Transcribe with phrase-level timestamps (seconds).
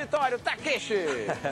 [0.00, 0.94] auditório, Takeshi.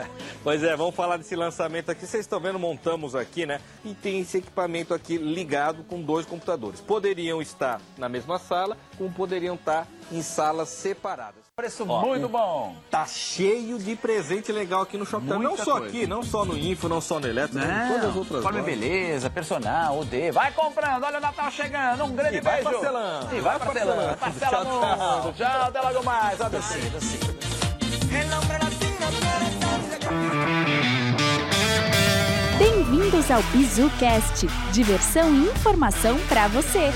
[0.43, 2.05] pois é, vamos falar desse lançamento aqui.
[2.05, 3.61] Vocês estão vendo, montamos aqui, né?
[3.85, 6.81] E tem esse equipamento aqui ligado com dois computadores.
[6.81, 11.43] Poderiam estar na mesma sala, como poderiam estar em salas separadas.
[11.55, 12.75] Preço Ó, muito bom.
[12.89, 15.27] Tá cheio de presente legal aqui no Shopping.
[15.27, 15.87] Não só coisa.
[15.87, 19.29] aqui, não só no Info, não só no Eletro, em todas as outras Forma beleza,
[19.29, 20.31] personal, OD.
[20.31, 22.05] Vai comprando, olha o Natal chegando.
[22.05, 22.63] Um grande e beijo.
[22.63, 23.35] Vai parcelando.
[23.35, 24.17] E vai parcelando.
[24.17, 25.33] Parcela tchau, tchau.
[25.33, 26.41] Tchau, até logo mais.
[26.41, 26.59] Até
[32.89, 34.47] Bem-vindos ao BizuCast.
[34.73, 36.89] Diversão e informação para você.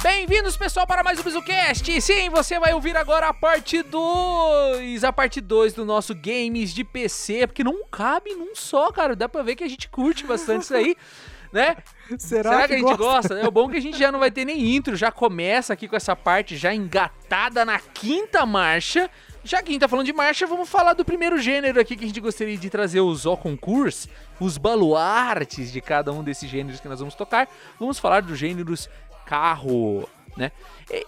[0.00, 2.00] Bem-vindos, pessoal, para mais um BizuCast.
[2.00, 5.02] Sim, você vai ouvir agora a parte 2.
[5.02, 9.16] A parte 2 do nosso Games de PC, porque não cabe num só, cara.
[9.16, 10.96] Dá pra ver que a gente curte bastante isso aí.
[11.54, 11.76] Né?
[12.18, 13.04] Será, Será que, que, a gente gosta?
[13.04, 13.34] gosta?
[13.38, 15.86] É o bom que a gente já não vai ter nem intro, já começa aqui
[15.86, 19.08] com essa parte já engatada na quinta marcha.
[19.44, 22.02] Já que a gente tá falando de marcha, vamos falar do primeiro gênero aqui que
[22.02, 24.08] a gente gostaria de trazer os ó concursos,
[24.40, 27.48] os baluartes de cada um desses gêneros que nós vamos tocar.
[27.78, 28.90] Vamos falar dos gêneros
[29.24, 30.50] carro, né?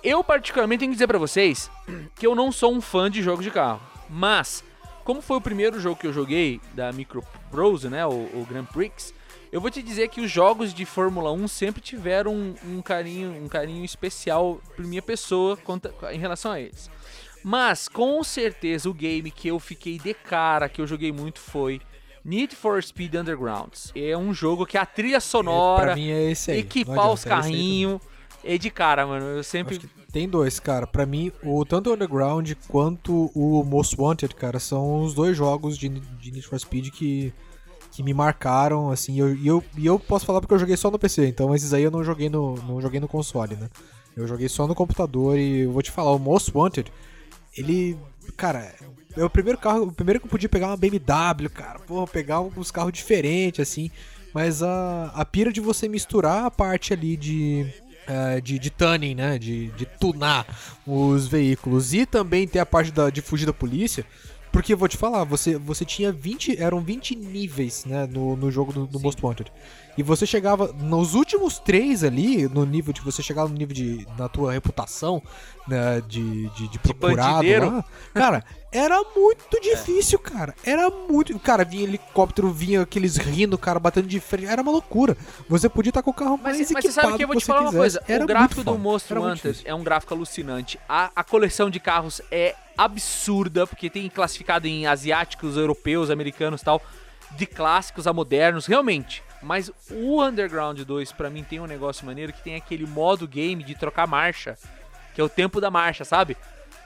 [0.00, 1.68] Eu particularmente tenho que dizer para vocês
[2.14, 4.62] que eu não sou um fã de jogos de carro, mas
[5.02, 8.64] como foi o primeiro jogo que eu joguei da Micro Prose, né, o, o Grand
[8.64, 9.12] Prix,
[9.56, 13.42] eu vou te dizer que os jogos de Fórmula 1 sempre tiveram um, um carinho,
[13.42, 16.90] um carinho especial por minha pessoa contra, em relação a eles.
[17.42, 21.80] Mas com certeza o game que eu fiquei de cara, que eu joguei muito foi
[22.22, 23.92] Need for Speed Undergrounds.
[23.96, 26.58] É um jogo que a trilha sonora, é, pra mim é esse aí.
[26.58, 27.98] equipar os carrinhos,
[28.44, 29.24] é, é de cara, mano.
[29.24, 29.80] Eu sempre
[30.12, 30.86] tem dois, cara.
[30.86, 35.78] Para mim, o tanto o Underground quanto o Most Wanted, cara, são os dois jogos
[35.78, 37.32] de, de Need for Speed que
[37.96, 40.90] que me marcaram, assim, e eu, e eu, eu posso falar porque eu joguei só
[40.90, 43.70] no PC, então esses aí eu não joguei no, não joguei no console, né?
[44.14, 46.92] Eu joguei só no computador e eu vou te falar, o Most Wanted,
[47.56, 47.96] ele,
[48.36, 48.70] cara,
[49.16, 52.42] é o primeiro carro, o primeiro que eu podia pegar uma BMW, cara, porra, pegar
[52.42, 53.90] uns carros diferentes, assim,
[54.34, 57.66] mas a, a pira de você misturar a parte ali de,
[58.06, 60.46] uh, de, de tuning, né, de, de tunar
[60.86, 64.04] os veículos e também ter a parte da, de fugir da polícia,
[64.56, 66.58] porque eu vou te falar, você, você tinha 20.
[66.58, 69.52] Eram 20 níveis, né, no, no jogo do, do Most Wanted.
[69.98, 74.06] E você chegava nos últimos três ali, no nível de você chegar no nível de.
[74.16, 75.22] na tua reputação,
[75.66, 77.84] né, de, de, de procurado de lá.
[78.14, 80.30] Cara, era muito difícil, é.
[80.30, 80.54] cara.
[80.64, 81.38] Era muito.
[81.38, 84.46] Cara, vinha helicóptero, vinha aqueles rindo, cara, batendo de frente.
[84.46, 85.16] Era uma loucura.
[85.48, 87.44] Você podia estar com o carro mais mas, mas você sabe que eu vou te
[87.44, 88.02] falar uma coisa.
[88.06, 90.78] Era o gráfico do Most Wanted é um gráfico alucinante.
[90.88, 96.82] A, a coleção de carros é absurda, porque tem classificado em asiáticos, europeus, americanos tal,
[97.32, 99.22] de clássicos a modernos, realmente.
[99.42, 103.62] Mas o Underground 2, para mim, tem um negócio maneiro que tem aquele modo game
[103.62, 104.58] de trocar marcha,
[105.16, 106.36] que é o tempo da marcha, sabe?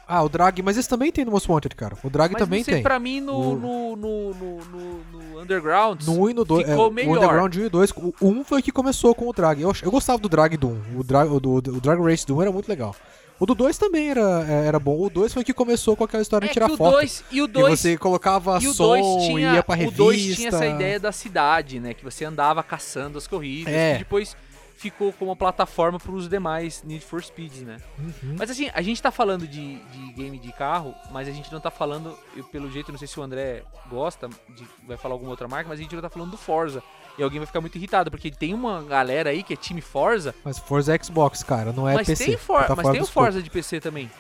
[0.07, 1.97] Ah, o Drag, mas esse também tem no Most Wanted, cara.
[2.03, 2.83] O Drag mas também sei, tem.
[2.83, 6.03] Pra mim, no, no, no, no, no Underground.
[6.05, 6.69] No 1 e no 2.
[6.69, 7.11] Ficou é, melhor.
[7.11, 7.91] O Underground 1 e 2.
[8.21, 9.61] O 1 foi que começou com o Drag.
[9.61, 10.99] Eu, eu gostava do Drag do 1.
[10.99, 12.95] O Drag, o, do, o Drag Race do 1 era muito legal.
[13.39, 15.01] O do 2 também era, é, era bom.
[15.01, 16.93] O 2 foi que começou com aquela história é de tirar o foto.
[16.93, 17.81] Dois, e o 2.
[17.81, 20.03] você colocava e som, tinha, ia pra revista.
[20.03, 21.95] O 2 tinha essa ideia da cidade, né?
[21.95, 23.73] Que você andava caçando as corridas.
[23.73, 23.95] É.
[23.95, 24.37] E depois
[24.81, 27.77] ficou como plataforma para os demais Need for Speeds, né?
[27.99, 28.37] Uhum.
[28.39, 31.61] Mas assim, a gente tá falando de, de game de carro, mas a gente não
[31.61, 35.33] tá falando, eu, pelo jeito, não sei se o André gosta, de, vai falar alguma
[35.33, 36.83] outra marca, mas a gente não tá falando do Forza.
[37.19, 40.35] E alguém vai ficar muito irritado, porque tem uma galera aí que é time Forza.
[40.43, 42.25] Mas Forza é Xbox, cara, não é mas PC.
[42.25, 44.11] Tem for, mas tem o Forza de PC também.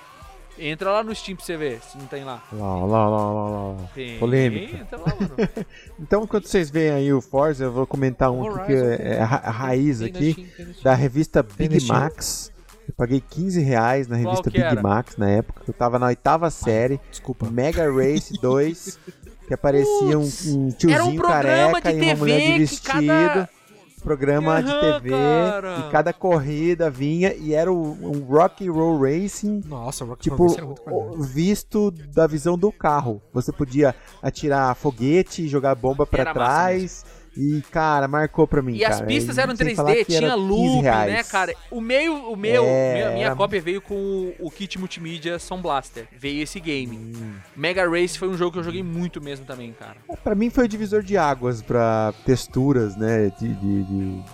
[0.60, 2.42] Entra lá no Steam pra você ver se não tem lá.
[2.52, 3.88] Lá, lá, lá, lá, lá.
[3.94, 4.76] Tem, Polêmica.
[4.76, 5.34] Entra lá, mano.
[5.98, 9.20] então, enquanto vocês veem aí o Forza, eu vou comentar um Horizon, que é, é
[9.20, 12.52] a, a raiz aqui, Steam, da revista Big Max.
[12.86, 14.82] Eu paguei 15 reais na revista Big era?
[14.82, 15.62] Max na época.
[15.66, 17.00] Eu tava na oitava série.
[17.10, 17.48] Desculpa.
[17.48, 18.98] Mega Race 2.
[19.50, 23.06] que aparecia um, um tiozinho um careca e uma mulher de vestido.
[23.06, 23.48] Cada
[24.00, 25.78] programa uhum, de TV cara.
[25.78, 29.62] e cada corrida vinha e era um Rock and Roll Racing.
[29.66, 33.20] Nossa, Rock tipo, Racing muito visto da visão do carro.
[33.32, 37.04] Você podia atirar foguete, jogar bomba para trás.
[37.36, 38.74] E, cara, marcou pra mim.
[38.74, 38.94] E cara.
[38.94, 41.54] as pistas eram 3D, tinha loop, né, cara?
[41.70, 46.08] O meu, o meu, é, minha, minha cópia veio com o, kit multimídia Sound Blaster.
[46.16, 46.96] Veio esse game.
[46.96, 47.34] Hum.
[47.56, 49.96] Mega Race foi um jogo que eu joguei muito mesmo também, cara.
[50.08, 53.30] É, pra mim foi o divisor de águas pra texturas, né?
[53.38, 54.24] de, de, de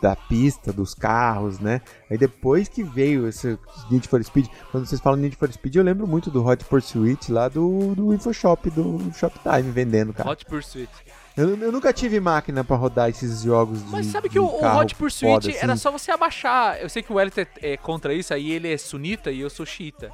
[0.00, 1.80] da pista, dos carros, né?
[2.10, 3.58] Aí depois que veio esse
[3.90, 7.32] Need for Speed, quando vocês falam Need for Speed, eu lembro muito do Hot Pursuit
[7.32, 10.30] lá do, do InfoShop, do Shoptime vendendo, cara.
[10.30, 10.90] Hot Pursuit.
[11.36, 14.76] Eu, eu, nunca tive máquina pra rodar esses jogos de Mas sabe que o, o
[14.78, 15.58] Hot Pursuit assim.
[15.58, 16.76] era só você abaixar.
[16.78, 19.48] Eu sei que o Elliot é, é, contra isso, aí ele é sunita e eu
[19.48, 20.12] sou xiita.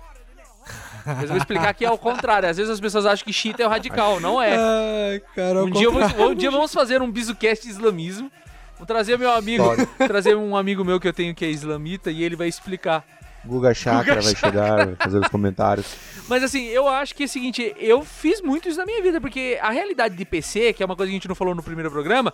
[1.04, 2.48] Mas eu vou explicar que é o contrário.
[2.48, 4.54] Às vezes as pessoas acham que xiita é o radical, não é.
[4.56, 8.30] Ai, cara, um, dia vou, um dia vamos fazer um bisucast de islamismo.
[8.76, 9.64] Vou trazer meu amigo,
[9.98, 13.04] trazer um amigo meu que eu tenho que é islamita e ele vai explicar.
[13.44, 15.86] Guga Chakra Guga vai chegar, vai fazer os comentários.
[16.28, 19.20] Mas assim, eu acho que é o seguinte, eu fiz muito isso na minha vida,
[19.20, 21.62] porque a realidade de PC, que é uma coisa que a gente não falou no
[21.62, 22.32] primeiro programa,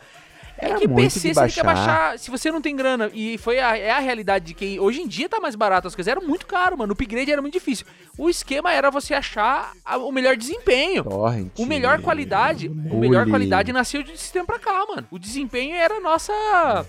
[0.57, 2.19] é Era que PC você quer baixar.
[2.19, 5.09] Se você não tem grana, e foi a, é a realidade de que hoje em
[5.09, 6.93] dia tá mais barato as coisas, era muito caro, mano.
[6.93, 7.87] O upgrade era muito difícil.
[8.17, 11.03] O esquema era você achar a, o melhor desempenho.
[11.05, 11.51] Torrent.
[11.59, 12.69] O melhor qualidade.
[12.69, 15.07] O melhor qualidade nasceu de sistema pra cá, mano.
[15.11, 16.87] O desempenho era a nossa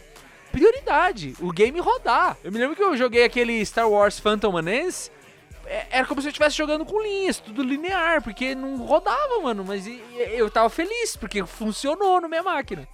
[0.55, 1.35] prioridade.
[1.39, 2.37] O game rodar.
[2.43, 5.11] Eu me lembro que eu joguei aquele Star Wars Phantom Menace
[5.65, 9.63] é, era como se eu estivesse jogando com linhas, tudo linear, porque não rodava, mano.
[9.65, 9.85] Mas
[10.31, 12.87] eu tava feliz, porque funcionou na minha máquina.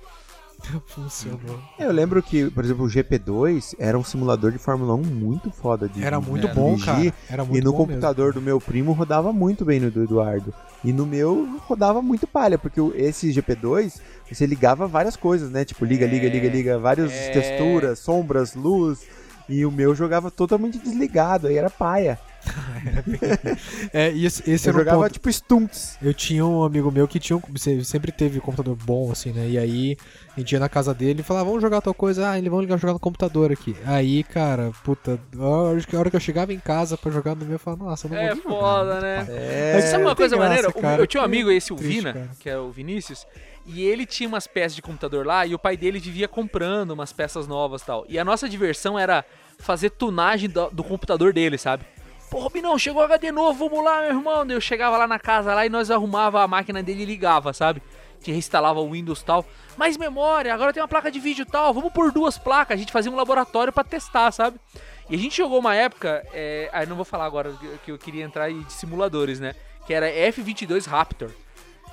[0.88, 1.60] Funcionou.
[1.78, 5.88] Eu lembro que, por exemplo, o GP2 era um simulador de Fórmula 1 muito foda
[5.88, 6.54] de Era muito né?
[6.54, 7.14] bom, cara.
[7.30, 8.42] Era muito e no computador mesmo.
[8.42, 10.54] do meu primo rodava muito bem no do Eduardo.
[10.84, 14.00] E no meu rodava muito palha, porque esse GP2
[14.32, 15.66] você ligava várias coisas, né?
[15.66, 17.32] Tipo, liga, liga, liga, liga, várias é...
[17.32, 19.02] texturas, sombras, luz.
[19.50, 22.18] E o meu jogava totalmente desligado, aí era paia.
[23.94, 25.98] é, esse, esse eu jogava tipo stunts.
[26.02, 27.40] Eu tinha um amigo meu que tinha
[27.84, 29.48] sempre teve um computador bom, assim, né?
[29.48, 29.98] E aí
[30.36, 32.64] a gente ia na casa dele e falava, vamos jogar tal coisa, ah, ele vamos
[32.66, 33.76] ligar jogar no computador aqui.
[33.86, 37.60] Aí, cara, puta, a hora que eu chegava em casa pra jogar no meu, eu
[37.60, 39.28] falava, nossa, não vou É foda, jogar, né?
[39.30, 40.74] É, Mas sabe uma coisa graça, maneira?
[40.74, 42.30] Cara, eu tinha um amigo, esse, o triste, Vina, cara.
[42.40, 43.28] que é o Vinícius,
[43.66, 47.12] e ele tinha umas peças de computador lá e o pai dele vivia comprando umas
[47.12, 48.06] peças novas e tal.
[48.08, 49.24] E a nossa diversão era
[49.60, 51.84] fazer tunagem do, do computador dele, sabe?
[52.30, 54.46] Pô, Robinão, chegou HD novo, vamos lá, meu irmão.
[54.50, 57.82] Eu chegava lá na casa lá e nós arrumava a máquina dele e ligava, sabe?
[58.22, 59.46] Que reinstalava o Windows tal.
[59.78, 61.74] Mais memória, agora tem uma placa de vídeo tal.
[61.74, 62.76] Vamos por duas placas.
[62.76, 64.60] A gente fazia um laboratório para testar, sabe?
[65.10, 66.70] E a gente jogou uma época, é...
[66.72, 67.54] aí não vou falar agora
[67.84, 69.56] que eu queria entrar de simuladores, né?
[69.86, 71.32] Que era F22 Raptor.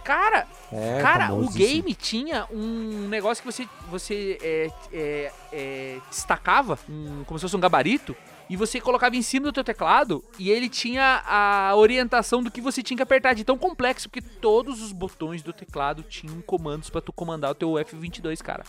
[0.09, 6.79] Cara, é, cara, o game tinha um negócio que você, você é, é, é, destacava,
[6.89, 8.17] um, como se fosse um gabarito,
[8.49, 12.61] e você colocava em cima do teu teclado e ele tinha a orientação do que
[12.61, 16.91] você tinha que apertar de tão complexo, porque todos os botões do teclado tinham comandos
[16.91, 18.65] para tu comandar o teu F22, cara.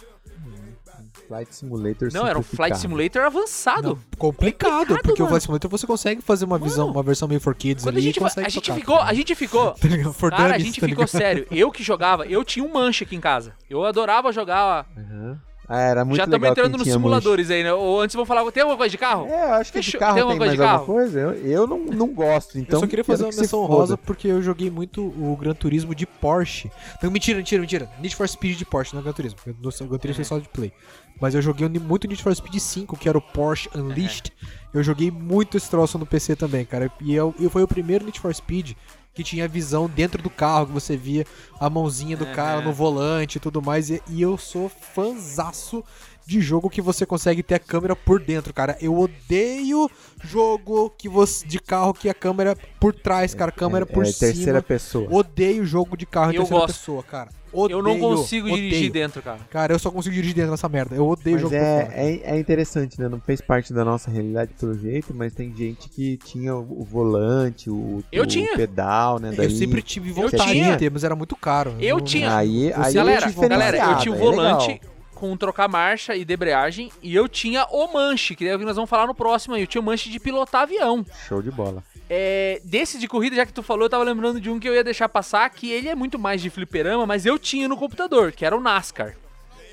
[1.27, 3.89] Flight Simulator Não, era um Flight Simulator avançado.
[3.89, 5.25] Não, complicado, complicado, porque mano.
[5.25, 7.99] o Flight Simulator você consegue fazer uma visão, mano, uma versão meio for kids ali
[7.99, 9.71] a gente, consegue a gente ficou, a gente ficou,
[10.19, 11.47] tá cara, a gente tá ficou sério.
[11.51, 13.53] Eu que jogava, eu tinha um manche aqui em casa.
[13.69, 15.37] Eu adorava jogar uhum.
[15.71, 17.71] Ah, era muito Já estamos entrando nos simuladores aí, né?
[17.71, 19.27] Ou antes vamos falar, tem alguma coisa de carro?
[19.27, 21.19] É, acho que de carro tem, tem mais de alguma coisa.
[21.19, 22.77] Eu, eu não, não gosto, então...
[22.77, 26.07] Eu só queria fazer uma menção rosa porque eu joguei muito o Gran Turismo de
[26.07, 26.71] Porsche.
[27.03, 27.89] Não, mentira, mentira, mentira.
[27.99, 29.37] Need for Speed de Porsche, não é Gran Turismo.
[29.45, 30.73] O Gran Turismo é só de Play.
[31.21, 34.33] Mas eu joguei muito Need for Speed 5, que era o Porsche Unleashed.
[34.73, 36.91] Eu joguei muito esse troço no PC também, cara.
[36.99, 38.71] E eu, eu foi o primeiro Need for Speed
[39.19, 41.25] que tinha visão dentro do carro, que você via
[41.59, 43.89] a mãozinha do cara no volante e tudo mais.
[43.89, 45.83] E, e eu sou fanzaço
[46.25, 48.77] de jogo que você consegue ter a câmera por dentro, cara.
[48.79, 49.91] Eu odeio
[50.23, 54.05] jogo que você de carro que a câmera por trás, cara, a câmera é, por
[54.05, 54.31] é, cima.
[54.31, 55.09] terceira pessoa.
[55.11, 56.77] Odeio jogo de carro em eu terceira gosto.
[56.77, 57.29] pessoa, cara.
[57.51, 58.69] Odeio, eu não consigo odeio.
[58.69, 59.39] dirigir dentro, cara.
[59.49, 60.95] Cara, eu só consigo dirigir dentro dessa merda.
[60.95, 63.07] Eu odeio mas jogo é, é, é, interessante, né?
[63.07, 67.69] Não fez parte da nossa realidade pelo jeito, mas tem gente que tinha o, volante,
[67.69, 68.55] o, eu o tinha.
[68.55, 69.31] pedal, né?
[69.35, 71.75] Daí, eu sempre tive vontade de ter, mas era muito caro.
[71.79, 72.03] Eu não...
[72.03, 72.35] tinha.
[72.35, 74.81] Aí, aí galera, galera, eu tinha o é volante
[75.19, 76.89] com trocar marcha e debreagem.
[77.03, 79.61] E eu tinha o manche, que é o que nós vamos falar no próximo aí.
[79.61, 81.05] Eu tinha o manche de pilotar avião.
[81.27, 81.83] Show de bola.
[82.09, 84.73] É, desse de corrida, já que tu falou, eu tava lembrando de um que eu
[84.73, 88.31] ia deixar passar, que ele é muito mais de fliperama, mas eu tinha no computador,
[88.31, 89.15] que era o NASCAR.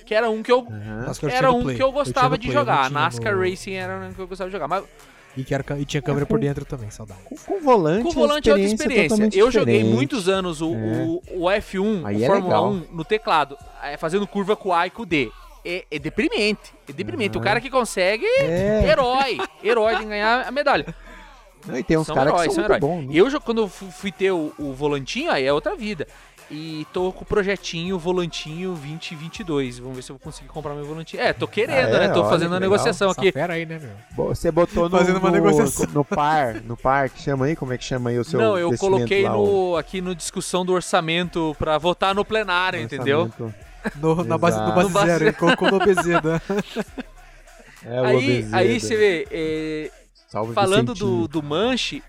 [0.04, 0.60] Que era um que eu.
[0.60, 1.30] Uhum.
[1.30, 2.90] Era um que eu gostava eu de jogar.
[2.90, 3.42] NASCAR no...
[3.42, 4.68] Racing era um que eu gostava de jogar.
[4.68, 4.84] Mas
[5.36, 7.20] e, que era, e tinha câmera é, por dentro também, saudade.
[7.24, 9.28] Com, com volante, com volante é outra experiência.
[9.34, 10.76] Eu joguei muitos anos o, é.
[10.76, 12.70] o, o F1, Aí o é Fórmula legal.
[12.70, 15.30] 1, no teclado, é, fazendo curva com o A e com o D.
[15.64, 16.72] É, é deprimente.
[16.88, 17.36] É deprimente.
[17.36, 17.42] Uhum.
[17.42, 18.86] O cara que consegue, é.
[18.88, 19.38] herói.
[19.62, 20.94] Herói de ganhar a medalha.
[21.66, 23.06] Não, e tem uns caras que são, são bons.
[23.06, 23.10] Né?
[23.12, 26.06] Eu, quando fui ter o, o volantinho, aí é outra vida.
[26.48, 29.80] E tô com o projetinho Volantinho 2022.
[29.80, 31.20] Vamos ver se eu vou conseguir comprar meu volantinho.
[31.20, 32.06] É, tô querendo, ah, é?
[32.06, 32.08] né?
[32.10, 33.32] Tô olha, fazendo uma negociação aqui.
[33.32, 34.26] Pera aí, né, meu?
[34.26, 35.86] Você botou no, fazendo uma no, negociação.
[35.92, 37.56] no par, no par, que chama aí?
[37.56, 40.64] Como é que chama aí o seu Não, eu coloquei lá, no, aqui no discussão
[40.64, 43.28] do orçamento pra votar no plenário, no entendeu?
[43.96, 46.40] No, na base, no base, zero, ele colocou no OBZ, né?
[47.84, 49.90] É, aí, aí você vê, é,
[50.26, 52.02] Salve Falando do, do Manche,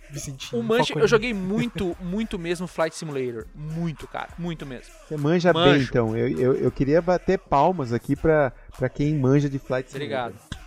[0.51, 3.45] o Manche eu joguei muito, muito mesmo Flight Simulator.
[3.53, 4.29] Muito, cara.
[4.39, 4.91] Muito mesmo.
[5.07, 5.71] Você manja Manjo.
[5.71, 6.17] bem, então.
[6.17, 10.31] Eu, eu, eu, queria bater palmas aqui pra, pra quem manja de Flight Simulator.
[10.31, 10.57] Obrigado.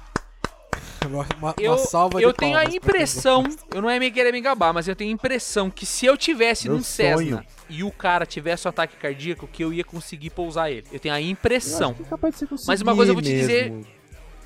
[1.07, 1.77] Uma, uma, eu,
[2.21, 3.43] eu tenho a impressão,
[3.75, 6.15] eu não é me querer me gabar, mas eu tenho a impressão que se eu
[6.15, 7.19] tivesse Meu num sonho.
[7.19, 10.85] Cessna e o cara tivesse um ataque cardíaco, que eu ia conseguir pousar ele.
[10.93, 11.97] Eu tenho a impressão.
[11.99, 12.15] É
[12.67, 13.73] mas uma coisa eu vou te dizer,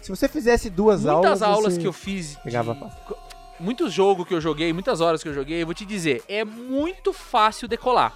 [0.05, 1.31] se você fizesse duas muitas aulas.
[1.31, 2.37] Muitas aulas que eu fiz.
[2.45, 3.15] Pegava de...
[3.59, 6.45] Muitos jogos que eu joguei, muitas horas que eu joguei, eu vou te dizer, é
[6.45, 8.15] muito fácil decolar.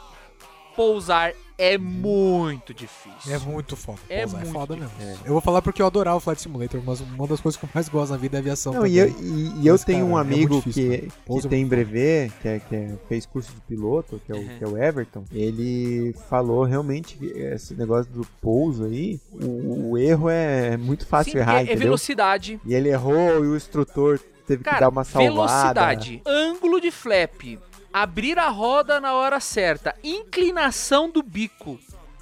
[0.77, 3.35] Pousar é muito difícil.
[3.35, 3.99] É muito foda.
[4.09, 5.07] É, muito é foda difícil.
[5.07, 5.25] mesmo.
[5.25, 5.29] É.
[5.29, 7.71] Eu vou falar porque eu adorava o Flight Simulator, mas uma das coisas que eu
[7.75, 8.73] mais gosto na vida é aviação.
[8.73, 11.49] Não, e eu, e, e eu tenho cara, um é amigo é difícil, que, que
[11.49, 14.59] tem brevet, que, é, que é, fez curso de piloto, que é, o, uhum.
[14.59, 15.25] que é o Everton.
[15.33, 21.33] Ele falou realmente que esse negócio do pouso aí, o, o erro é muito fácil
[21.33, 21.67] Sim, errar.
[21.67, 22.61] É, é velocidade.
[22.65, 25.35] E ele errou e o instrutor teve Cara, que dar uma salvada.
[25.35, 27.59] Velocidade, ângulo de flap,
[28.03, 31.79] abrir a roda na hora certa, inclinação do bico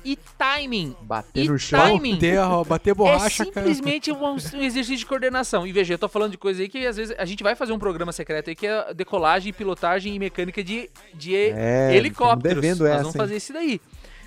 [0.06, 0.95] e timing.
[1.02, 5.66] Bater e no chão, timing bater, bater borracha, É simplesmente um, um, exercício de coordenação.
[5.66, 7.73] E veja, eu tô falando de coisa aí que às vezes a gente vai fazer
[7.73, 12.64] um programa secreto aí que é decolagem, pilotagem e mecânica de, de é, helicópteros.
[12.64, 13.80] Nós essa, vamos fazer isso daí.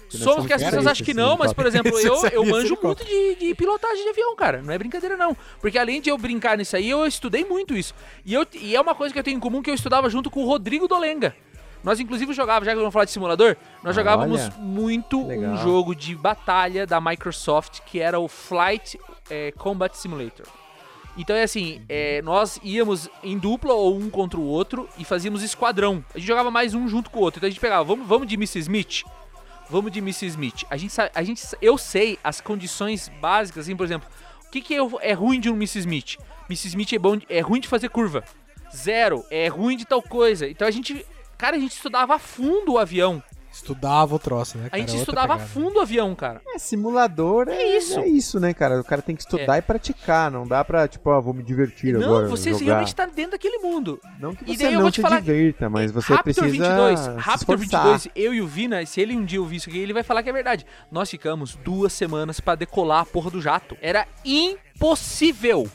[0.09, 3.35] Somos que as pessoas acham que não, mas, por exemplo, eu, eu manjo muito de,
[3.35, 4.61] de, pilotagem de avião, cara.
[4.61, 5.37] Não é brincadeira, não.
[5.61, 7.93] Porque além de eu brincar nisso aí, eu estudei muito isso.
[8.25, 10.31] E, eu, e é uma coisa que eu tenho em comum que eu estudava junto
[10.31, 11.35] com o Rodrigo Dolenga.
[11.83, 15.51] Nós, inclusive, jogávamos, já que vamos falar de simulador, nós jogávamos Olha, muito legal.
[15.51, 18.99] um jogo de batalha da Microsoft que era o Flight
[19.29, 20.45] é, Combat Simulator.
[21.17, 25.43] Então é assim, é, nós íamos em dupla ou um contra o outro e fazíamos
[25.43, 26.03] esquadrão.
[26.13, 27.39] A gente jogava mais um junto com o outro.
[27.39, 28.59] Então a gente pegava, vamos, vamos de Mrs.
[28.59, 29.03] Smith?
[29.69, 30.27] Vamos de Mrs.
[30.27, 30.65] Smith.
[30.69, 34.09] A gente, a gente, eu sei as condições básicas, assim, por exemplo,
[34.45, 35.79] o que, que é, é ruim de um Mrs.
[35.79, 36.17] Smith?
[36.49, 36.69] Mrs.
[36.69, 38.23] Smith é, bom, é ruim de fazer curva.
[38.75, 40.47] Zero, é ruim de tal coisa.
[40.47, 41.05] Então a gente,
[41.37, 43.21] cara, a gente estudava a fundo o avião.
[43.59, 44.69] Estudava o troço, né?
[44.69, 44.75] Cara?
[44.75, 46.41] A gente é estudava a fundo o avião, cara.
[46.47, 47.99] É, simulador é, é, isso.
[47.99, 48.79] É isso, né, cara?
[48.79, 49.59] O cara tem que estudar é.
[49.59, 50.31] e praticar.
[50.31, 52.23] Não dá pra, tipo, ah, vou me divertir não, agora.
[52.23, 52.65] Não, você jogar.
[52.65, 53.99] realmente tá dentro daquele mundo.
[54.17, 58.41] Não que você não te divirta, mas você Raptor precisa 22, Raptor 22, eu e
[58.41, 60.65] o Vina, se ele um dia ouvir isso aqui, ele vai falar que é verdade.
[60.89, 63.77] Nós ficamos duas semanas para decolar a porra do jato.
[63.81, 65.69] Era impossível.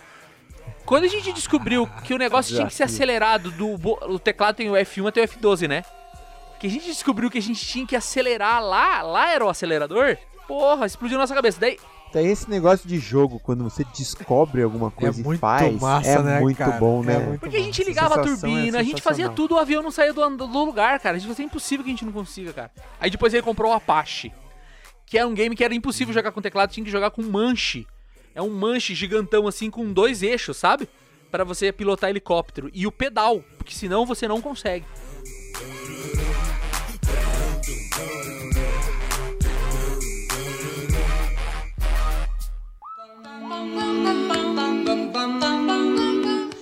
[0.87, 4.71] Quando a gente descobriu que o negócio tinha que ser acelerado, do, o teclado tem
[4.71, 5.83] o F1 até o F12, né?
[6.64, 10.16] Que a gente descobriu que a gente tinha que acelerar lá, lá era o acelerador,
[10.49, 11.61] porra, explodiu nossa cabeça.
[11.61, 11.78] Daí.
[12.11, 16.09] Tem esse negócio de jogo, quando você descobre alguma é coisa é e faz, massa,
[16.09, 16.78] é né, muito cara?
[16.78, 17.16] bom, né?
[17.16, 19.59] É muito Porque a gente ligava a, a turbina, é a gente fazia tudo, o
[19.59, 21.16] avião não saía do, do lugar, cara.
[21.16, 22.71] A gente fazia impossível que a gente não consiga, cara.
[22.99, 24.33] Aí depois ele comprou o Apache,
[25.04, 27.87] que é um game que era impossível jogar com teclado, tinha que jogar com manche.
[28.35, 30.88] É um manche gigantão assim com dois eixos, sabe?
[31.30, 34.87] Para você pilotar helicóptero e o pedal, porque senão você não consegue.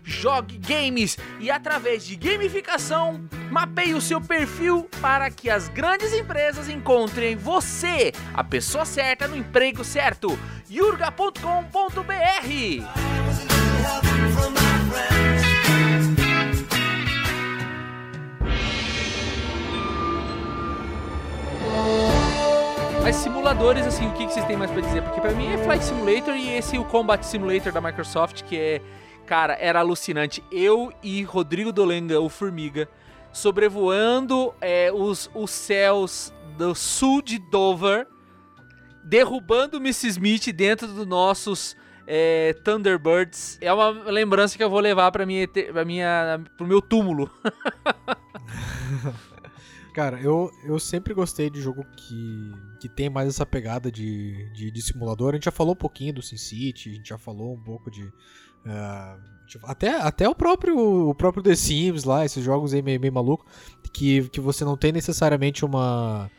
[0.03, 6.69] Jogue games e através de gamificação, mapeie o seu perfil para que as grandes empresas
[6.69, 10.37] encontrem você, a pessoa certa no emprego certo.
[10.69, 11.33] yurga.com.br.
[23.03, 25.03] Mas simuladores, assim, o que, vocês têm mais pra dizer?
[25.03, 28.81] Porque pra mim é Flight Simulator e esse o Combat Simulator da Microsoft, que é,
[29.27, 30.43] cara, era alucinante.
[30.53, 32.89] Eu e Rodrigo Dolenga, o Formiga,
[33.33, 38.07] sobrevoando é, os, os céus do sul de Dover,
[39.03, 40.09] derrubando Mrs.
[40.09, 41.77] Smith dentro dos nossos
[42.07, 43.59] é, Thunderbirds.
[43.61, 47.31] É uma lembrança que eu vou levar pra minha, pra minha, pro meu túmulo.
[49.93, 54.71] Cara, eu, eu sempre gostei de jogo que, que tem mais essa pegada de, de,
[54.71, 55.31] de simulador.
[55.31, 58.03] A gente já falou um pouquinho do SimCity, a gente já falou um pouco de.
[58.05, 59.33] Uh,
[59.65, 63.45] até, até o próprio o próprio The Sims lá, esses jogos aí meio, meio maluco,
[63.93, 66.31] que, que você não tem necessariamente uma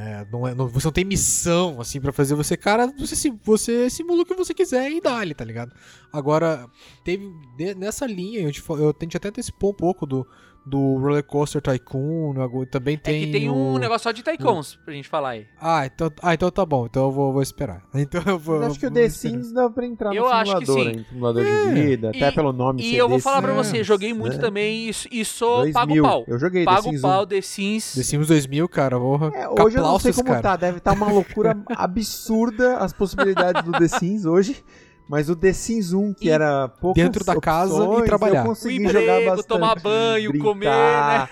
[0.00, 2.36] é, não é, não, você não tem missão, assim, para fazer.
[2.36, 5.74] Você, cara, você, você simula o que você quiser e dá-lhe, tá ligado?
[6.12, 6.70] Agora,
[7.02, 7.28] teve.
[7.76, 10.24] Nessa linha, eu, te, eu tentei até antecipar um pouco do,
[10.68, 12.34] do Roller Coaster Tycoon,
[12.70, 13.22] também tem.
[13.22, 13.54] É que tem o...
[13.54, 15.46] um negócio só de Tycoons pra gente falar aí.
[15.60, 17.82] Ah, então, ah, então tá bom, então eu vou, vou esperar.
[18.08, 18.56] Então eu vou.
[18.56, 20.88] Eu acho que o The Sims dá pra entrar eu no acho simulador, que sim.
[20.88, 21.06] Hein?
[21.08, 21.66] Simulador é.
[21.66, 22.82] de vida, e, até pelo nome.
[22.82, 24.40] E eu vou falar pra você, joguei muito né?
[24.40, 25.72] também e, e sou 2000.
[25.72, 26.24] pago pau.
[26.28, 27.94] Eu joguei Pago The Sims pau, The Sims.
[27.94, 29.32] The Sims 2000, cara, porra.
[29.34, 30.42] É, hoje eu não sei como cara.
[30.42, 34.64] tá, deve estar tá uma loucura absurda as possibilidades do The Sims hoje.
[35.08, 38.40] Mas o The Sims 1, que e era pouco dentro da casa e trabalhar.
[38.40, 39.46] Eu consegui emprego, jogar bastante.
[39.48, 41.28] tomar banho, brincar, comer, né?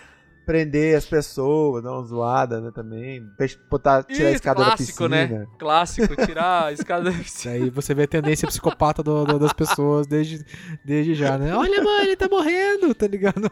[0.46, 3.28] prender as pessoas, dar uma zoada, né, também.
[3.68, 5.40] Botar, tirar Isso, a escada clássico, da piscina.
[5.40, 5.46] né?
[5.58, 7.54] Clássico, tirar a escada da piscina.
[7.54, 10.42] Aí você vê a tendência psicopata do, do, das pessoas desde,
[10.84, 11.54] desde já, né?
[11.54, 13.50] Olha, mãe, ele tá morrendo, tá ligado?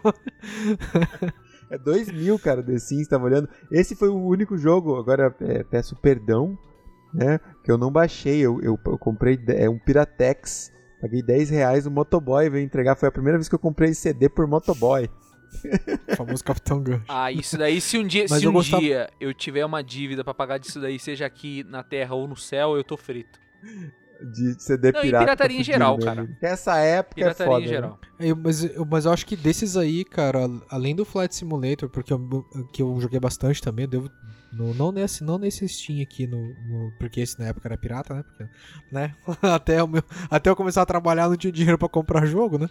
[1.71, 3.49] É 2000, cara, The Sims, tava olhando.
[3.71, 6.59] Esse foi o único jogo, agora é, peço perdão,
[7.15, 11.87] né, que eu não baixei, eu, eu, eu comprei é um Piratex, paguei 10 reais,
[11.87, 15.09] o Motoboy veio entregar, foi a primeira vez que eu comprei CD por Motoboy.
[16.11, 17.05] O famoso Capitão Gancho.
[17.09, 18.83] Ah, isso daí, se um dia, se um gostava...
[18.83, 22.37] dia eu tiver uma dívida para pagar disso daí, seja aqui na Terra ou no
[22.37, 23.39] céu, eu tô frito.
[24.33, 25.23] De CD Não, pirata.
[25.23, 26.05] E pirataria em geral, né?
[26.05, 26.39] cara.
[26.43, 27.65] Essa época é pirataria é foda.
[27.65, 28.01] em geral.
[28.19, 28.31] Né?
[28.31, 32.13] Eu, mas, eu, mas eu acho que desses aí, cara, além do Flight Simulator, porque
[32.13, 34.11] eu, que eu joguei bastante também, eu devo
[34.55, 38.15] no, não, nesse, não nesse Steam aqui, no, no, porque esse na época era pirata,
[38.15, 38.23] né?
[38.23, 38.47] Porque,
[38.93, 39.15] né?
[39.43, 42.69] até, o meu, até eu começar a trabalhar não tinha dinheiro para comprar jogo, né?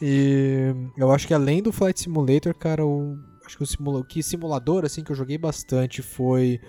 [0.00, 4.22] E eu acho que além do Flight Simulator, cara, o, acho que o simula, que
[4.22, 6.60] simulador assim que eu joguei bastante foi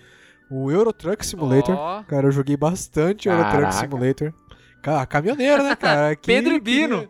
[0.50, 1.76] o Euro Truck Simulator.
[1.76, 2.04] Oh.
[2.04, 4.34] Cara, eu joguei bastante Euro Truck Simulator.
[4.82, 6.16] Cara, caminhoneiro, né, cara?
[6.18, 7.08] Que, Pedro e Bino.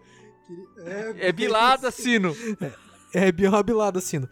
[0.48, 2.36] Que, que, é, é bilada, sino.
[3.14, 4.28] É, é bilada, sino.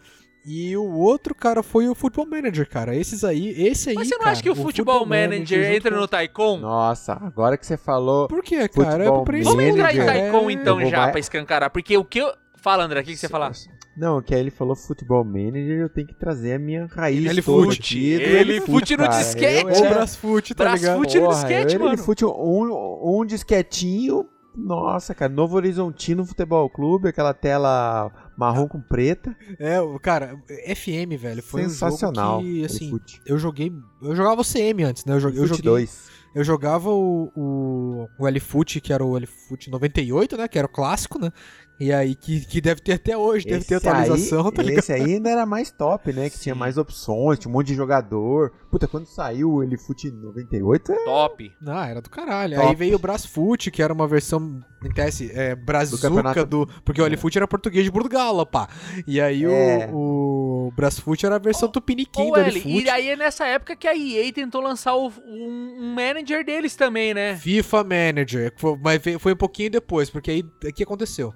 [0.48, 2.94] E o outro, cara, foi o Football Manager, cara.
[2.94, 3.96] Esses aí, esse aí.
[3.96, 6.58] Mas você não cara, acha que o, o Football, Football Manager, Manager entra no Taikon?
[6.58, 8.28] Nossa, agora que você falou.
[8.28, 9.04] Por que, cara?
[9.04, 11.10] É Vamos entrar em Taikon então já, vai...
[11.10, 11.70] pra escancarar.
[11.70, 12.32] Porque o que eu.
[12.54, 13.50] Fala, André, o que, que você fala?
[13.96, 17.24] Não, que aí ele falou Football Manager, eu tenho que trazer a minha raiz.
[17.24, 17.98] Ele fute.
[17.98, 19.64] Ele fute no disquete.
[19.64, 21.00] Ou Brasfoot, tá ligado?
[21.00, 21.90] Brasfoot no disquete, mano.
[21.92, 24.28] Ele fute um, um disquetinho.
[24.56, 29.36] Nossa, cara, Novo Horizontino Futebol Clube, aquela tela marrom com preta.
[29.58, 30.36] É, cara,
[30.74, 35.04] FM, velho, foi Sensacional, um jogo que, assim, eu joguei, eu jogava o CM antes,
[35.04, 35.14] né?
[35.14, 36.16] Eu, joguei, eu joguei 2.
[36.34, 40.46] Eu jogava o, o, o L-Foot, que era o L-Foot 98, né?
[40.46, 41.32] Que era o clássico, né?
[41.78, 44.78] E aí, que, que deve ter até hoje, deve ter atualização, aí, tá ligado?
[44.78, 46.30] Esse aí ainda era mais top, né?
[46.30, 46.42] Que Sim.
[46.44, 48.50] tinha mais opções, tinha um monte de jogador.
[48.70, 50.92] Puta, quando saiu o Elifute 98...
[50.92, 51.04] É...
[51.04, 51.52] Top!
[51.60, 52.56] Não, era do caralho.
[52.56, 52.68] Top.
[52.68, 56.08] Aí veio o Brasfoot, que era uma versão, em teste, é, brazuca
[56.44, 56.64] do...
[56.64, 58.68] do porque o Elifute era português de Portugal, pá.
[59.06, 59.90] E aí é.
[59.92, 62.84] o, o Brasfoot era a versão oh, tupiniquim oh, do Elifute.
[62.84, 66.74] E aí é nessa época que a EA tentou lançar o, um, um, manager deles
[66.74, 67.36] também, né?
[67.36, 71.34] FIFA Manager, mas foi um pouquinho depois, porque aí o que aconteceu?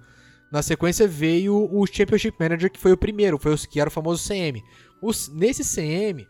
[0.50, 3.92] Na sequência veio o Championship Manager, que foi o primeiro, foi o, que era o
[3.92, 4.62] famoso CM.
[5.00, 6.26] Os, nesse CM,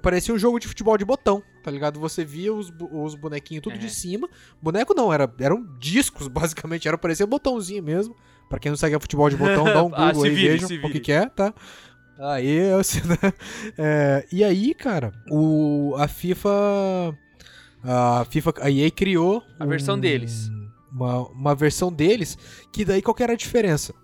[0.00, 1.98] parecia um jogo de futebol de botão, tá ligado?
[1.98, 3.78] Você via os, os bonequinhos tudo é.
[3.78, 4.28] de cima.
[4.62, 6.86] Boneco não, era, eram discos, basicamente.
[6.86, 8.14] Era parecia um botãozinho mesmo.
[8.48, 10.92] Pra quem não segue futebol de botão, dá um Google ah, aí, vire, vejam o
[10.92, 11.52] que, que é, tá?
[12.18, 13.32] Aí, assim, né?
[13.76, 16.50] É, e aí, cara, o, a FIFA.
[17.82, 18.54] A FIFA.
[18.60, 19.42] A EA criou.
[19.58, 20.50] A um, versão deles
[20.96, 22.38] uma, uma versão deles,
[22.72, 23.94] que daí qual que era a diferença?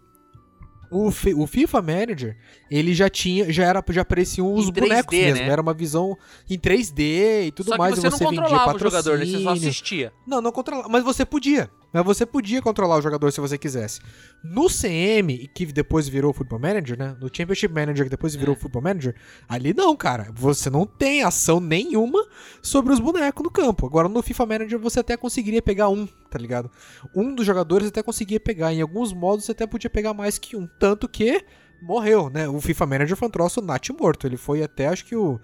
[0.90, 2.36] O, o FIFA Manager,
[2.70, 5.50] ele já tinha, já era, já apareciam os 3D, bonecos mesmo, né?
[5.50, 6.18] era uma visão
[6.50, 7.94] em 3D e tudo só mais.
[7.94, 9.24] Que você, você não controlava o jogador, né?
[9.24, 10.12] você só assistia.
[10.26, 11.70] Não, não controlava, mas você podia.
[11.92, 14.00] Mas você podia controlar o jogador se você quisesse.
[14.42, 17.16] No CM, que depois virou Football Manager, né?
[17.20, 18.58] No Championship Manager, que depois virou é.
[18.58, 19.14] Football Manager,
[19.48, 20.28] ali não, cara.
[20.34, 22.24] Você não tem ação nenhuma
[22.62, 23.86] sobre os bonecos no campo.
[23.86, 26.70] Agora no FIFA Manager você até conseguiria pegar um, tá ligado?
[27.14, 28.72] Um dos jogadores até conseguia pegar.
[28.72, 30.66] Em alguns modos você até podia pegar mais que um.
[30.66, 31.44] Tanto que
[31.82, 32.48] morreu, né?
[32.48, 34.26] O FIFA Manager foi um troço nat morto.
[34.26, 35.38] Ele foi até, acho que o.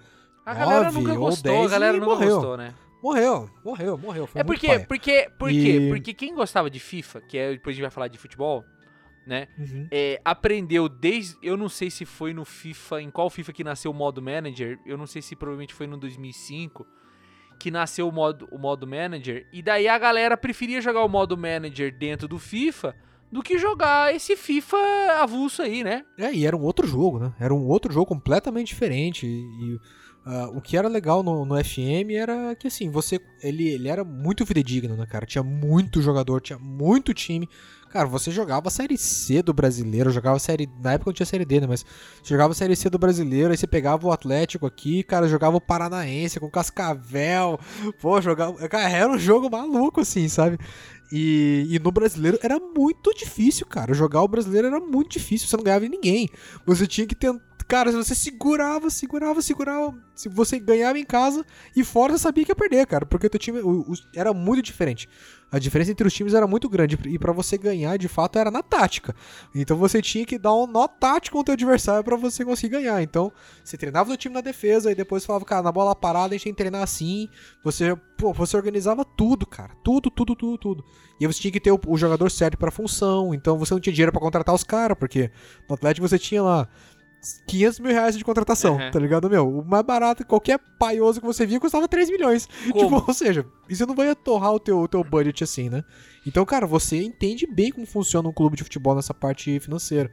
[0.47, 2.37] A galera nunca gostou, a galera nunca morreu.
[2.37, 2.73] gostou, né?
[3.03, 4.27] Morreu, morreu, morreu.
[4.27, 5.89] Foi é porque, porque, por e...
[5.89, 8.65] Porque quem gostava de FIFA, que é, depois a gente vai falar de futebol,
[9.27, 9.47] né?
[9.59, 9.87] Uhum.
[9.91, 11.37] É, aprendeu desde.
[11.43, 13.03] Eu não sei se foi no FIFA.
[13.03, 14.79] Em qual FIFA que nasceu o modo manager?
[14.85, 16.87] Eu não sei se provavelmente foi no 2005
[17.59, 19.47] que nasceu o modo, o modo manager.
[19.53, 22.95] E daí a galera preferia jogar o modo manager dentro do FIFA
[23.31, 24.77] do que jogar esse FIFA
[25.21, 26.05] avulso aí, né?
[26.17, 27.33] É, e era um outro jogo, né?
[27.39, 29.27] Era um outro jogo completamente diferente.
[29.27, 29.79] E,
[30.29, 33.21] uh, o que era legal no, no, FM era que, assim, você.
[33.43, 35.25] Ele, ele era muito fidedigno, né, cara?
[35.25, 37.49] Tinha muito jogador, tinha muito time.
[37.91, 40.69] Cara, você jogava a Série C do brasileiro, jogava série.
[40.83, 41.67] Na época não tinha Série D, né?
[41.67, 41.87] Mas
[42.23, 45.61] jogava a Série C do brasileiro, aí você pegava o Atlético aqui, cara, jogava o
[45.61, 47.59] Paranaense com Cascavel.
[48.01, 48.69] Pô, jogava.
[48.69, 50.59] Cara, era um jogo maluco, assim, sabe?
[51.11, 53.95] E, e, no brasileiro era muito difícil, cara.
[53.95, 56.29] Jogar o brasileiro era muito difícil, você não ganhava em ninguém.
[56.67, 57.48] Você tinha que tentar.
[57.69, 59.95] Cara, você segurava, segurava, segurava.
[60.15, 61.45] Se você ganhava em casa
[61.77, 63.05] e fora, você sabia que ia perder, cara.
[63.05, 65.07] Porque o teu time o, o, era muito diferente
[65.51, 68.51] a diferença entre os times era muito grande e para você ganhar, de fato, era
[68.51, 69.15] na tática.
[69.55, 72.77] Então você tinha que dar um nó tático com o teu adversário para você conseguir
[72.77, 73.03] ganhar.
[73.03, 73.33] Então,
[73.65, 76.45] você treinava o time na defesa e depois falava, cara, na bola parada a gente
[76.45, 77.29] tem que treinar assim.
[77.65, 79.75] Você, pô, você organizava tudo, cara.
[79.83, 80.85] Tudo, tudo, tudo, tudo.
[81.19, 83.35] E aí você tinha que ter o, o jogador certo para função.
[83.35, 85.31] Então você não tinha dinheiro para contratar os caras, porque
[85.69, 86.69] no Atlético você tinha lá
[87.47, 88.91] 500 mil reais de contratação, uhum.
[88.91, 89.49] tá ligado, meu?
[89.49, 92.47] O mais barato, qualquer paioso que você via custava 3 milhões.
[92.65, 95.85] Tipo, ou seja, isso não vai torrar o teu, o teu budget assim, né?
[96.27, 100.11] Então, cara, você entende bem como funciona um clube de futebol nessa parte financeira.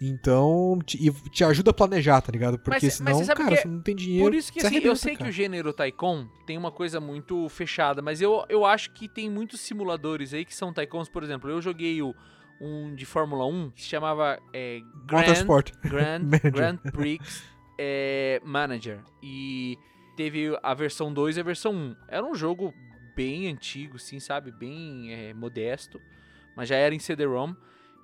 [0.00, 2.58] Então, te, te ajuda a planejar, tá ligado?
[2.58, 4.24] Porque mas, senão, mas você cara, você não tem dinheiro.
[4.24, 5.24] Por isso que assim, eu sei cara.
[5.24, 9.30] que o gênero Taikon tem uma coisa muito fechada, mas eu, eu acho que tem
[9.30, 12.14] muitos simuladores aí que são Taikons, por exemplo, eu joguei o
[12.60, 15.22] um de Fórmula 1 que se chamava é, Grand,
[15.82, 17.44] Grand, Grand Prix
[17.78, 19.00] é, Manager.
[19.22, 19.78] E
[20.16, 21.96] teve a versão 2 e a versão 1.
[22.08, 22.72] Era um jogo
[23.14, 24.50] bem antigo, sim, sabe?
[24.50, 26.00] Bem é, modesto.
[26.56, 27.54] Mas já era em CD-ROM.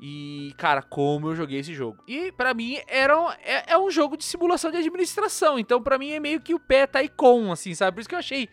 [0.02, 2.02] E, cara, como eu joguei esse jogo.
[2.08, 5.58] E para mim era um, é, é, um jogo de simulação de administração.
[5.58, 7.96] Então, para mim é meio que o pé Taikon, assim, sabe?
[7.96, 8.48] Por isso que eu achei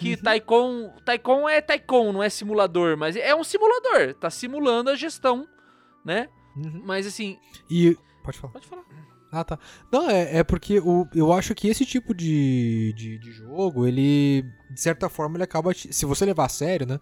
[0.00, 0.22] que uhum.
[0.22, 5.46] Taikon, Taikon é Taikon, não é simulador, mas é um simulador, tá simulando a gestão,
[6.02, 6.28] né?
[6.56, 6.82] Uhum.
[6.84, 7.38] Mas assim.
[7.68, 7.96] E.
[8.24, 8.52] Pode falar.
[8.54, 8.84] Pode falar.
[9.32, 9.58] Ah, tá.
[9.92, 14.44] Não, é, é porque o, eu acho que esse tipo de, de, de, jogo, ele,
[14.68, 15.72] de certa forma, ele acaba.
[15.72, 16.98] Se você levar a sério, né?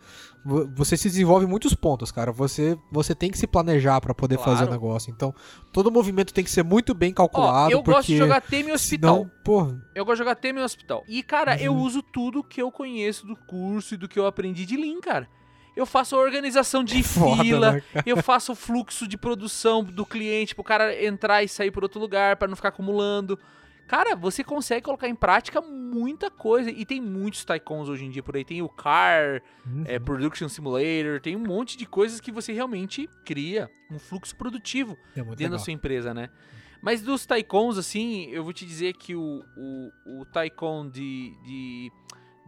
[0.74, 2.30] Você se desenvolve muitos pontos, cara.
[2.30, 4.52] Você, você tem que se planejar para poder claro.
[4.52, 5.10] fazer o negócio.
[5.10, 5.34] Então,
[5.72, 7.68] todo movimento tem que ser muito bem calculado.
[7.74, 9.16] Ó, eu gosto de jogar tema em hospital.
[9.16, 9.82] Senão, porra.
[9.94, 11.04] Eu gosto de jogar tema em hospital.
[11.08, 11.62] E, cara, uhum.
[11.62, 15.00] eu uso tudo que eu conheço do curso e do que eu aprendi de Lean,
[15.00, 15.28] cara
[15.78, 19.84] eu faço a organização de é Foda, fila, né, eu faço o fluxo de produção
[19.84, 23.38] do cliente pro cara entrar e sair por outro lugar para não ficar acumulando.
[23.86, 26.70] Cara, você consegue colocar em prática muita coisa.
[26.70, 28.44] E tem muitos Taikons hoje em dia por aí.
[28.44, 29.84] Tem o Car, uhum.
[29.86, 34.98] é, Production Simulator, tem um monte de coisas que você realmente cria um fluxo produtivo
[35.16, 35.50] é dentro legal.
[35.52, 36.28] da sua empresa, né?
[36.82, 40.24] Mas dos Taikons, assim, eu vou te dizer que o, o, o
[40.90, 41.92] de, de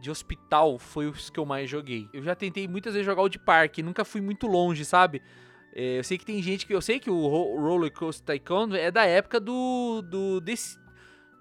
[0.01, 2.09] de hospital foi os que eu mais joguei.
[2.13, 5.23] Eu já tentei muitas vezes jogar o de parque, nunca fui muito longe, sabe?
[5.75, 6.75] É, eu sei que tem gente que.
[6.75, 10.03] Eu sei que o Roller Coaster Tycoon é da época do.
[10.03, 10.79] do desse,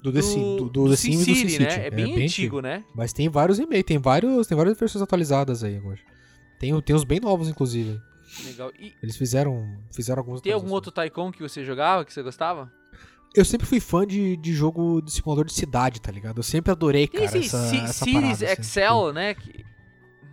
[0.02, 1.84] do The, Sim, do, do, do Sim City, City, né?
[1.84, 2.84] É, é bem, bem antigo, né?
[2.96, 6.00] Mas tem vários remakes, tem vários, tem várias versões atualizadas aí agora.
[6.60, 8.00] Tem, tem uns bem novos, inclusive.
[8.46, 8.72] Legal.
[8.80, 10.42] E Eles fizeram, fizeram alguns.
[10.42, 12.72] Tem algum outro Tycoon que você jogava, que você gostava?
[13.34, 16.38] Eu sempre fui fã de, de jogo de simulador de cidade, tá ligado?
[16.38, 19.14] Eu sempre adorei, cara, esse, essa, essa Cities parada, Excel, assim.
[19.14, 19.34] né?
[19.34, 19.69] Que...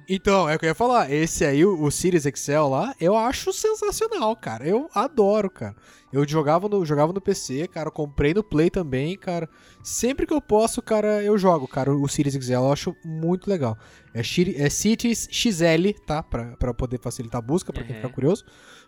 [0.08, 1.10] Então, é o que eu ia falar.
[1.10, 4.66] Esse aí, o, o Cities Excel lá, eu acho sensacional, cara.
[4.66, 5.74] Eu adoro, cara.
[6.12, 7.90] Eu jogava no, jogava no PC, cara.
[7.90, 9.48] Comprei no Play também, cara.
[9.82, 12.62] Sempre que eu posso, cara, eu jogo, cara, o Cities Excel.
[12.62, 13.76] Eu acho muito legal.
[14.14, 16.22] É, é Cities XL, tá?
[16.22, 18.02] Pra, pra poder facilitar a busca, pra quem uhum.
[18.02, 18.44] ficar curioso.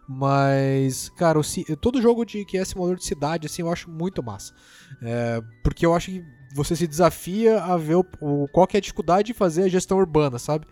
[0.09, 1.43] Mas, cara, o,
[1.77, 4.55] todo jogo de que é simulador de cidade, assim, eu acho muito massa.
[5.03, 8.79] É, porque eu acho que você se desafia a ver o, o, qual que é
[8.79, 10.67] a dificuldade de fazer a gestão urbana, sabe?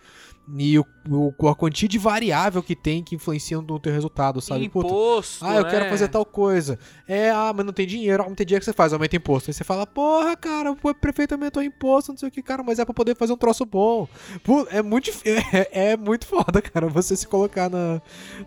[0.55, 4.67] E o, o, a quantia de variável que tem que influenciam no teu resultado, sabe?
[4.67, 5.71] Imposto, ah, eu né?
[5.71, 6.79] quero fazer tal coisa.
[7.07, 8.23] É, ah, mas não tem dinheiro.
[8.23, 9.51] Ah, não tem dinheiro que você faz, aumenta imposto.
[9.51, 12.79] Aí você fala, porra, cara, o prefeito aumentou imposto, não sei o que, cara, mas
[12.79, 14.09] é pra poder fazer um troço bom.
[14.71, 15.11] É muito,
[15.53, 18.01] é, é, muito foda, cara, você se colocar na,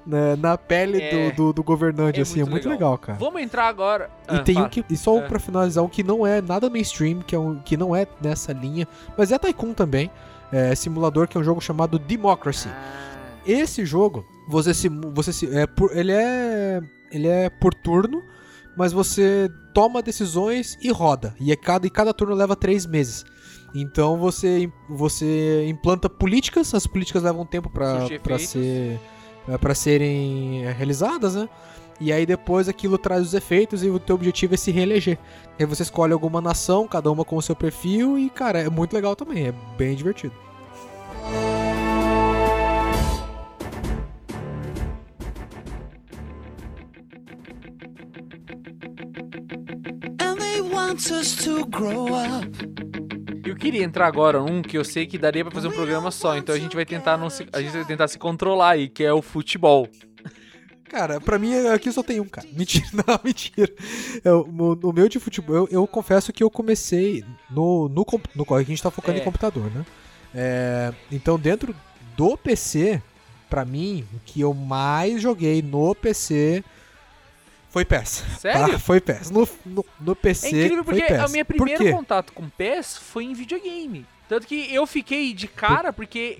[0.05, 2.91] na, na pele é, do, do, do, governante, é assim, muito é muito legal.
[2.91, 2.97] legal.
[2.97, 3.19] cara.
[3.19, 4.09] Vamos entrar agora.
[4.31, 5.27] E ah, tem um que, e só é.
[5.27, 8.53] pra finalizar, um que não é nada mainstream, que, é um, que não é nessa
[8.53, 10.09] linha, mas é Tycoon também
[10.51, 12.69] é, simulador que é um jogo chamado Democracy.
[12.69, 13.09] Ah.
[13.45, 16.81] Esse jogo, você se, você se, é por, ele é
[17.11, 18.23] ele é por turno,
[18.77, 21.35] mas você toma decisões e roda.
[21.39, 23.25] E, é cada, e cada turno leva três meses.
[23.73, 28.07] Então você, você implanta políticas, as políticas levam tempo para
[28.39, 28.99] ser
[29.61, 31.49] para serem realizadas, né?
[31.99, 35.17] E aí depois aquilo traz os efeitos e o teu objetivo é se reeleger.
[35.59, 38.93] Aí você escolhe alguma nação, cada uma com o seu perfil, e cara, é muito
[38.93, 40.33] legal também, é bem divertido.
[53.45, 56.37] Eu queria entrar agora num que eu sei que daria para fazer um programa só,
[56.37, 59.03] então a gente vai tentar não se, a gente vai tentar se controlar aí, que
[59.03, 59.87] é o futebol.
[60.89, 62.47] Cara, pra mim aqui só tem um, cara.
[62.51, 63.71] Mentira, não, mentira.
[64.23, 67.87] Eu, no, no meu de futebol, eu, eu, confesso que eu comecei no.
[67.87, 69.21] no, no, no a gente tá focando é.
[69.21, 69.85] em computador, né?
[70.33, 71.75] É, então, dentro
[72.17, 73.01] do PC,
[73.49, 76.63] pra mim, o que eu mais joguei no PC
[77.69, 78.23] foi PES.
[78.39, 78.71] Sério?
[78.71, 78.79] Tá?
[78.79, 79.29] Foi PES.
[79.29, 80.47] No, no, no PC.
[80.47, 84.05] É incrível porque o meu primeiro contato com PES foi em videogame.
[84.27, 86.39] Tanto que eu fiquei de cara porque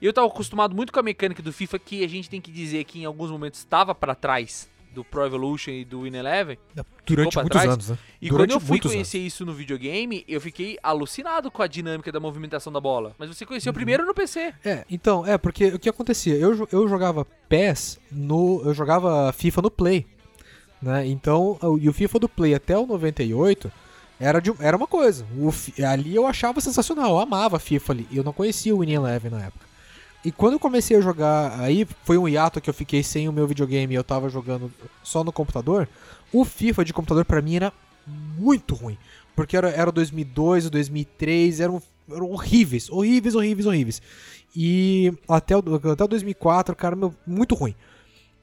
[0.00, 2.84] eu tava acostumado muito com a mecânica do FIFA que a gente tem que dizer
[2.84, 6.58] que em alguns momentos estava para trás do Pro Evolution e do Win Eleven.
[7.04, 7.70] Durante muitos trás.
[7.70, 7.98] anos, né?
[8.20, 9.32] E Durante quando eu fui conhecer anos.
[9.34, 13.14] isso no videogame, eu fiquei alucinado com a dinâmica da movimentação da bola.
[13.18, 13.74] Mas você conheceu uhum.
[13.74, 14.54] primeiro no PC.
[14.64, 16.34] É, então, é, porque o que acontecia?
[16.34, 18.62] Eu, eu jogava PES no.
[18.64, 20.06] Eu jogava FIFA no Play.
[20.80, 21.06] Né?
[21.06, 23.70] Então, e o FIFA do Play até o 98
[24.18, 25.26] era, de, era uma coisa.
[25.36, 25.50] O,
[25.84, 28.08] ali eu achava sensacional, eu amava FIFA ali.
[28.10, 29.66] Eu não conhecia o Win Eleven na época.
[30.26, 33.32] E quando eu comecei a jogar, aí foi um hiato que eu fiquei sem o
[33.32, 35.88] meu videogame e eu tava jogando só no computador.
[36.32, 37.72] O FIFA de computador para mim era
[38.36, 38.98] muito ruim.
[39.36, 44.02] Porque era, era 2002, 2003, eram, eram horríveis, horríveis, horríveis, horríveis.
[44.56, 47.76] E até, até 2004, cara, meu, muito ruim.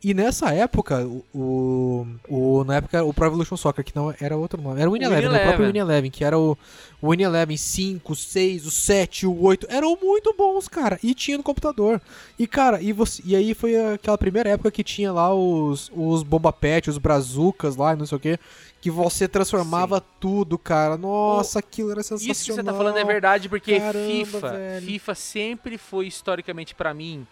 [0.03, 4.61] E nessa época, o, o, na época, o Pro Evolution Soccer, que não era outro
[4.61, 5.39] nome, era o Win Eleven, né?
[5.39, 6.57] o próprio Win Eleven, que era o,
[7.01, 11.37] o Win Eleven 5, 6, o 7, o 8, eram muito bons, cara, e tinha
[11.37, 12.01] no computador.
[12.37, 16.21] E, cara, e, você, e aí foi aquela primeira época que tinha lá os, os
[16.21, 18.37] Bomba Pet, os Brazucas lá, não sei o que,
[18.81, 20.05] que você transformava Sim.
[20.19, 20.97] tudo, cara.
[20.97, 22.31] Nossa, o, aquilo era sensacional.
[22.33, 24.85] Isso que você tá falando é verdade, porque Caramba, FIFA, velho.
[24.85, 27.25] FIFA sempre foi historicamente para mim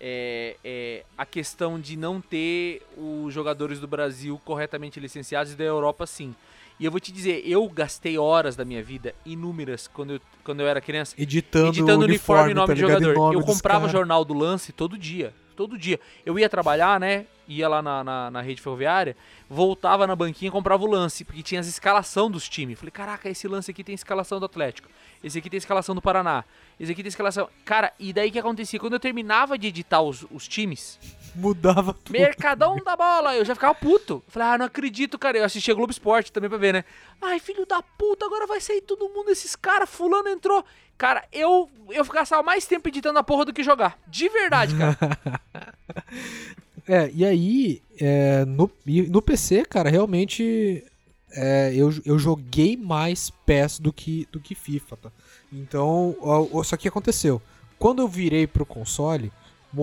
[0.00, 5.64] é, é, a questão de não ter os jogadores do Brasil corretamente licenciados e da
[5.64, 6.34] Europa sim.
[6.78, 10.60] E eu vou te dizer, eu gastei horas da minha vida, inúmeras, quando eu, quando
[10.60, 13.14] eu era criança, editando, editando uniforme e nome tá de jogador.
[13.14, 15.34] Nome eu comprava o jornal do lance todo dia.
[15.54, 16.00] Todo dia.
[16.24, 17.26] Eu ia trabalhar, né?
[17.50, 19.16] Ia lá na, na, na rede ferroviária,
[19.48, 22.78] voltava na banquinha e comprava o lance, porque tinha as escalação dos times.
[22.78, 24.88] Falei, caraca, esse lance aqui tem escalação do Atlético.
[25.22, 26.44] Esse aqui tem escalação do Paraná.
[26.78, 27.48] Esse aqui tem escalação.
[27.64, 28.78] Cara, e daí que acontecia?
[28.78, 30.96] Quando eu terminava de editar os, os times.
[31.34, 32.12] Mudava tudo.
[32.12, 33.34] Mercadão da bola.
[33.34, 34.22] Eu já ficava puto.
[34.28, 35.36] Falei, ah, não acredito, cara.
[35.36, 36.84] Eu assistia Globo Esporte também pra ver, né?
[37.20, 39.28] Ai, filho da puta, agora vai sair todo mundo.
[39.30, 40.64] Esses caras, fulano entrou.
[40.96, 43.98] Cara, eu, eu gastava mais tempo editando a porra do que jogar.
[44.06, 44.96] De verdade, cara.
[46.92, 48.68] é, e aí, é, no,
[49.08, 50.84] no PC, cara, realmente
[51.30, 55.12] é, eu, eu joguei mais PES do que, do que FIFA, tá?
[55.52, 56.16] Então,
[56.64, 57.40] só que aconteceu.
[57.78, 59.30] Quando eu virei pro console,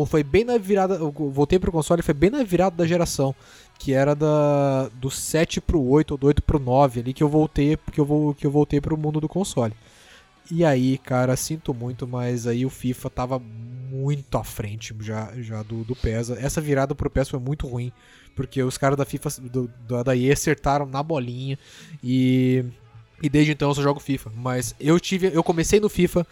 [0.05, 0.95] foi bem na virada.
[0.95, 3.33] Eu voltei pro console, foi bem na virada da geração.
[3.79, 7.29] Que era da, do 7 pro 8 ou do 8 pro 9 ali que eu
[7.29, 9.73] voltei, porque eu, vou, que eu voltei pro mundo do console.
[10.51, 13.41] E aí, cara, sinto muito, mas aí o FIFA tava
[13.97, 16.31] muito à frente já, já do, do PES.
[16.31, 17.91] Essa virada pro PES foi muito ruim,
[18.35, 19.69] porque os caras da FIFA, do,
[20.03, 21.57] da EA acertaram na bolinha
[22.03, 22.63] e,
[23.21, 24.31] e desde então eu só jogo FIFA.
[24.35, 26.25] Mas eu tive, eu comecei no FIFA,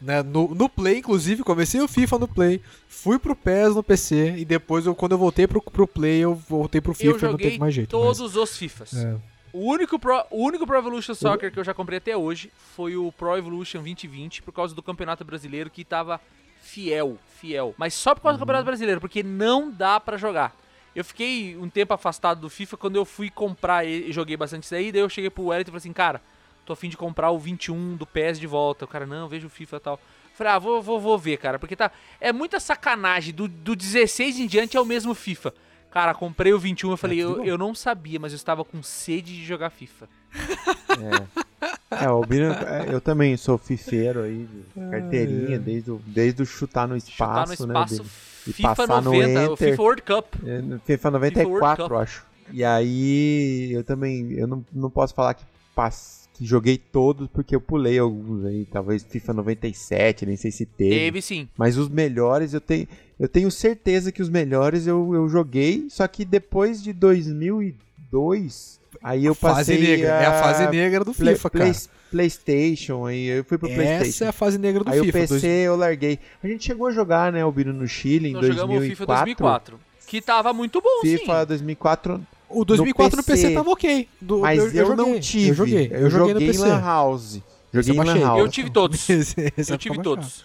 [0.00, 4.36] né, no, no Play, inclusive, comecei o FIFA no Play, fui pro PES no PC
[4.38, 7.32] e depois, eu, quando eu voltei pro, pro Play, eu voltei pro FIFA eu e
[7.32, 7.90] não teve mais jeito.
[7.90, 8.36] todos mas...
[8.36, 8.94] os FIFAs.
[8.94, 9.16] É.
[9.54, 12.96] O único, Pro, o único Pro Evolution Soccer que eu já comprei até hoje foi
[12.96, 16.20] o Pro Evolution 2020, por causa do Campeonato Brasileiro, que tava
[16.64, 17.74] fiel, fiel.
[17.76, 18.70] Mas só por causa do Campeonato uhum.
[18.70, 20.56] Brasileiro, porque não dá para jogar.
[20.94, 24.74] Eu fiquei um tempo afastado do FIFA, quando eu fui comprar e joguei bastante isso
[24.74, 26.22] aí, daí eu cheguei pro Wellington e falei assim, cara,
[26.64, 28.84] tô afim de comprar o 21 do PES de volta.
[28.84, 29.94] O cara, não, vejo o FIFA e tal.
[29.94, 31.90] Eu falei, ah, vou, vou, vou ver, cara, porque tá.
[32.20, 33.34] É muita sacanagem.
[33.34, 35.52] Do, do 16 em diante é o mesmo FIFA.
[35.90, 38.82] Cara, comprei o 21, eu falei, é, eu, eu não sabia, mas eu estava com
[38.82, 40.08] sede de jogar FIFA.
[40.94, 41.43] É.
[41.90, 46.46] É, o Bino, é, eu também sou fifeiro aí, de carteirinha, desde o, desde o
[46.46, 48.08] chutar no espaço, chutar no espaço né?
[48.46, 50.26] De, FIFA passar 90, no Enter, FIFA World Cup.
[50.44, 52.26] É, FIFA 94, FIFA acho.
[52.52, 57.54] E aí, eu também, eu não, não posso falar que passei que joguei todos porque
[57.54, 60.90] eu pulei alguns aí, talvez FIFA 97, nem sei se teve.
[60.90, 61.48] Teve sim.
[61.56, 66.06] Mas os melhores eu tenho, eu tenho certeza que os melhores eu, eu joguei, só
[66.08, 70.18] que depois de 2002, aí eu passei fase negra.
[70.18, 70.22] A...
[70.22, 71.84] É a fase negra do FIFA, Play, cara.
[72.10, 74.08] PlayStation, aí eu fui pro Essa PlayStation.
[74.08, 75.18] Essa é a fase negra do aí FIFA.
[75.18, 75.44] Aí o PC dois...
[75.44, 76.18] eu larguei.
[76.42, 78.60] A gente chegou a jogar, né, Albino, no Chile em Nós 2004.
[78.60, 79.80] Jogamos o FIFA 2004.
[80.06, 81.18] Que tava muito bom, FIFA sim.
[81.18, 84.08] FIFA 2004 o 2004 no PC, no PC tava ok.
[84.20, 85.48] Do, mas eu, eu, eu não tive.
[85.48, 85.88] Eu joguei.
[85.90, 87.40] Eu, eu joguei, joguei em Lan House.
[87.72, 88.38] Joguei em Lan House.
[88.38, 89.08] Eu tive todos.
[89.68, 90.44] eu tive todos.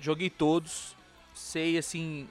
[0.00, 0.94] Joguei todos.
[1.34, 2.26] Sei, assim...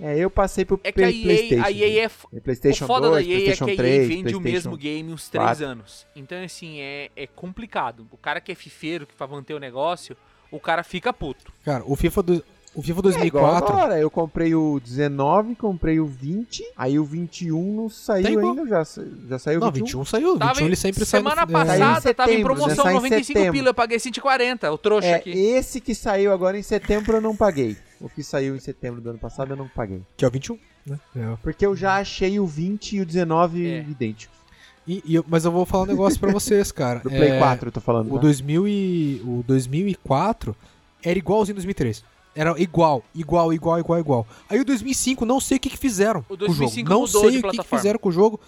[0.00, 1.64] É, eu passei pro é que a EA, PlayStation.
[1.64, 2.26] A EA é f...
[2.42, 4.76] PlayStation o foda 2, da EA PlayStation é que a 3, EA vende o mesmo
[4.76, 5.64] game uns 3 4.
[5.66, 6.06] anos.
[6.16, 8.06] Então, assim, é, é complicado.
[8.10, 10.16] O cara que é fifeiro, que pra manter o negócio,
[10.50, 11.52] o cara fica puto.
[11.64, 13.68] Cara, o FIFA, do, o FIFA É igual 2004...
[13.76, 18.66] agora, eu comprei o 19, comprei o 20, aí o 21 não saiu Tá ainda,
[18.66, 18.82] já,
[19.28, 19.84] já saiu não, o 21?
[20.00, 20.38] 21 saiu.
[20.38, 21.20] Tava 21 em- ele sempre sai...
[21.20, 23.52] semana no- Saiu em passada tava em promoção, já sai em 95 setembro.
[23.52, 25.30] pila, eu paguei 140, o trouxa É, aqui.
[25.30, 27.76] esse que saiu agora em setembro eu não paguei.
[28.00, 30.02] O que saiu em setembro do ano passado eu não paguei.
[30.16, 30.98] Que é o 21, né?
[31.16, 31.36] É.
[31.42, 33.80] Porque eu já achei o 20 e o 19 É.
[33.82, 34.36] idênticos.
[34.86, 37.00] E, e eu- mas eu vou falar um negócio pra vocês, cara.
[37.00, 38.10] Do Play É, 4 eu tô falando.
[38.10, 38.20] O, tá?
[38.20, 40.54] 2000 e, o 2004
[41.02, 42.04] era igualzinho ao 2003.
[42.36, 44.26] Era igual, igual, igual, igual, igual.
[44.48, 46.48] Aí o 2005, não sei o que, que fizeram O com o jogo.
[46.48, 48.40] 2005 Não sei de o que, que fizeram com o jogo.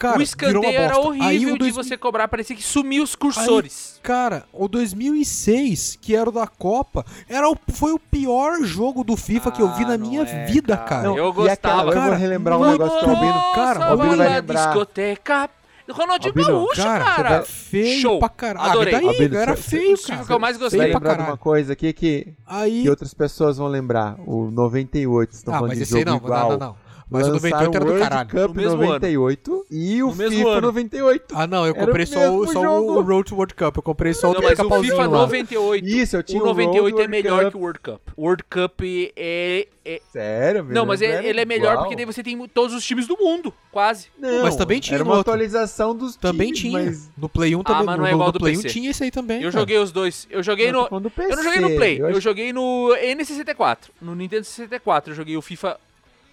[0.00, 3.02] Cara, o virou escanteio era horrível Aí o de dois- você cobrar, parecia que sumiu
[3.02, 4.00] os cursores.
[4.02, 9.16] Cara, o 2006, que era o da Copa, era o, foi o pior jogo do
[9.16, 10.88] FIFA que eu vi Ah, na minha é, vida, cara.
[10.88, 11.02] cara.
[11.08, 11.74] Não, eu e gostava.
[11.82, 13.52] aquela, eu Cara, vou relembrar um negócio que o Albino...
[13.54, 14.64] Cara, o Albino vai lembrar.
[14.66, 15.50] discoteca.
[15.90, 17.42] Ronaldinho Albino, Gaúcho, Cara, cara.
[17.42, 18.18] feio Show.
[18.20, 18.70] pra caralho.
[18.70, 18.94] Adorei.
[18.94, 20.24] Ah, daí, Albino, era feio, cê- cara.
[20.24, 22.82] que eu mais Você gostei vai Feio lembrar de uma coisa aqui que, Aí...
[22.82, 24.14] que outras pessoas vão lembrar.
[24.24, 26.50] O 98, estão Ah, falando mas de aí jogo não, igual.
[26.50, 26.76] não, não, não.
[27.10, 28.28] Mas o Lançaram 98 era do World caralho.
[28.30, 28.86] Cup No mesmo ano.
[28.92, 30.60] 98 e o No mesmo FIFA ano.
[30.60, 31.24] 98.
[31.34, 33.76] Ah, não, eu comprei o só, o, só o Road to World Cup.
[33.76, 35.18] Eu comprei só Não, o mas o FIFA lá.
[35.18, 35.88] 98.
[35.88, 37.50] Isso, eu tinha o o 98 Road é melhor Cup.
[37.50, 38.00] que o World Cup.
[38.16, 38.80] O World Cup
[39.16, 39.66] é.
[39.84, 41.78] é- Sério, Não, mas é- ele é melhor igual.
[41.84, 44.06] porque daí você tem todos os times do mundo, quase.
[44.16, 45.32] Não, Mas também tinha Era uma outro.
[45.32, 46.84] atualização dos Também times, tinha.
[46.84, 47.10] mas...
[47.18, 47.84] No Play 1 também.
[47.86, 48.68] mas não no, é igual no do Play 1 PC.
[48.72, 49.38] tinha esse aí também.
[49.42, 49.60] Eu cara.
[49.62, 50.28] joguei os dois.
[50.30, 50.86] Eu joguei no.
[50.90, 53.78] Eu não joguei no Play, eu joguei no N64.
[54.00, 55.76] No Nintendo 64 eu joguei o FIFA.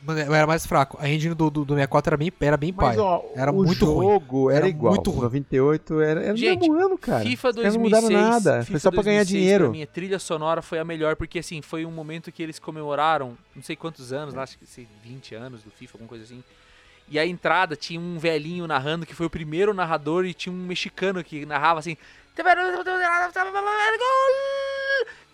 [0.07, 0.97] Mano, eu era mais fraco.
[1.01, 2.97] A engine do, do, do 64 era bem, era bem Mas, pai.
[2.97, 4.07] ó, Era o muito ruim.
[4.07, 4.93] jogo era, Era igual.
[4.93, 5.23] muito ruim.
[5.23, 7.23] 98 era, era Gente, mesmo ano, cara.
[7.25, 8.03] FIFA Os caras 2006.
[8.03, 8.59] não mudaram nada.
[8.61, 9.63] FIFA foi só pra ganhar 2006, dinheiro.
[9.65, 12.57] Pra mim, a trilha sonora foi a melhor, porque assim, foi um momento que eles
[12.57, 16.23] comemoraram, não sei quantos anos, lá, acho que sei, 20 anos do FIFA, alguma coisa
[16.23, 16.41] assim.
[17.09, 20.65] E a entrada tinha um velhinho narrando, que foi o primeiro narrador, e tinha um
[20.65, 21.95] mexicano que narrava assim.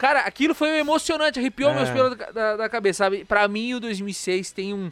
[0.03, 1.75] Cara, aquilo foi emocionante, arrepiou É.
[1.75, 3.23] meus pelos da, da- da cabeça, sabe?
[3.23, 4.91] Pra mim, o 2006 tem um,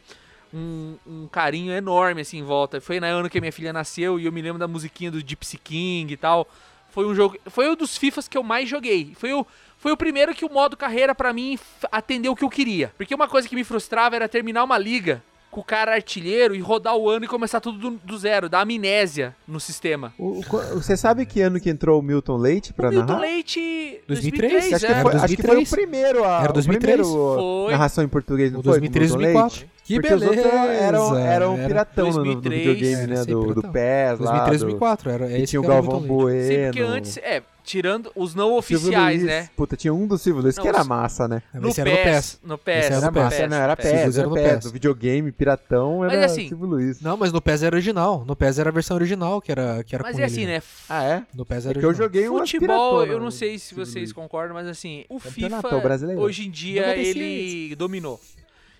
[0.53, 2.79] um, um carinho enorme, assim, em volta.
[2.79, 5.19] Foi na ano que a minha filha nasceu, e eu me lembro da musiquinha do
[5.19, 6.47] Gypsy King e tal.
[6.91, 7.37] Foi um jogo.
[7.47, 9.13] Foi um dos FIFAs que eu mais joguei.
[9.17, 9.45] Foi o,
[9.77, 11.59] foi o primeiro que o modo carreira, pra mim,
[11.91, 12.93] atendeu o que eu queria.
[12.95, 15.21] Porque uma coisa que me frustrava era terminar uma liga
[15.51, 18.61] com o cara artilheiro e rodar o ano e começar tudo do, do zero, dar
[18.61, 20.13] amnésia no sistema.
[20.17, 20.43] O- o-
[20.81, 23.19] você sabe que ano que entrou o Milton Leite pra o Milton narrar?
[23.19, 24.01] Leite.
[24.07, 24.87] 2003, 2003, Acho, é.
[24.95, 25.69] que foi, Era acho que foi o 2003.
[25.69, 26.95] primeiro a Era o 2003.
[27.07, 27.71] primeiro Foi.
[27.73, 28.71] narração em português, não O foi?
[28.79, 29.70] 2003 com e Milton 2004.
[29.83, 30.73] Que Porque os outros beleza.
[30.73, 33.25] eram, eram Era piratão no, no 2003, videogame, né?
[33.25, 33.61] Do, do.
[33.63, 34.45] PES lá.
[34.45, 35.09] 2003 do- 2004.
[35.09, 36.07] Era, esse tinha o Galvão Leite.
[36.07, 36.65] Sim, Bueno.
[36.65, 39.49] porque antes, é, tirando os não oficiais, né?
[39.57, 41.41] Puta, tinha um do Silvio Luiz que era massa, né?
[41.51, 42.39] Mas No esse era no PES, PES.
[42.43, 43.23] no PES, Esse era Era no PES.
[43.23, 44.43] massa, não, era PES, Luiz era no PES.
[44.53, 44.63] PES.
[44.65, 47.01] Do videogame, piratão, Mas era assim- Silvio Luiz.
[47.01, 48.23] Não, mas no PES era original.
[48.25, 50.61] No PES era a versão original que era, que era Mas com é assim, né?
[50.87, 51.23] Ah, é?
[51.33, 52.07] No PES É era que eu original.
[52.07, 56.21] joguei um Futebol, eu não sei se vocês concordam, mas assim, o Campeonato FIFA brasileiro.
[56.21, 57.17] hoje em dia 96.
[57.17, 58.19] ele dominou.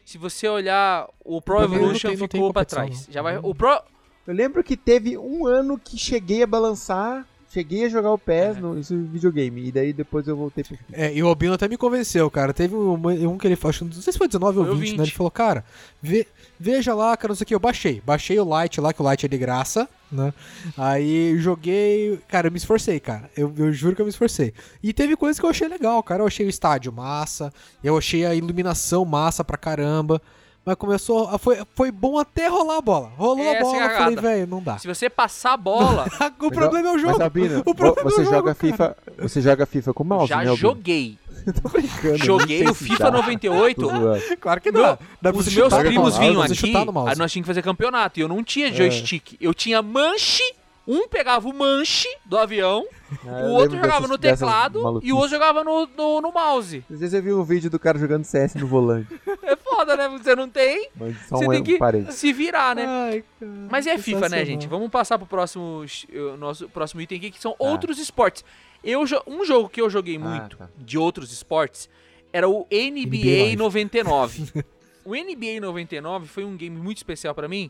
[0.06, 3.08] Se você olhar, o Pro não Evolution tem- não ficou pra competição, trás.
[3.08, 3.14] não.
[3.14, 3.82] Já vai, o Pro
[4.28, 8.58] Eu lembro que teve um ano que cheguei a balançar, cheguei a jogar o PES
[8.58, 10.78] no isso videogame, e daí depois eu voltei pro.
[10.94, 12.54] É, e o Albino até me convenceu, cara.
[12.54, 14.74] Teve um, um que ele falou, acho que não sei se foi 19 ou Foi
[14.74, 14.98] o 20, né?
[14.98, 15.08] 20.
[15.08, 15.66] Ele falou, cara,
[16.02, 16.28] vê-
[16.62, 17.56] veja lá, cara, não sei o que.
[17.56, 18.02] Eu baixei.
[18.06, 20.34] Baixei o Lite lá, que o Lite é de graça, né?
[20.78, 22.20] Aí joguei.
[22.28, 23.30] Cara, eu me esforcei, cara.
[23.36, 24.54] Eu, eu juro que eu me esforcei.
[24.82, 26.22] E teve coisas que eu achei legal, cara.
[26.24, 27.52] Eu achei o estádio massa,
[27.84, 30.22] eu achei a iluminação massa pra caramba.
[30.64, 31.28] Mas começou.
[31.28, 33.12] a- Foi, foi bom até rolar a bola.
[33.18, 34.78] Rolou É, a bola, eu falei, velho, não dá.
[34.78, 36.06] se você passar a bola,
[36.40, 37.14] o problema é o jogo.
[37.14, 38.72] Mas, Albino, o problema você é o jogo, joga cara.
[38.72, 41.18] FIFA, você joga FIFA com mouse, já né, joguei.
[41.62, 43.12] Tô brincando, Joguei não o FIFA dá.
[43.12, 43.82] 98.
[43.82, 44.38] Tô zoando.
[44.40, 44.98] Claro que Meu, dá.
[45.22, 48.20] dá pra Os meus primos vinham aqui, aí nós tínhamos que fazer campeonato.
[48.20, 48.44] E eu não É.
[48.44, 49.36] tinha joystick.
[49.40, 50.44] Eu tinha manche,
[50.88, 52.86] um pegava o manche do avião,
[53.26, 56.84] Ah, o outro jogava dessas- no teclado e o outro jogava no, no, no mouse.
[56.92, 59.08] Às vezes eu vi um vídeo do cara jogando CS no volante.
[59.44, 60.08] É foda, né?
[60.10, 62.14] Você não tem, Mas só você um, tem que um parede.
[62.14, 62.86] se virar, né?
[62.88, 64.68] Ai, cara, Mas é FIFA, né, gente?
[64.68, 67.56] Vamos passar pro próximo, eh, nosso próximo item aqui, que são Ah.
[67.64, 68.46] outros esportes.
[68.84, 70.70] Eu, um jogo que eu joguei Ah, muito tá.
[70.78, 71.90] de outros esportes
[72.34, 73.56] era o NBA Live.
[73.58, 74.64] 99.
[75.06, 77.70] o NBA 99 foi um game muito especial pra mim,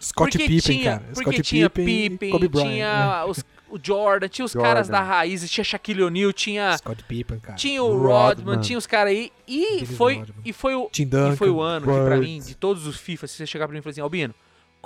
[0.00, 1.04] Scott porque Pippen, tinha, cara.
[1.14, 2.68] porque Scott tinha Pippen, Pippen, Kobe Bryant.
[2.70, 4.68] tinha os- o Jordan, tinha os Jordan.
[4.68, 6.76] caras da raiz, tinha Shaquille O'Neal, tinha, né?
[6.78, 7.56] Scott Pippen, cara.
[7.58, 8.28] tinha o Rodman.
[8.28, 10.36] Rodman, tinha os caras aí, e foi, Rodman.
[10.44, 11.36] e foi o, Tim e Duncan.
[11.36, 12.20] foi o ano que pra Bird.
[12.20, 14.32] mim, de todos os FIFA, se você chegar pra mim e falar assim, Albino,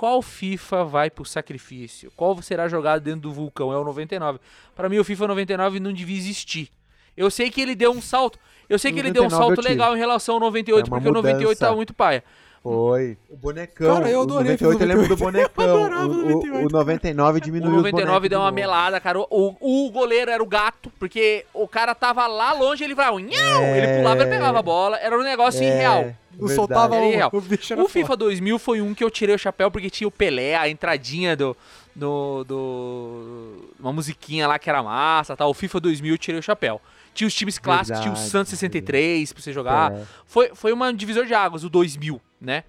[0.01, 2.11] qual FIFA vai pro sacrifício?
[2.15, 3.71] Qual será jogado dentro do vulcão?
[3.71, 4.39] É o 99.
[4.75, 6.71] Pra mim, o FIFA 99 não devia existir.
[7.15, 8.39] Eu sei que ele deu um salto.
[8.67, 11.19] Eu sei que ele deu um salto legal em relação ao 98, é porque mudança.
[11.19, 12.23] o 98 tava muito paia.
[12.63, 13.15] Foi.
[13.29, 13.93] O bonecão.
[13.93, 14.55] Cara, eu adorei.
[14.55, 15.83] O 98, eu lembro do bonecão.
[16.07, 19.19] o, o, o 99 diminuiu O 99 deu uma melada, cara.
[19.19, 23.77] O, o goleiro era o gato, porque o cara tava lá longe, ele vai, é...
[23.77, 24.97] ele pulava, ele pegava a bola.
[24.97, 25.67] Era um negócio é...
[25.67, 26.15] irreal.
[26.39, 29.89] Não soltava o, o, o FIFA 2000 foi um que eu tirei o chapéu porque
[29.89, 31.55] tinha o Pelé, a entradinha do,
[31.95, 35.49] do, do, uma musiquinha lá que era massa, tal.
[35.49, 36.81] O FIFA 2000 eu tirei o chapéu.
[37.13, 39.91] Tinha os times clássicos, verdade, tinha o Santos 63 pra você jogar.
[39.91, 40.05] É.
[40.25, 42.63] Foi, foi uma divisor de águas, o 2000, né?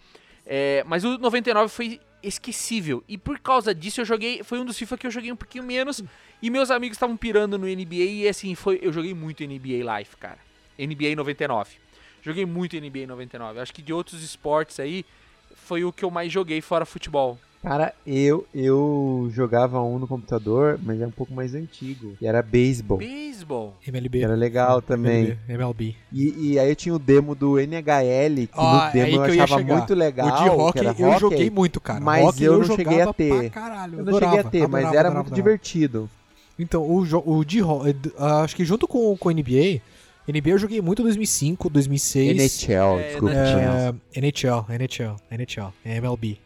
[0.45, 3.03] É, mas o 99 foi esquecível.
[3.09, 4.43] E por causa disso eu joguei.
[4.43, 6.03] Foi um dos FIFA que eu joguei um pouquinho menos.
[6.41, 7.95] E meus amigos estavam pirando no NBA.
[7.95, 10.39] E assim, foi, eu joguei muito NBA Live, cara.
[10.79, 11.77] NBA 99.
[12.23, 13.61] Joguei muito NBA 99.
[13.61, 15.05] Acho que de outros esportes aí,
[15.55, 17.39] foi o que eu mais joguei fora futebol.
[17.63, 22.17] Cara, eu eu jogava um no computador, mas é um pouco mais antigo.
[22.21, 22.99] E era beisebol.
[22.99, 23.77] Beisebol.
[23.87, 24.23] MLB.
[24.23, 25.39] Era legal também.
[25.49, 25.95] MLB.
[26.13, 29.61] E, e, aí eu tinha o demo do NHL, que oh, no demo eu achava
[29.61, 30.27] eu muito legal.
[30.27, 32.01] O de hockey, eu joguei muito, cara.
[32.01, 33.51] Mas hockey eu, eu não cheguei a ter.
[33.51, 36.11] Caralho, eu não adorava, cheguei a ter, adorava, mas era adorava, muito divertido.
[36.59, 37.95] Então, o, o de uh,
[38.43, 39.81] acho que junto com, com o NBA,
[40.29, 42.39] NBA eu joguei muito 2005, 2006.
[42.39, 43.35] NHL, é, desculpa.
[43.35, 46.39] É, NHL, NHL, NHL, MLB.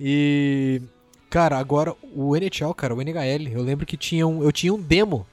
[0.00, 0.82] E
[1.28, 4.80] cara, agora o NHL, cara, o NHL, eu lembro que tinha um, eu tinha um
[4.80, 5.26] demo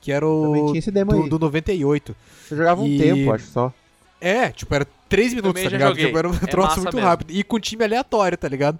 [0.00, 2.16] que era o do, do 98.
[2.46, 2.98] Você jogava um e...
[2.98, 3.72] tempo, acho só.
[4.20, 5.96] É, tipo, era 3 minutos, tá ligado?
[5.96, 7.08] Tipo, era um é troço muito mesmo.
[7.08, 7.32] rápido.
[7.32, 8.78] E com time aleatório, tá ligado?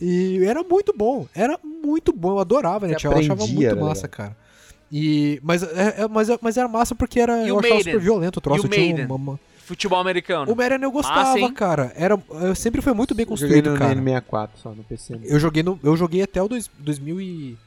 [0.00, 1.26] E era muito bom.
[1.34, 2.32] Era muito bom.
[2.32, 2.92] Eu adorava, né?
[3.02, 4.36] Eu achava muito né, massa, cara.
[4.90, 8.36] E, mas, é, é, mas, é, mas era massa porque era, eu achava super violento
[8.38, 8.68] o troço.
[8.68, 9.40] Tinha uma, uma...
[9.64, 10.52] Futebol americano.
[10.52, 11.92] O Madden eu gostava, Massa, cara.
[11.96, 14.22] Era, eu sempre foi muito bem construído, eu joguei no cara.
[14.22, 15.18] N64 só, no PC.
[15.24, 17.58] Eu joguei, no, eu joguei até o dois, 2000 e...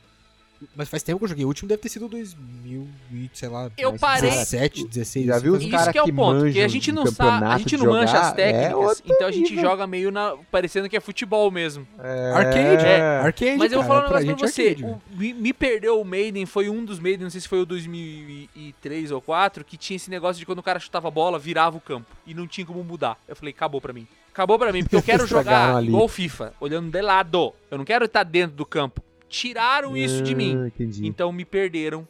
[0.75, 1.45] Mas faz tempo que eu joguei.
[1.45, 4.29] O último deve ter sido 2000 e, sei lá, eu parei.
[4.29, 5.25] 17, 16.
[5.25, 7.77] Já viu os caras que, é o ponto, porque a gente não sabe, a gente
[7.77, 10.99] não mancha as é técnicas, é então a gente joga meio na parecendo que é
[10.99, 11.87] futebol mesmo.
[11.97, 12.31] É...
[12.33, 13.01] Arcade, é.
[13.01, 13.57] Arcade.
[13.57, 14.77] Mas eu vou falar um negócio pra, pra você.
[14.83, 17.65] O, me, me, perdeu o Maiden, foi um dos Maiden, não sei se foi o
[17.65, 21.77] 2003 ou 4, que tinha esse negócio de quando o cara chutava a bola, virava
[21.77, 23.17] o campo e não tinha como mudar.
[23.27, 24.07] Eu falei, acabou pra mim.
[24.31, 25.87] Acabou pra mim, porque eu quero jogar ali.
[25.87, 27.53] igual FIFA, olhando de lado.
[27.71, 30.59] Eu não quero estar dentro do campo tiraram isso de mim.
[30.63, 31.07] Ah, entendi.
[31.07, 32.07] Então me perderam.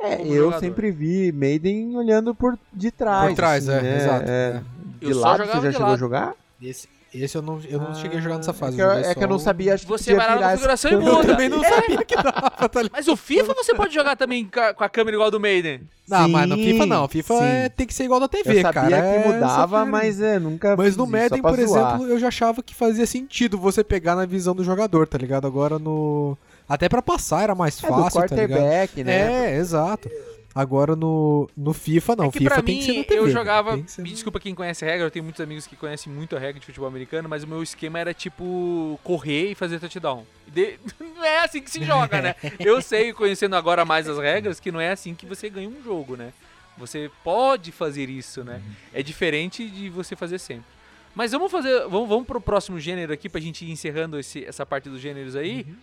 [0.00, 0.60] É, eu jogador.
[0.60, 3.28] sempre vi Maiden olhando por de trás.
[3.28, 3.96] Por trás, assim, é, né?
[3.96, 4.24] exato.
[4.28, 4.62] É.
[5.00, 5.94] De eu lado, você já chegou lado.
[5.94, 6.34] a jogar?
[6.60, 8.74] Esse, esse eu não, eu não ah, cheguei a jogar nessa fase.
[8.74, 10.96] É que, eu, é que eu não sabia, acho Você vai lá na configuração e
[10.96, 11.10] muda.
[11.22, 14.84] Eu também não sabia que dava, tá Mas o FIFA você pode jogar também com
[14.84, 15.82] a câmera igual do Maiden.
[16.08, 17.08] Não, sim, mas no FIFA não.
[17.08, 18.74] FIFA é, tem que ser igual da TV, eu cara.
[18.74, 21.94] sabia que mudava, é mas é, nunca Mas no Madden, por zoar.
[21.94, 25.46] exemplo, eu já achava que fazia sentido você pegar na visão do jogador, tá ligado?
[25.46, 26.36] Agora no...
[26.68, 29.54] Até para passar era mais é fácil, do quarterback, tá né?
[29.54, 30.10] É, exato.
[30.54, 32.24] Agora no, no FIFA, não.
[32.26, 33.18] É que FIFA tem mim, que ser na TV.
[33.18, 33.76] Eu jogava.
[33.76, 36.60] Me desculpa quem conhece a regra, eu tenho muitos amigos que conhecem muito a regra
[36.60, 40.24] de futebol americano, mas o meu esquema era tipo correr e fazer touchdown.
[40.46, 40.78] De...
[41.00, 42.36] Não é assim que se joga, né?
[42.60, 45.82] Eu sei, conhecendo agora mais as regras, que não é assim que você ganha um
[45.82, 46.32] jogo, né?
[46.76, 48.60] Você pode fazer isso, né?
[48.64, 48.72] Uhum.
[48.92, 50.66] É diferente de você fazer sempre.
[51.14, 51.80] Mas vamos fazer.
[51.88, 55.34] Vamos, vamos pro próximo gênero aqui pra gente ir encerrando esse, essa parte dos gêneros
[55.36, 55.64] aí.
[55.68, 55.76] Uhum.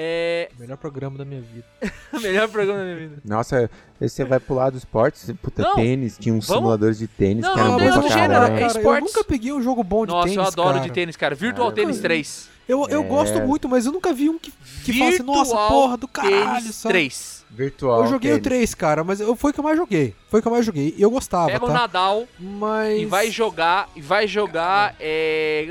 [0.00, 0.48] É...
[0.56, 1.64] Melhor programa da minha vida.
[2.22, 3.16] Melhor programa da minha vida.
[3.24, 3.68] Nossa,
[4.00, 6.60] você vai pular do esporte, puta, não, tênis, tinha uns vamos...
[6.60, 8.84] simuladores de tênis não, que eram bons pra é esportes.
[8.84, 10.86] Eu nunca peguei um jogo bom de Nossa, tênis, Nossa, eu adoro cara.
[10.88, 11.34] de tênis, cara.
[11.34, 12.48] Virtual Tênis 3.
[12.68, 13.06] Eu, eu é...
[13.06, 14.52] gosto muito, mas eu nunca vi um que,
[14.84, 17.46] que fala assim, nossa, porra do caralho, tênis 3.
[17.50, 18.02] Virtual.
[18.02, 18.46] Eu joguei tênis.
[18.46, 20.14] o 3, cara, mas eu, foi o que eu mais joguei.
[20.28, 20.94] Foi o que eu mais joguei.
[20.96, 21.46] E eu gostava.
[21.46, 21.66] Pega tá?
[21.66, 23.00] o Nadal mas...
[23.00, 23.88] e vai jogar.
[23.96, 25.66] E vai jogar é,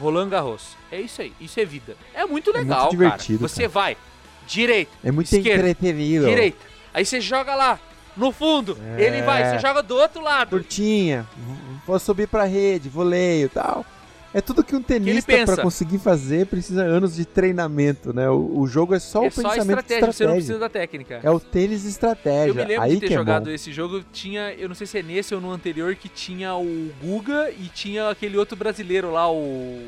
[0.00, 0.76] Roland Garros.
[0.92, 1.32] É isso aí.
[1.40, 1.96] Isso é vida.
[2.14, 3.48] É muito legal, é muito divertido, cara.
[3.48, 3.68] Você cara.
[3.68, 3.96] vai
[4.46, 4.92] direita.
[5.02, 6.26] É muito esquerda, entretenido.
[6.26, 6.58] Direita.
[6.92, 7.80] Aí você joga lá.
[8.16, 9.06] No fundo, é...
[9.06, 10.50] ele vai, você joga do outro lado.
[10.50, 11.26] Curtinha,
[11.84, 13.84] vou subir pra rede, voleio e tal.
[14.34, 18.28] É tudo que um tenista para conseguir fazer precisa anos de treinamento, né?
[18.28, 21.20] O, o jogo é só é o só pensamento estratégia, você não precisa da técnica.
[21.22, 22.50] É o tênis estratégia.
[22.50, 23.50] Eu me lembro Aí de ter é jogado bom.
[23.50, 26.90] esse jogo, tinha, eu não sei se é nesse ou no anterior, que tinha o
[27.00, 29.80] Guga e tinha aquele outro brasileiro lá, o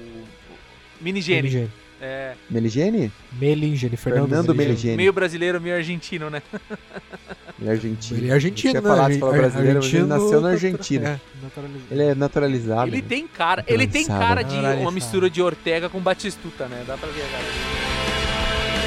[1.01, 1.43] Minigene.
[1.43, 1.86] Minigene.
[2.01, 2.35] É.
[2.51, 3.11] Meligene?
[3.33, 4.97] Melingene, Fernando, Fernando Meligene.
[4.97, 6.43] Meio brasileiro, meio argentino, né?
[7.59, 8.21] Ele é argentino.
[8.21, 8.83] Ele é argentino, né?
[8.83, 11.09] Falar, fala brasileiro, argentino, ele nasceu na Argentina.
[11.09, 12.91] É, ele é naturalizado.
[12.91, 16.85] Ele tem cara, ele tem cara de uma mistura de Ortega com Batistuta, né?
[16.87, 17.45] Dá pra ver a cara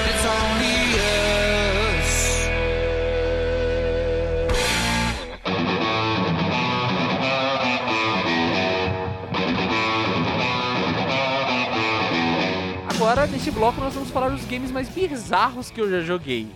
[0.07, 1.58] It's only
[13.09, 16.47] Agora, neste bloco, nós vamos falar dos games mais bizarros que eu já joguei.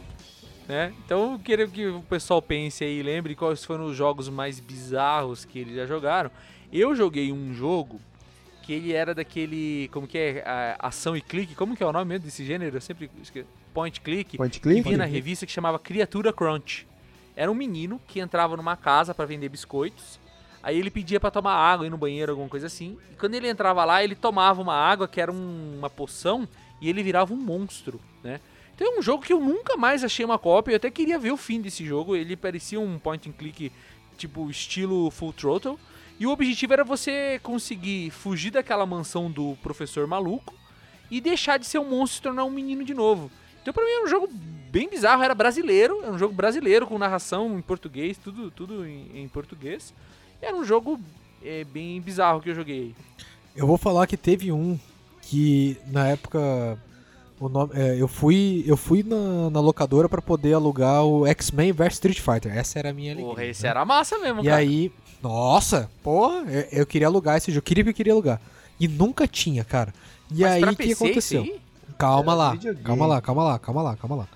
[0.67, 0.93] né?
[1.03, 5.45] Então eu queria que o pessoal pense aí, lembre quais foram os jogos mais bizarros
[5.45, 6.29] que eles já jogaram.
[6.71, 7.99] Eu joguei um jogo
[8.61, 12.05] que ele era daquele, como que é, ação e clique, como que é o nome
[12.05, 12.77] mesmo desse gênero?
[12.77, 13.47] Eu sempre esqueci.
[13.73, 14.83] Point click, Point click?
[14.83, 16.85] que vinha na revista que chamava Criatura Crunch.
[17.35, 20.19] Era um menino que entrava numa casa para vender biscoitos.
[20.63, 22.97] Aí ele pedia para tomar água, ir no banheiro, alguma coisa assim.
[23.11, 26.47] E quando ele entrava lá, ele tomava uma água que era um, uma poção
[26.81, 28.39] e ele virava um monstro, né?
[28.73, 30.71] Então é um jogo que eu nunca mais achei uma cópia.
[30.71, 32.15] Eu até queria ver o fim desse jogo.
[32.15, 33.71] Ele parecia um point and click
[34.17, 35.77] tipo estilo Full Throttle.
[36.19, 40.55] E o objetivo era você conseguir fugir daquela mansão do professor maluco
[41.11, 43.29] e deixar de ser um monstro e se tornar um menino de novo.
[43.61, 44.29] Então pra mim era um jogo
[44.71, 49.23] bem bizarro, era brasileiro, era um jogo brasileiro com narração em português, tudo, tudo em,
[49.23, 49.93] em português.
[50.43, 50.99] Era um jogo
[51.43, 52.93] é, bem bizarro que eu joguei.
[53.55, 54.77] Eu vou falar que teve um
[55.21, 56.77] que na época
[57.39, 61.71] o nome, é, eu fui eu fui na, na locadora para poder alugar o X-Men
[61.71, 62.55] vs Street Fighter.
[62.55, 63.29] Essa era a minha alegria.
[63.29, 63.69] Porra, esse né?
[63.69, 64.57] era massa mesmo, E cara.
[64.57, 64.91] aí,
[65.21, 68.41] nossa, porra, eu, eu queria alugar esse jogo, queria que eu queria alugar.
[68.79, 69.93] E nunca tinha, cara.
[70.31, 71.61] E Mas aí o que aconteceu?
[71.97, 74.27] Calma Era lá, calma lá, calma lá, calma lá, calma lá.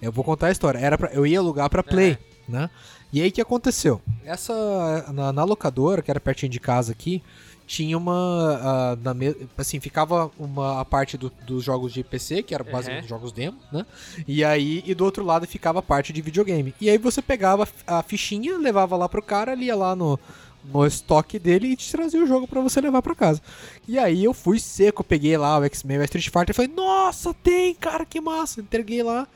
[0.00, 0.78] Eu vou contar a história.
[0.78, 2.68] Era pra, eu ia alugar pra Play, né?
[3.12, 4.00] E aí o que aconteceu?
[4.24, 7.22] Essa na, na locadora, que era pertinho de casa aqui,
[7.66, 12.42] tinha uma ah, na me- assim, ficava uma a parte do- dos jogos de PC,
[12.42, 13.08] que era basicamente Uhum.
[13.08, 13.84] jogos demo, né?
[14.26, 16.74] E aí e do outro lado ficava a parte de videogame.
[16.80, 20.18] E aí você pegava a fichinha, levava lá pro cara, ele ia lá no
[20.64, 23.42] no estoque dele e te trazia o jogo pra você levar pra casa.
[23.88, 27.34] E aí eu fui seco, peguei lá o X-Men o Street Fighter e falei, nossa,
[27.34, 28.60] tem, cara, que massa.
[28.60, 29.26] Entreguei lá.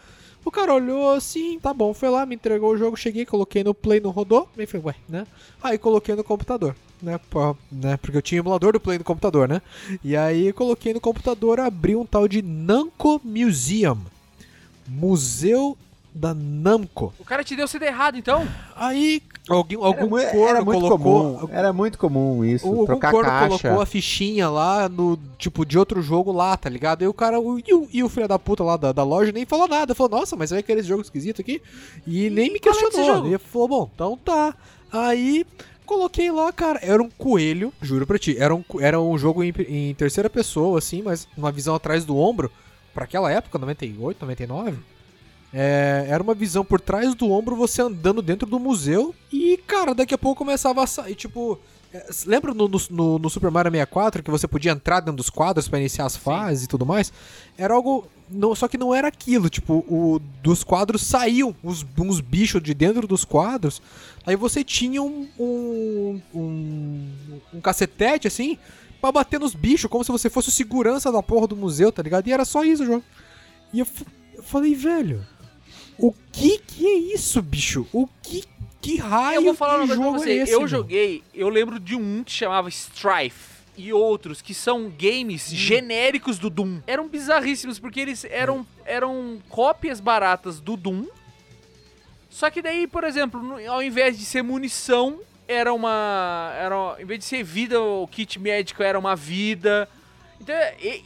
[0.46, 3.74] O cara olhou assim, tá bom, foi lá, me entregou o jogo, cheguei, coloquei no
[3.74, 4.48] Play, não rodou.
[4.56, 5.26] Aí foi, ué, né?
[5.60, 7.18] Aí coloquei no computador, né?
[7.28, 7.96] pô, né?
[7.96, 9.60] Porque eu tinha emulador do Play no computador, né?
[10.04, 13.98] E aí coloquei no computador, abri um tal de Namco Museum.
[14.86, 15.76] Museu
[16.14, 17.12] da Namco.
[17.18, 18.46] O cara te deu CD errado, então?
[18.76, 21.48] Aí alguém, algum Era, corno era muito colocou, comum.
[21.52, 22.66] Era muito comum isso.
[22.66, 23.58] o, algum trocar corno caixa.
[23.62, 27.02] colocou a fichinha lá no, tipo, de outro jogo lá, tá ligado?
[27.02, 29.32] E o cara, o, e, o, e o filho da puta lá da, da loja
[29.32, 29.94] nem falou nada.
[29.94, 31.62] Falou, nossa, mas vai querer esse jogo esquisito aqui?
[32.06, 33.04] E, nem me é questionou.
[33.04, 33.26] jogo?
[33.28, 34.54] Ele falou, bom, então tá.
[34.92, 35.46] Aí,
[35.84, 39.52] coloquei lá, cara, era um coelho, juro pra ti, era um, era um jogo em,
[39.68, 42.50] em terceira pessoa, assim, mas uma visão atrás do ombro,
[42.94, 44.95] pra aquela época, 98, 99.
[45.58, 49.14] É, era uma visão por trás do ombro, você andando dentro do museu.
[49.32, 51.14] E, cara, daqui a pouco começava a sair.
[51.14, 51.58] Tipo,
[51.94, 55.66] é, lembra no, no- no, Super Mario 64 que você podia entrar dentro dos quadros
[55.66, 57.10] pra iniciar as fases e tudo mais?
[57.56, 58.06] Era algo.
[58.28, 59.48] não- só que não era aquilo.
[59.48, 63.80] Tipo, o, dos quadros saíam uns, uns bichos de dentro dos quadros.
[64.26, 65.26] Aí você tinha um.
[65.40, 67.08] um, um,
[67.54, 68.58] um cacetete assim.
[69.00, 72.02] Pra bater nos bichos, como se você fosse o segurança da porra do museu, tá
[72.02, 72.26] ligado?
[72.28, 73.04] E era só isso o jogo.
[73.72, 73.86] E eu,
[74.34, 75.24] eu falei, velho,
[75.98, 77.86] o que que é isso, bicho?
[77.92, 78.44] O que
[78.80, 80.30] que raio eu vou falar uma coisa pra jogo você.
[80.30, 80.68] é esse, eu meu?
[80.68, 83.56] joguei, eu lembro de um que chamava Strife.
[83.78, 85.56] E outros que são games Hum.
[85.56, 86.80] genéricos do Doom.
[86.86, 91.06] Eram bizarríssimos, porque eles eram, eram cópias baratas do Doom.
[92.30, 95.18] Só que daí, por exemplo, ao invés de ser munição,
[95.48, 96.52] era uma.
[96.58, 99.88] Era, ao invés de ser vida, o kit médico era uma vida.
[100.40, 100.54] Então,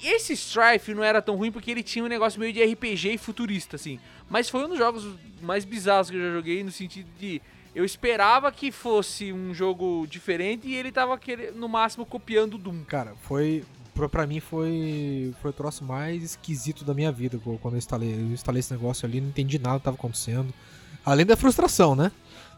[0.03, 3.19] esse Strife não era tão ruim porque ele tinha um negócio meio de RPG e
[3.19, 3.99] futurista, assim.
[4.29, 5.07] Mas foi um dos jogos
[5.41, 7.41] mais bizarros que eu já joguei, no sentido de.
[7.75, 11.19] Eu esperava que fosse um jogo diferente e ele tava,
[11.55, 12.85] no máximo, copiando o Doom.
[12.85, 13.65] Cara, foi.
[14.11, 15.33] Pra, mim foi.
[15.41, 18.13] Foi o troço mais esquisito da minha vida quando eu instalei.
[18.13, 20.53] Eu instalei esse negócio ali, não entendi nada que tava acontecendo.
[21.05, 22.11] Além da frustração, né?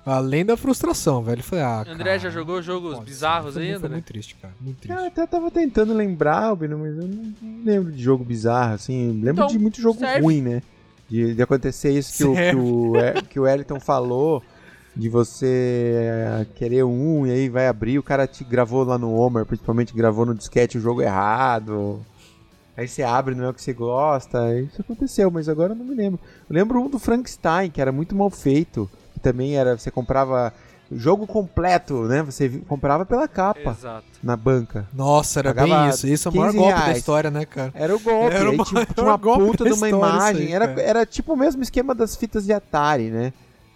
[0.04, 1.42] Além da frustração, velho.
[1.42, 1.80] Falei, ah.
[1.88, 3.88] André cara, já jogou jogos bizarros aí, Foi André?
[3.90, 4.54] muito triste, cara.
[4.60, 4.94] Muito triste.
[4.96, 7.32] Cara, até tava tentando lembrar, Bino, mas eu não
[7.64, 9.12] lembro de jogo bizarro, assim.
[9.22, 10.20] Lembro Então, de muito jogo serve.
[10.24, 10.62] ruim, né?
[11.08, 14.42] De, de acontecer isso que o, que, o, que o Eliton falou,
[14.96, 19.12] de você é, querer um e aí vai abrir, o cara te gravou lá no
[19.14, 22.00] Homer, principalmente gravou no disquete o jogo errado.
[22.76, 24.58] Aí você abre, não é o que você gosta.
[24.58, 26.18] Isso aconteceu, mas agora eu não me lembro.
[26.48, 28.90] Eu lembro um do Frankenstein, que era muito mal feito.
[29.22, 30.52] Também era, você comprava
[30.90, 32.22] jogo completo, né?
[32.22, 34.04] Você comprava pela capa Exato.
[34.22, 34.86] na banca.
[34.92, 36.06] Nossa, era Pagava bem isso.
[36.06, 36.98] Isso é o maior 15 golpe da reais.
[36.98, 37.70] história, né, cara?
[37.74, 40.46] Era o golpe, Era o aí tinha, tinha uma golpe puta da de uma imagem.
[40.48, 40.82] aí, era, cara.
[40.82, 43.32] era tipo o mesmo esquema das fitas de Atari, né?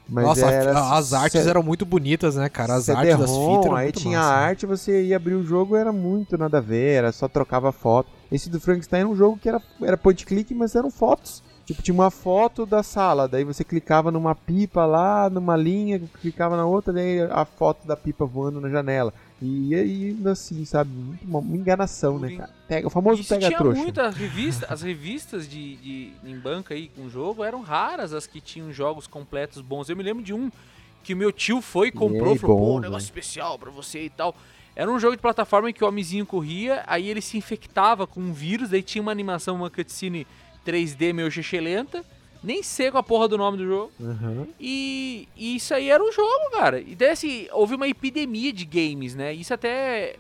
[0.09, 2.75] Mas Nossa, era as artes C- eram muito bonitas, né, cara?
[2.75, 4.45] As artes das fitas eram aí muito tinha massa, a né?
[4.47, 8.09] arte, você ia abrir o jogo, era muito nada a ver, era só trocava foto.
[8.31, 11.83] Esse do Frankenstein era um jogo que era, era point click, mas eram fotos Tipo,
[11.83, 16.65] tinha uma foto da sala, daí você clicava numa pipa lá, numa linha, clicava na
[16.65, 19.13] outra, daí a foto da pipa voando na janela.
[19.43, 20.91] E aí, assim, sabe,
[21.23, 22.51] uma, uma enganação, né, cara?
[22.69, 23.83] Pega, o famoso Isso pega tinha trouxa.
[23.83, 28.41] muitas revistas, as revistas de, de em banca aí com jogo eram raras as que
[28.41, 29.89] tinham jogos completos bons.
[29.89, 30.51] Eu me lembro de um
[31.03, 33.73] que o meu tio foi e comprou, aí, falou, bom, pô, um negócio especial pra
[33.73, 34.37] você e tal.
[34.77, 38.21] Era um jogo de plataforma em que o homenzinho corria, aí ele se infectava com
[38.21, 40.27] um vírus, daí tinha uma animação, uma cutscene
[40.67, 41.29] 3D meio
[41.63, 42.05] lenta.
[42.45, 43.91] Nem sei qual a porra do nome do jogo.
[43.99, 44.47] Uhum.
[44.61, 46.81] E, e isso aí era um jogo, cara.
[46.81, 49.33] E daí, assim, houve uma epidemia de games, né?
[49.33, 50.17] Isso até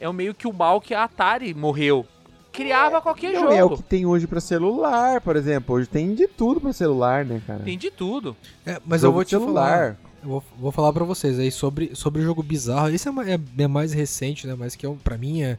[0.00, 2.04] é o meio que o mal que a Atari morreu.
[2.52, 3.52] Criava qualquer Não jogo.
[3.52, 5.76] é o que tem hoje pra celular, por exemplo.
[5.76, 7.60] Hoje tem de tudo pra celular, né, cara?
[7.62, 8.36] Tem de tudo.
[8.66, 9.70] É, mas Jogo eu vou te celular.
[9.70, 9.96] falar.
[10.24, 12.88] Eu vou, vou falar pra vocês aí sobre, sobre o jogo bizarro.
[12.88, 14.56] Esse é, é- é mais recente, né?
[14.58, 15.56] Mas que é, um- pra mim é,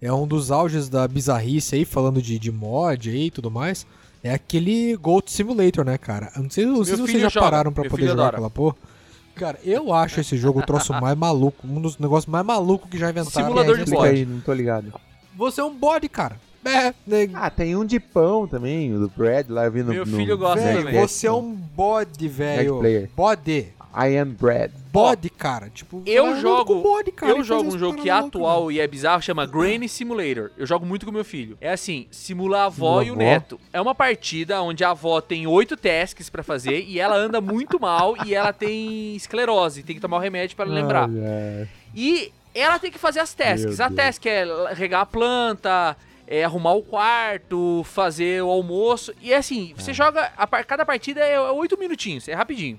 [0.00, 3.86] é um dos auges da bizarrice aí, falando de, de mod aí e tudo mais.
[4.22, 6.30] É aquele Goat Simulator, né, cara?
[6.36, 7.46] Eu não sei, não sei se vocês já joga.
[7.46, 8.36] pararam pra Meu poder jogar adora.
[8.36, 8.76] aquela porra.
[9.34, 11.66] Cara, eu acho esse jogo o troço mais maluco.
[11.66, 13.46] Um dos negócios mais malucos que já inventaram.
[13.46, 14.14] Simulador É, de Explica bode.
[14.16, 14.92] aí, não tô ligado.
[15.36, 16.36] Você é um bode, cara.
[16.62, 19.92] É, né, Ah, tem um de pão também, o do Brad lá eu vi no.
[19.94, 21.00] Meu no- filho gosta velho, também.
[21.00, 22.78] você é um bode, velho.
[22.80, 23.10] player.
[23.16, 23.68] Bode.
[23.94, 24.70] I am Brad.
[24.92, 25.68] Bode, cara.
[25.70, 28.86] Tipo, Eu andando jogo- bode, cara, eu jogo um jogo que é atual e é
[28.86, 30.50] bizarro, chama Granny Simulator.
[30.56, 31.56] Eu jogo muito com meu filho.
[31.60, 33.22] É assim, simula a avó Simula e o avó?
[33.22, 33.60] neto.
[33.72, 37.80] É uma partida onde a avó tem oito tasks pra fazer e ela anda muito
[37.80, 41.08] mal e ela tem esclerose, tem que tomar o remédio pra lembrar.
[41.08, 41.68] Olha.
[41.94, 43.76] E ela tem que fazer as tasks.
[43.76, 43.96] Meu a Deus.
[43.96, 49.12] task é regar a planta, é arrumar o quarto, fazer o almoço.
[49.20, 49.80] E é assim, Ah.
[49.82, 50.32] você joga.
[50.36, 52.78] A, cada partida é oito minutinhos, é rapidinho.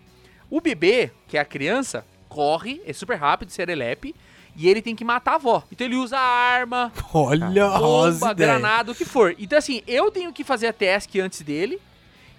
[0.51, 4.13] O bebê, que é a criança, corre, é super rápido, serelepe.
[4.53, 5.63] E ele tem que matar a avó.
[5.71, 9.33] Então ele usa arma, Olha, bomba, granada, o que for.
[9.39, 11.79] Então assim, eu tenho que fazer a task antes dele.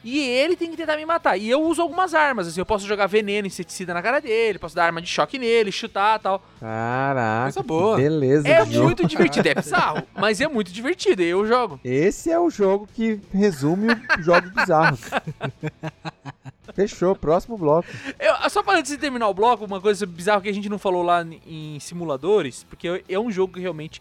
[0.05, 1.37] E ele tem que tentar me matar.
[1.37, 4.75] E eu uso algumas armas, assim, eu posso jogar veneno, inseticida na cara dele, posso
[4.75, 6.43] dar arma de choque nele, chutar tal.
[6.59, 7.45] Caraca.
[7.45, 7.97] Coisa boa.
[7.97, 8.49] Beleza.
[8.49, 8.87] É jogo.
[8.87, 11.79] muito divertido, é bizarro, mas é muito divertido, eu jogo.
[11.85, 15.01] Esse é o jogo que resume os jogos bizarros.
[16.75, 17.89] Fechou, próximo bloco.
[18.19, 20.79] Eu- só para antes de terminar o bloco, uma coisa bizarra que a gente não
[20.79, 24.01] falou lá em simuladores, porque é um jogo que realmente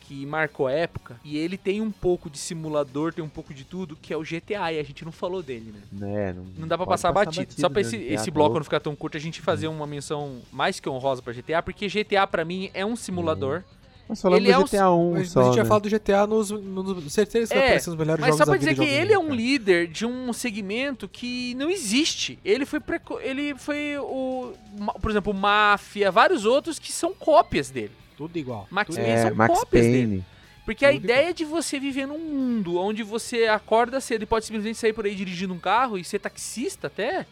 [0.00, 3.62] que marcou a época, e ele tem um pouco de simulador, tem um pouco de
[3.62, 6.30] tudo, que é o GTA, e a gente não falou dele, né?
[6.30, 7.52] É, não, Não dá pra pode passar, batido.
[7.52, 7.86] Só pra né?
[7.86, 11.20] esse, esse bloco não ficar tão curto, a gente fazer uma menção mais que honrosa
[11.20, 13.62] pra GTA, porque GTA pra mim é um simulador.
[14.08, 15.68] Nós falamos ele é do um- GTA 1 Mas, só, mas a gente já né?
[15.68, 16.50] fala do GTA nos.
[16.50, 19.18] nos certeza que É, aparecer nos melhores Mas jogos só pra dizer que ele é
[19.18, 19.34] um cara.
[19.36, 22.38] líder de um segmento que não existe.
[22.44, 24.52] Ele foi, preco- ele foi o,
[25.00, 27.92] por exemplo, Máfia, vários outros que são cópias dele.
[28.16, 28.66] Tudo igual.
[28.70, 29.98] Max Tudo Payne É, são Max cópias dele.
[30.06, 30.24] Payne.
[30.64, 34.76] Porque a ideia de você viver num mundo onde você acorda cedo e pode simplesmente
[34.76, 37.24] sair por aí dirigindo um carro e ser taxista até,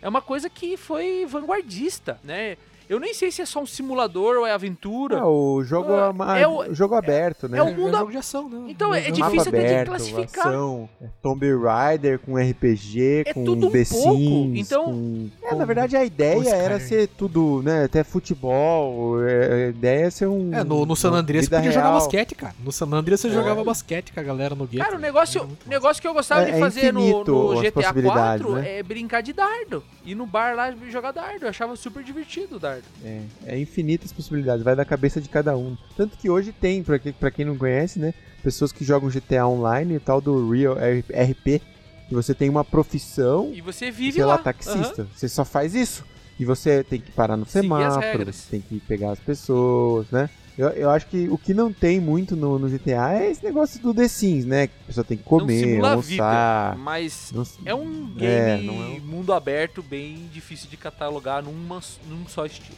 [0.00, 2.56] é uma coisa que foi vanguardista, né?
[2.88, 5.16] Eu nem sei se é só um simulador ou é aventura.
[5.18, 7.58] É, o jogo, Ah, ama- é o- jogo aberto, né?
[7.58, 8.66] é o É, mundo- é jogo de ação, né?
[8.68, 10.46] Então, é Mapa difícil até de aberto, classificar.
[10.48, 15.30] Ação, é Tomb Raider com RPG, É com tudo um The pouco, Sims, então- com-
[15.42, 17.84] É, com- na verdade a ideia era ser tudo, né?
[17.84, 20.52] Até futebol, é, a ideia é ser um...
[20.54, 21.94] É, no, no San Andreas você podia jogar real.
[22.00, 22.54] basquete, cara.
[22.62, 24.84] No San Andreas você jogava basquete com a galera no gueto.
[24.84, 27.72] Cara, o negócio, negócio que eu gostava É- de é fazer no, infinito no GTA
[27.72, 28.78] possibilidades, 4 né?
[28.78, 29.82] é brincar de dardo.
[30.04, 31.44] Ir no bar lá e jogar dardo.
[31.44, 32.73] Eu achava super divertido o dardo.
[33.04, 35.76] É, é infinitas possibilidades, vai da cabeça de cada um.
[35.96, 38.14] Tanto que hoje tem, pra, que, pra quem não conhece, né?
[38.42, 41.60] Pessoas que jogam GTA Online e tal do Real RP,
[42.08, 44.36] que você tem uma profissão, E você vive sei lá.
[44.36, 45.06] lá, taxista.
[45.14, 46.04] Você só faz isso.
[46.38, 50.28] E você tem que parar no Seguir semáforo, você tem que pegar as pessoas, né?
[50.56, 53.80] Eu, eu acho que o que não tem muito no, no GTA é esse negócio
[53.80, 54.68] do The Sims, né?
[54.68, 56.76] Que a pessoa tem que Não comer, simula a vida, almoçar.
[56.78, 61.42] mas Não- é um game É, não é um- mundo aberto bem difícil de catalogar
[61.42, 62.76] numa, num só estilo.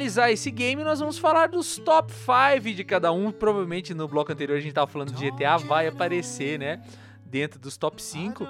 [0.00, 3.30] Finalizar esse game, nós vamos falar dos top 5 de cada um.
[3.30, 6.80] Provavelmente no bloco anterior a gente tava falando de GTA, vai aparecer, né?
[7.24, 8.44] Dentro dos top 5.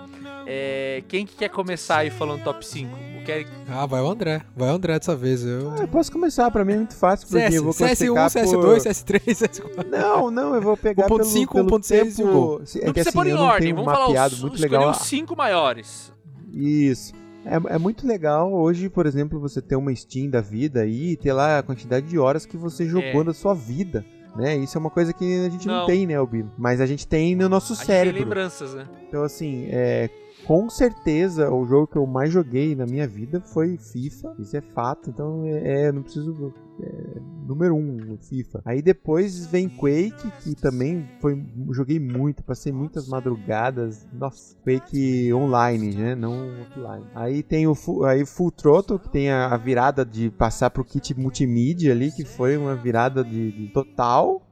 [0.47, 2.97] É, quem que quer começar aí falando top 5?
[3.21, 4.41] O que é- Ah, vai o André.
[4.57, 5.45] Vai o André dessa vez.
[5.45, 5.71] Eu...
[5.73, 8.31] Ah, eu posso começar, pra mim é muito fácil, porque CS, eu vou CS1, classificar
[8.31, 8.79] CS2, por...
[8.79, 9.87] CS3, CS4.
[9.87, 12.33] Não, não, eu vou pegar 1.5, pelo, pelo 1.6 e o tempo...
[12.33, 12.55] Gol.
[12.55, 14.91] É Não que precisa assim, pôr em ordem, vamos falar mapeado os, muito escolher legal.
[14.93, 16.13] os 5 maiores.
[16.53, 17.20] Isso.
[17.45, 21.17] É, é muito legal hoje, por exemplo, você ter uma Steam da vida aí e
[21.17, 23.25] ter lá a quantidade de horas que você jogou É.
[23.25, 24.05] na sua vida.
[24.37, 24.57] né?
[24.57, 26.53] Isso é uma coisa que a gente não, não tem, né, Albino?
[26.57, 28.15] Mas a gente tem no nosso a cérebro.
[28.19, 28.87] Tem lembranças, né?
[29.09, 30.09] Então, assim, é,
[30.47, 34.37] com certeza o jogo que eu mais joguei na minha vida foi FIFA.
[34.39, 36.55] Isso é fato, então é, é não preciso.
[36.83, 38.63] É, número um, FIFA.
[38.65, 41.43] Aí depois vem Quake, que também foi.
[41.73, 44.07] Joguei muito, passei muitas madrugadas.
[44.13, 46.15] Nossa, Quake online, né?
[46.15, 47.07] Não offline.
[47.15, 47.75] Aí tem o
[48.05, 52.25] aí Full Throttle, que tem a, a virada de passar pro kit multimídia ali, que
[52.25, 54.43] foi uma virada de, de total.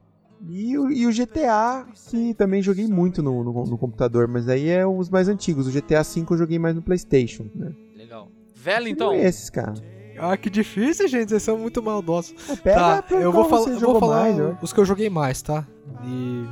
[0.47, 4.69] E o, e o, GTA, que também joguei muito no, no, no, computador, mas aí
[4.69, 5.67] é os mais antigos.
[5.67, 7.73] O GTA V eu joguei mais no PlayStation, né?
[7.93, 8.29] Legal.
[8.55, 9.13] Velho, então.
[9.13, 9.73] esses, cara.
[10.19, 11.29] Ah, que difícil, gente.
[11.29, 12.33] Vocês são muito maldosos.
[12.63, 15.65] Pega tá, eu vou, fal eu vou falar mais, os que eu joguei mais, tá?
[16.03, 16.45] E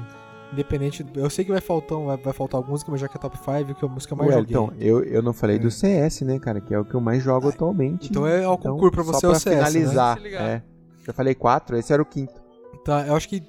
[0.53, 1.05] independente.
[1.15, 3.75] Eu sei que vai faltar, vai, vai faltar alguns, mas já que é top 5,
[3.75, 4.55] que é a música mais Ué, joguei.
[4.55, 5.59] Então, eu, eu não falei é.
[5.59, 6.61] do CS, né, cara?
[6.61, 8.09] Que é o que eu mais jogo atualmente.
[8.09, 9.45] Então é o concurso então, pra você só pra o CS.
[9.45, 9.65] Né?
[9.65, 10.19] finalizar.
[10.19, 10.29] Né?
[10.31, 10.61] É.
[11.05, 12.41] Eu falei 4, esse era o quinto.
[12.83, 13.41] Tá, eu acho que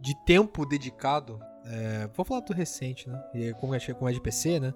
[0.00, 3.20] de tempo dedicado, é, vou falar do recente, né?
[3.34, 4.74] E como é, como é de PC, né?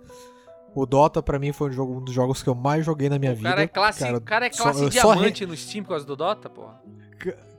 [0.74, 3.18] O Dota, pra mim, foi um, jogo, um dos jogos que eu mais joguei na
[3.18, 3.48] minha o vida.
[3.48, 5.46] Cara é classe, cara, cara é classe só, diamante re...
[5.46, 6.68] no Steam por causa do Dota, pô.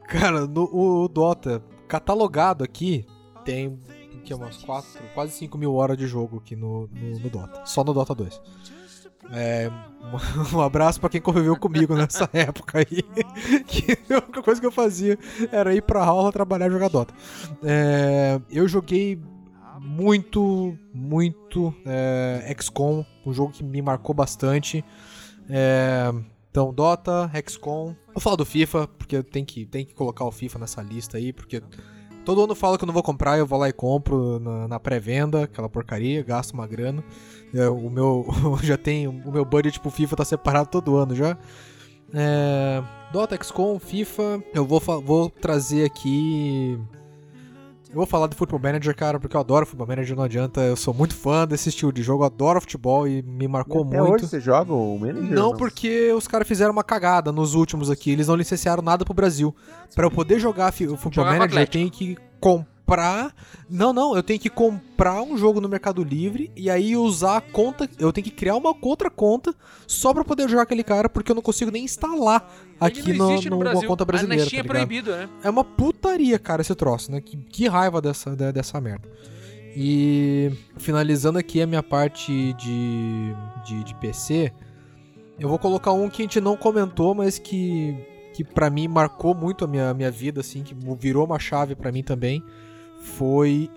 [0.07, 3.05] Cara, no, o, o, Dota, catalogado aqui,
[3.43, 3.80] tem
[4.24, 7.66] que, umas 4, quase 5 mil horas de jogo aqui no, no, no Dota.
[7.66, 8.41] Só no Dota 2.
[9.32, 9.70] É,
[10.53, 13.03] um abraço para quem conviveu comigo nessa época aí.
[13.68, 15.18] Que a única coisa que eu fazia
[15.51, 17.14] era ir pra aula, trabalhar e jogar Dota.
[17.64, 19.20] É, eu joguei
[19.82, 24.84] muito, muito é, XCOM, um jogo que me marcou bastante.
[25.49, 26.13] É,
[26.51, 27.95] então, Dota, XCOM.
[28.13, 31.17] Vou falar do FIFA, porque eu tenho que, tenho que colocar o FIFA nessa lista
[31.17, 31.61] aí, porque
[32.25, 34.80] todo ano fala que eu não vou comprar, eu vou lá e compro na, na
[34.80, 37.03] pré-venda, aquela porcaria, gasto uma grana.
[37.53, 38.25] É, o meu
[38.61, 41.38] já tem o meu budget pro FIFA tá separado todo ano já.
[42.13, 46.80] É, Dota, XCOM, FIFA, eu vou, vou trazer aqui
[47.89, 50.61] eu vou falar do Football Manager, cara, porque eu adoro Football Manager, não adianta.
[50.61, 53.97] Eu sou muito fã desse estilo de jogo, adoro futebol e me marcou e até
[53.97, 54.13] muito.
[54.13, 55.23] hoje você joga o Manager?
[55.23, 58.11] Não, não, porque os caras fizeram uma cagada nos últimos aqui.
[58.11, 59.55] Eles não licenciaram nada pro Brasil.
[59.95, 63.35] Para eu poder jogar o Football Manager, eu tenho que comprar comprar.
[63.69, 67.41] Não, não, eu tenho que comprar um jogo no Mercado Livre e aí usar a
[67.41, 67.87] conta.
[67.99, 69.53] Eu tenho que criar uma outra conta
[69.87, 73.59] só pra poder jogar aquele cara, porque eu não consigo nem instalar aqui no, no,
[73.59, 74.49] numa conta brasileira.
[74.49, 75.29] Tá é proibido, né?
[75.43, 77.21] É uma putaria, cara, esse troço, né?
[77.21, 79.07] Que, que raiva dessa, dessa merda.
[79.75, 84.51] E finalizando aqui a minha parte de, de, de PC,
[85.39, 87.95] eu vou colocar um que a gente não comentou, mas que,
[88.33, 91.91] que para mim marcou muito a minha, minha vida, assim, que virou uma chave para
[91.91, 92.43] mim também
[92.99, 93.69] foi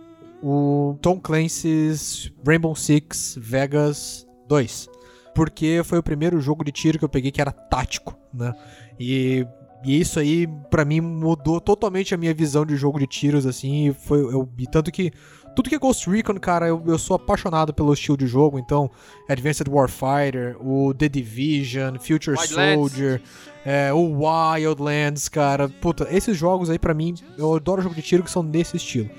[0.42, 4.88] o Tom Clancy's Rainbow Six Vegas 2.
[5.34, 8.52] Porque foi o primeiro jogo de tiro que eu peguei que era tático, né?
[9.00, 9.46] E,
[9.84, 13.94] e isso aí, para mim, mudou totalmente a minha visão de jogo de tiros, assim.
[13.94, 15.10] Foi, eu, e tanto que
[15.54, 18.58] tudo que é Ghost Recon, cara, eu, eu sou apaixonado pelo estilo de jogo.
[18.58, 18.90] Então,
[19.28, 23.20] Advanced Warfighter, o The Division, Future Soldier,
[23.64, 25.68] é, o Wildlands, cara.
[25.68, 29.10] Puta, esses jogos aí, para mim, eu adoro jogo de tiro que são desse estilo.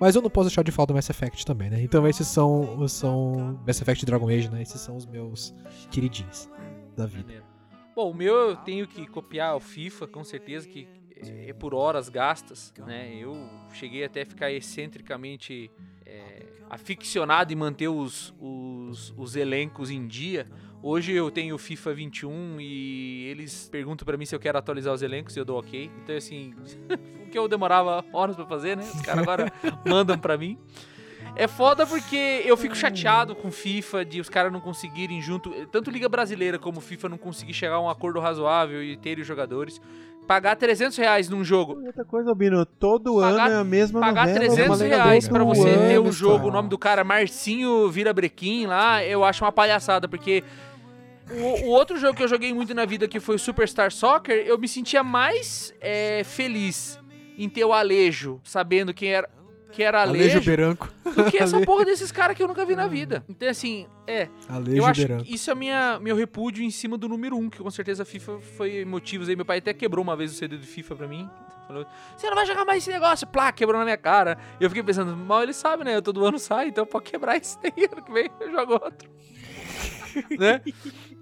[0.00, 1.82] Mas eu não posso deixar de falar do Mass Effect também, né?
[1.82, 4.62] Então esses são, são Mass Effect Dragon Age, né?
[4.62, 5.54] Esses são os meus
[5.90, 6.48] queridinhos
[6.96, 7.44] da vida.
[7.94, 10.88] Bom, o meu eu tenho que copiar o FIFA, com certeza, que
[11.46, 13.14] é por horas gastas, né?
[13.14, 13.36] Eu
[13.72, 15.70] cheguei até a ficar excentricamente
[16.06, 20.46] é, aficionado em manter os, os, os elencos em dia.
[20.82, 25.02] Hoje eu tenho FIFA 21 e eles perguntam para mim se eu quero atualizar os
[25.02, 25.90] elencos e eu dou ok.
[26.02, 26.54] Então, assim,
[27.26, 28.84] o que eu demorava horas para fazer, né?
[28.84, 29.52] Os caras agora
[29.86, 30.58] mandam para mim.
[31.36, 35.90] É foda porque eu fico chateado com FIFA de os caras não conseguirem junto, tanto
[35.90, 39.80] Liga Brasileira como FIFA não conseguir chegar a um acordo razoável e ter os jogadores.
[40.30, 41.84] Pagar 300 reais num jogo.
[41.84, 45.76] Outra coisa, Bino, todo pagar, ano é a mesma Pagar novela, 300 reais pra você
[45.88, 49.50] ter o um jogo, o nome do cara Marcinho Vira Brequim lá, eu acho uma
[49.50, 50.44] palhaçada, porque
[51.32, 54.44] o, o, outro jogo que eu joguei muito na vida, que foi o Superstar Soccer,
[54.46, 56.96] eu me sentia mais é, feliz
[57.36, 59.28] em ter o Alejo, sabendo quem era,
[59.70, 60.88] que era Alejo, Alejo Branco.
[61.04, 63.24] do que essa porra desses caras que eu nunca vi na vida.
[63.28, 64.28] Então, assim, é.
[64.48, 65.24] Alejo eu acho Branco.
[65.24, 68.02] que isso é minha, meu repúdio em cima do número 1, um, que com certeza
[68.02, 69.36] a FIFA foi motivos aí.
[69.36, 71.28] Meu pai até quebrou uma vez o CD do FIFA pra mim.
[71.66, 74.36] Falou, você não vai jogar mais esse negócio, plá, quebrou na minha cara.
[74.60, 75.94] E eu fiquei pensando, mal ele sabe, né?
[75.94, 79.08] Eu todo ano sai, então pode quebrar esse daí, ano que vem eu jogo outro.
[80.36, 80.60] né?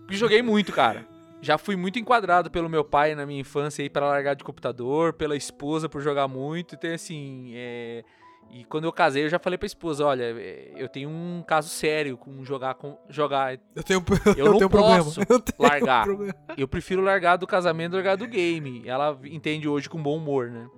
[0.09, 1.07] Joguei muito, cara.
[1.41, 5.13] Já fui muito enquadrado pelo meu pai na minha infância aí para largar de computador,
[5.13, 6.75] pela esposa por jogar muito.
[6.75, 8.05] Então, assim, é...
[8.51, 11.69] E quando eu casei, eu já falei pra esposa, olha, é, eu tenho um caso
[11.69, 13.59] sério com jogar com jogar.
[13.75, 14.03] Eu tenho
[14.37, 16.05] eu, eu não tenho posso eu tenho largar.
[16.05, 16.35] Problema.
[16.57, 18.83] Eu prefiro largar do casamento do largar do game.
[18.87, 20.69] Ela entende hoje com bom humor, né?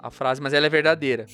[0.00, 1.26] a frase, mas ela é verdadeira.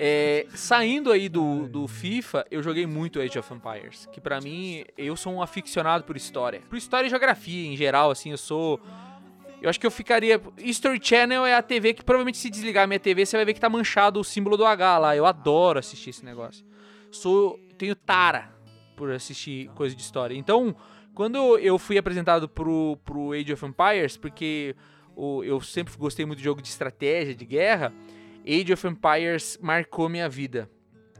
[0.00, 4.84] É, saindo aí do, do FIFA, eu joguei muito Age of Empires, que para mim,
[4.96, 6.62] eu sou um aficionado por história.
[6.68, 8.80] Por história e geografia em geral, assim, eu sou...
[9.60, 10.40] Eu acho que eu ficaria...
[10.58, 13.54] History Channel é a TV que provavelmente se desligar a minha TV, você vai ver
[13.54, 15.16] que tá manchado o símbolo do H lá.
[15.16, 16.64] Eu adoro assistir esse negócio.
[17.10, 17.58] Sou...
[17.76, 18.52] Tenho tara
[18.96, 20.34] por assistir coisa de história.
[20.34, 20.74] Então,
[21.14, 24.74] quando eu fui apresentado pro, pro Age of Empires, porque
[25.14, 27.92] o, eu sempre gostei muito de jogo de estratégia, de guerra...
[28.48, 30.70] Age of Empires marcou minha vida.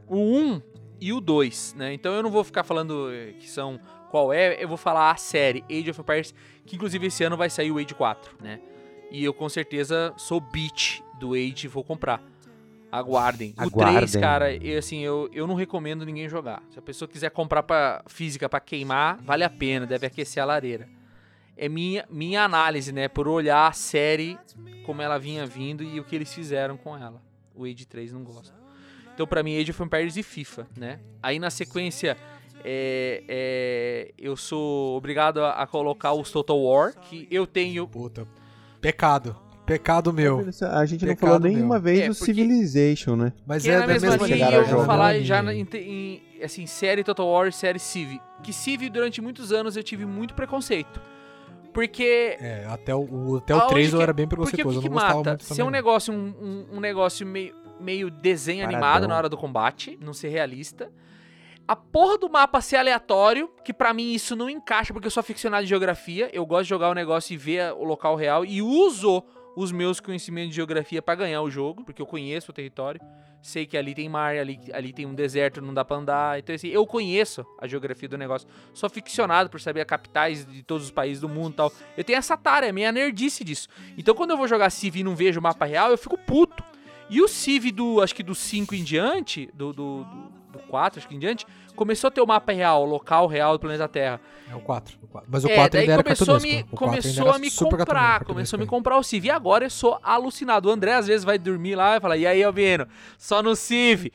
[0.07, 0.61] O 1
[0.99, 1.93] e o 2, né?
[1.93, 3.79] Então eu não vou ficar falando eh, que são
[4.09, 6.33] qual é, eu vou falar a série Age of Empires,
[6.69, 8.59] que inclusive esse ano vai sair o Age 4, né?
[9.11, 12.21] E eu com certeza sou beat do Age e vou comprar.
[12.91, 13.53] Aguardem.
[13.57, 13.95] Aguardem.
[13.95, 16.63] O 3, cara, eu, assim, eu, eu não recomendo ninguém jogar.
[16.69, 20.45] Se a pessoa quiser comprar pra física para queimar, vale a pena, deve aquecer a
[20.45, 20.87] lareira
[21.59, 23.09] é minha, minha análise, né?
[23.09, 24.39] Por olhar a série
[24.85, 27.21] como ela vinha vindo e o que eles fizeram com ela.
[27.53, 28.57] O Age 3 não gosta.
[29.13, 31.01] Então, para mim, Age of Empires e FIFA, né?
[31.21, 32.15] Aí na sequência,
[32.63, 37.87] é, é, eu sou obrigado a, a, colocar os Total War, que eu tenho.
[37.87, 38.27] Puta,
[38.81, 39.35] pecado.
[39.65, 40.47] Pecado meu.
[40.71, 41.81] A gente Pecado não falou nenhuma meu.
[41.81, 43.33] vez é, do Civilization, né?
[43.45, 47.27] Mas é, é na mesma linha eu vou falar já em, em, assim, série Total
[47.27, 48.19] War e série Civ.
[48.41, 50.99] Que Civ, durante muitos anos, eu tive muito preconceito.
[51.71, 52.35] Porque.
[52.39, 54.81] É, até o, até o 3 eu era bem preconceituoso.
[54.81, 55.37] Porque o que, que mata?
[55.39, 58.79] Ser um negócio, um, um, um, negócio meio, meio desenho Paradão.
[58.79, 60.91] animado na hora do combate, não ser realista.
[61.69, 65.21] A porra do mapa ser aleatório, que para mim isso não encaixa, porque eu sou
[65.21, 66.27] aficionado de geografia.
[66.33, 68.43] Eu gosto de jogar o negócio e ver o local real.
[68.43, 69.23] E uso
[69.55, 72.99] os meus conhecimentos de geografia para ganhar o jogo, porque eu conheço o território
[73.41, 76.39] sei que ali tem mar, ali, ali tem um deserto, não dá pra andar.
[76.39, 78.47] Então, assim, eu conheço a geografia do negócio.
[78.73, 81.73] Sou ficcionado por saber as capitais de todos os países do mundo e tal.
[81.97, 83.67] Eu tenho essa tara, é minha nerdice disso.
[83.97, 86.63] Então, quando eu vou jogar Civ e não vejo o mapa real, eu fico puto.
[87.09, 90.99] E o Civ do, acho que do 5 em diante, do, do, do, do 4,
[90.99, 91.45] acho que em diante,
[91.75, 94.19] começou a ter o mapa real, o local real do planeta Terra.
[94.49, 94.97] É o 4.
[95.27, 98.67] Mas o é, 4 daí começou a me, começou a me comprar, começou a me
[98.67, 99.25] comprar o Civ.
[99.25, 100.69] E agora eu sou alucinado.
[100.69, 102.87] O André às vezes vai dormir lá e fala, e aí, Albino,
[103.17, 104.11] só no Civ.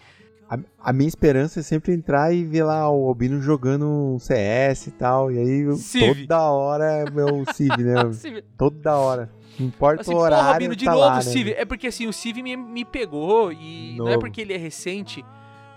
[0.49, 0.59] A,
[0.91, 4.91] a, minha esperança é sempre entrar e ver lá o Albino jogando um CS e
[4.91, 5.33] tal.
[5.33, 6.27] E aí Civ.
[6.27, 7.95] toda hora é meu Civ, né?
[8.59, 9.31] toda hora.
[9.59, 10.45] Não importa assim, o horário.
[10.45, 11.49] Porra, Albino, de tá novo lá, o Civ.
[11.49, 11.55] Né?
[11.57, 14.11] É porque assim, o Civ me, me pegou e novo.
[14.11, 15.25] não é porque ele é recente.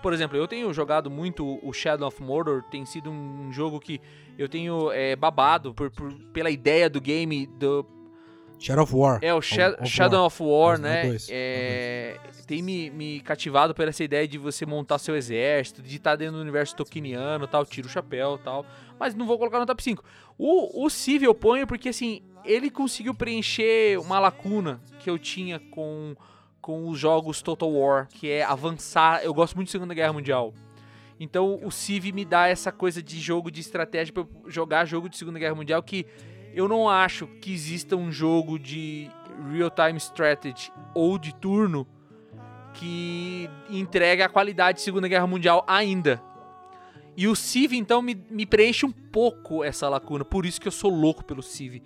[0.02, 4.00] Por exemplo, eu tenho jogado muito o Shadow of Mordor, tem sido um jogo que
[4.38, 7.84] eu tenho é, babado por, por, pela ideia do game do
[8.58, 9.18] Shadow of War.
[9.22, 10.26] É, o Sha of Shadow War.
[10.26, 11.06] of War, né?
[11.06, 15.96] Dois, é, tem me, me, cativado por essa ideia de você montar seu exército, de
[15.96, 18.66] estar dentro do universo tokeniano tal, tira o chapéu tal.
[18.98, 20.04] Mas não vou colocar no top 5.
[20.36, 25.58] O, o Civ eu ponho porque, assim, ele conseguiu preencher uma lacuna que eu tinha
[25.58, 26.16] com,
[26.68, 29.24] com os jogos Total War, que é avançar.
[29.24, 30.52] Eu gosto muito de Segunda Guerra Mundial.
[31.18, 35.16] Então o Civ me dá essa coisa de jogo de estratégia para jogar jogo de
[35.16, 36.04] Segunda Guerra Mundial que
[36.52, 39.10] eu não acho que exista um jogo de
[39.50, 41.86] real-time strategy ou de turno
[42.74, 46.22] que entregue a qualidade de Segunda Guerra Mundial ainda.
[47.16, 50.22] E o Civ, então, me, me preenche um pouco essa lacuna.
[50.22, 51.80] Por isso que eu sou louco pelo Civ.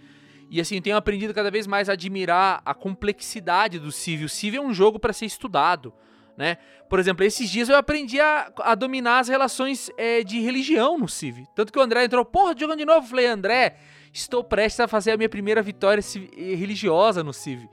[0.53, 4.25] E assim, eu tenho aprendido cada vez mais a admirar a complexidade do Civ.
[4.25, 5.95] O Civ é um jogo para ser estudado.
[6.37, 6.59] Né?
[6.91, 11.09] Por exemplo, esses dias eu aprendi a, a dominar as relações é, de religião no
[11.09, 11.47] Civ.
[11.57, 13.07] Tanto que o André entrou, porra, jogando de novo.
[13.07, 13.79] Eu falei, André,
[14.13, 16.03] estou prestes a fazer a minha primeira vitória
[16.37, 17.67] religiosa no Civ.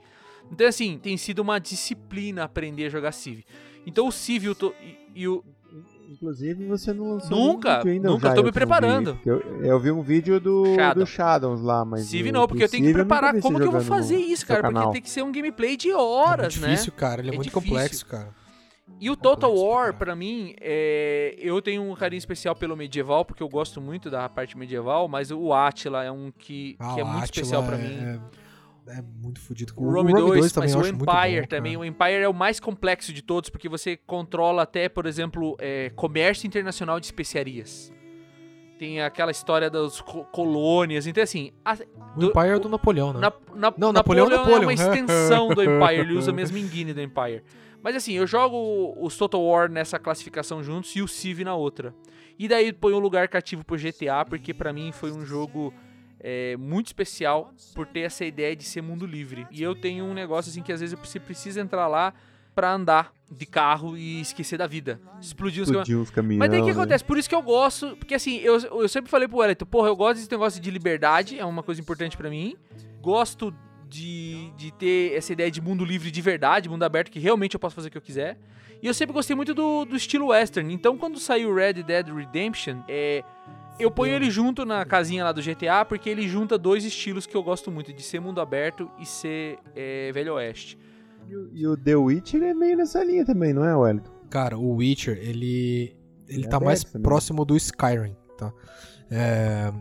[0.50, 3.44] Então, assim, tem sido uma disciplina aprender a jogar Civ.
[3.84, 4.56] Então, o Civ
[5.14, 5.44] e o
[6.10, 8.08] Inclusive, você não lançou nunca, vídeo ainda.
[8.10, 9.16] Nunca, estou me preparando.
[9.24, 11.04] Eu, eu, vi um vídeo do, Shadow.
[11.04, 12.06] do Shadows lá, mas.
[12.06, 13.40] Civ não, porque eu tenho que preparar.
[13.40, 14.72] Como que eu vou fazer isso, cara?
[14.72, 16.98] Porque tem que ser um gameplay de horas, é muito difícil, né?
[16.98, 17.20] cara.
[17.20, 17.70] Ele é, é muito difícil.
[17.70, 18.34] complexo, cara.
[19.00, 21.36] E o Total War, para mim, é...
[21.38, 25.30] eu tenho um carinho especial pelo medieval, porque eu gosto muito da parte medieval, mas
[25.30, 27.82] o Atila é um que, ah, que é muito especial para é...
[27.82, 27.94] mim.
[27.94, 28.49] É
[29.22, 29.72] muito fodido.
[29.76, 31.76] O, o Rome 2, 2 também mas o Empire bom, também.
[31.76, 35.90] O Empire é o mais complexo de todos, porque você controla até, por exemplo, é,
[35.90, 37.92] comércio internacional de especiarias.
[38.78, 40.00] Tem aquela história das
[40.32, 41.06] colônias.
[41.06, 41.52] Então, assim.
[41.64, 43.20] A, do, o Empire é do Napoleão, né?
[43.20, 46.00] Na, na, Não, Napoleão, Napoleão, Napoleão é uma extensão do Empire.
[46.00, 47.42] Ele usa a mesma engine do Empire.
[47.82, 51.94] Mas assim, eu jogo os Total War nessa classificação juntos e o Civ na outra.
[52.38, 55.72] E daí põe um lugar cativo pro GTA, porque para mim foi um jogo
[56.20, 59.46] é, muito especial por ter essa ideia de ser mundo livre.
[59.50, 62.12] E eu tenho um negócio assim que às vezes você precisa entrar lá
[62.54, 65.00] para andar de carro e esquecer da vida.
[65.20, 66.22] Explodir, Explodir os, cam...
[66.22, 67.04] Mas daí o que acontece?
[67.04, 69.96] Por isso que eu gosto, porque assim, eu, eu sempre falei pro Wellington, porra, eu
[69.96, 72.56] gosto desse negócio de liberdade, é uma coisa importante para mim.
[73.00, 73.54] Gosto
[73.88, 77.60] de, de ter essa ideia de mundo livre de verdade, mundo aberto, que realmente eu
[77.60, 78.38] posso fazer o que eu quiser.
[78.82, 80.72] E eu sempre gostei muito do, do estilo western.
[80.72, 83.22] Então, quando saiu Red Dead Redemption, é,
[83.82, 87.36] eu ponho ele junto na casinha lá do GTA, porque ele junta dois estilos que
[87.36, 90.78] eu gosto muito, de ser mundo aberto e ser é, Velho Oeste.
[91.28, 94.10] E, o- e o The Witcher é meio nessa linha também, não é, Wellington?
[94.30, 95.96] Cara, o Witcher, ele.
[96.28, 97.02] Ele É tá mais também.
[97.02, 98.52] próximo do Skyrim, tá?
[99.10, 99.72] É,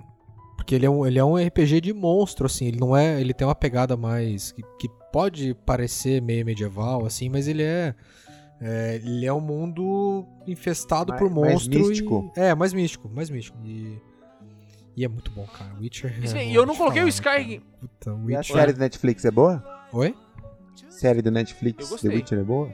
[0.58, 2.66] porque ele é, um, ele é um RPG de monstro, assim.
[2.68, 3.20] Ele não é.
[3.22, 4.52] Ele tem uma pegada mais.
[4.52, 7.94] Que, que pode parecer meio medieval, assim, mas ele é.
[8.62, 11.88] É, ele é um mundo infestado Mais- por mais monstros.
[11.90, 12.32] místico?
[12.36, 13.58] é, mais místico, mais místico.
[13.64, 14.00] E,
[14.98, 15.72] e é muito bom, cara.
[15.80, 16.24] Witcher.
[16.24, 17.62] Isso é, vou eu não coloquei o falar, né, Skyrim.
[17.80, 18.56] Puta, E a Witcher.
[18.56, 19.64] série do Netflix é boa?
[19.94, 20.16] Oi?
[20.90, 21.90] Série do Netflix.
[21.90, 22.70] The Witcher é boa?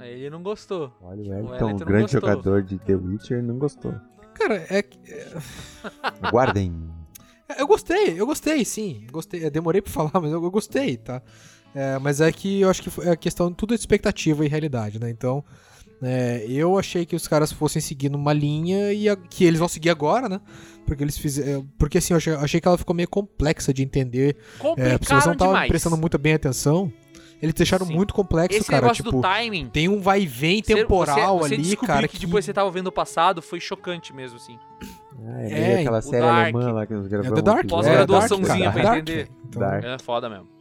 [0.00, 0.92] Ele não gostou.
[1.00, 2.20] Olha, o O Wellington, Wellington um não grande gostou.
[2.20, 3.94] jogador de The Witcher, não gostou.
[4.34, 4.82] Cara, é.
[4.82, 4.98] que-
[6.20, 6.74] Aguardem.
[7.58, 9.06] Eu gostei, eu gostei, sim.
[9.10, 9.44] Gostei.
[9.46, 11.22] Eu demorei pra falar, mas eu, eu gostei, tá?
[11.74, 15.00] É, mas é que eu acho que foi- é questão tudo de expectativa e realidade,
[15.00, 15.10] né?
[15.10, 15.44] Então,
[16.02, 19.68] é, eu achei que os caras fossem seguindo uma linha e a- que eles vão
[19.68, 20.40] seguir agora, né?
[20.86, 21.66] Porque eles fizeram.
[21.78, 24.36] Porque assim, eu achei, achei que ela ficou meio complexa de entender.
[24.36, 25.68] É, se você Complicaram não tava demais.
[25.68, 26.92] prestando muito bem atenção,
[27.42, 27.94] eles deixaram Sim.
[27.94, 28.82] muito complexo, Esse cara.
[28.82, 29.68] negócio Tipo, do timing.
[29.70, 32.06] tem um vai e vem temporal você, você ali, cara.
[32.06, 34.58] que depois você tava vendo o passado foi chocante mesmo, assim.
[35.26, 36.54] Ah, é, É, aquela série Dark.
[36.54, 37.34] alemã lá que nós É gravamos.
[37.36, 37.68] The Dark, aqui.
[37.68, 39.28] Pós-graduaçãozinha é, pra Dark, entender.
[39.48, 39.84] Então, Dark.
[39.84, 40.53] É foda mesmo.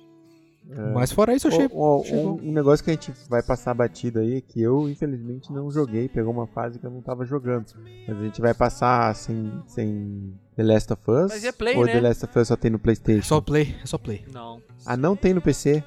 [0.93, 1.67] Mas fora isso, eu achei.
[1.71, 6.07] Um, um negócio que a gente vai passar batido aí, que eu infelizmente não joguei,
[6.07, 7.65] pegou uma fase que eu não tava jogando.
[8.07, 11.31] Mas a gente vai passar sem, sem The Last of Us?
[11.31, 11.91] Mas é Play, ou né?
[11.93, 13.23] The Last of Us só tem no É Playstation?
[13.27, 14.25] só play, é só play.
[14.33, 14.61] Não.
[14.85, 15.83] Ah, não tem no PC?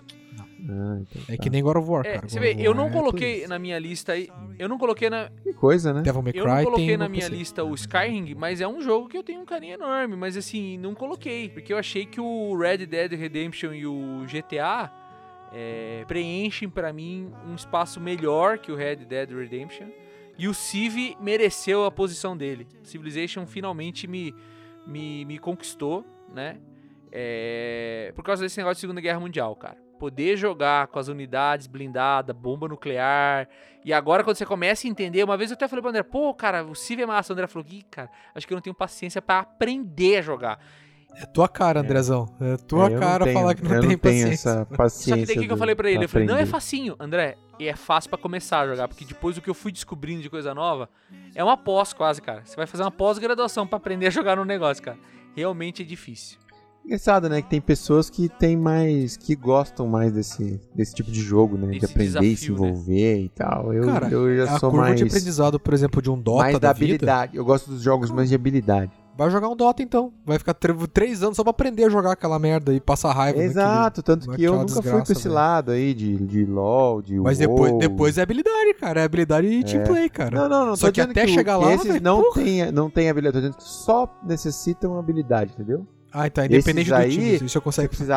[0.69, 1.43] Ah, então É tá.
[1.43, 2.29] que nem God of War, É, cara.
[2.29, 3.49] você vê, eu não é coloquei isso.
[3.49, 4.29] na minha lista aí.
[4.59, 6.03] Eu não coloquei na, Que coisa, né?
[6.03, 7.35] Devil May eu Cry não coloquei tem na minha PC.
[7.37, 10.17] lista o Skyrim, mas é um jogo que eu tenho um carinho enorme.
[10.17, 11.49] Mas assim, não coloquei.
[11.49, 14.91] Porque eu achei que o Red Dead Redemption e o GTA
[15.53, 19.87] é, preenchem pra mim um espaço melhor que o Red Dead Redemption.
[20.39, 22.67] E o Civ mereceu a posição dele.
[22.83, 24.35] Civilization finalmente me,
[24.87, 26.05] me, me conquistou,
[26.35, 26.59] né?
[27.11, 29.79] É, por causa desse negócio de Segunda Guerra Mundial, cara.
[29.99, 33.49] Poder jogar com as unidades blindadas, bomba nuclear.
[33.85, 36.35] E agora, quando você começa a entender, uma vez eu até falei pro André, pô,
[36.35, 37.33] cara, o Civ é massa.
[37.33, 40.59] O André falou, Ih, cara, acho que eu não tenho paciência pra aprender a jogar.
[41.19, 42.27] É tua cara, Andrezão.
[42.41, 44.51] É tua É, eu cara tenho- falar que não eu tem não tenho paciência.
[44.51, 45.27] essa Só paciência.
[45.27, 46.05] que daí o que eu falei pra ele?
[46.05, 47.39] Eu falei, não é facinho, André.
[47.59, 50.29] E é fácil pra começar a jogar, porque depois do que eu fui descobrindo de
[50.29, 50.91] coisa nova,
[51.35, 52.43] é uma pós quase, cara.
[52.45, 54.99] Você vai fazer uma pós-graduação pra aprender a jogar no negócio, cara.
[55.35, 56.39] Realmente é difícil.
[56.87, 57.43] Engraçado, né?
[57.43, 59.17] Que tem pessoas que tem mais.
[59.17, 61.73] que gostam mais desse, desse tipo de jogo, né?
[61.73, 62.69] de Desse aprender e se desafio, né?
[62.71, 63.73] envolver e tal.
[63.75, 64.97] Eu, Cara, eu já a sou curva mais.
[65.01, 67.37] de aprendizado, por exemplo, de um Dota mais da, da vida, habilidade.
[67.37, 68.93] Eu gosto dos jogos mais de habilidade.
[69.19, 70.13] vai jogar um Dota então.
[70.25, 73.43] Vai ficar três anos só pra aprender a jogar aquela merda e passar raiva.
[73.43, 75.35] Exato, tanto que eu nunca fui desgraça, pra esse velho.
[75.35, 77.49] lado aí de, de LOL, de Mas WoW.
[77.49, 79.01] depois, depois é habilidade, cara.
[79.01, 80.39] É habilidade e team play, cara.
[80.43, 80.77] Não, não, não.
[80.77, 82.43] Só tô que até o- chegar que lá, esses velho, não porra.
[82.45, 83.33] tem, não tem habilidade.
[83.33, 85.85] Tô dizendo que só necessitam habilidade, entendeu?
[86.19, 87.89] Ah, então, independente Esses do aí, time, isso eu Você consegue.
[87.89, 88.17] precisa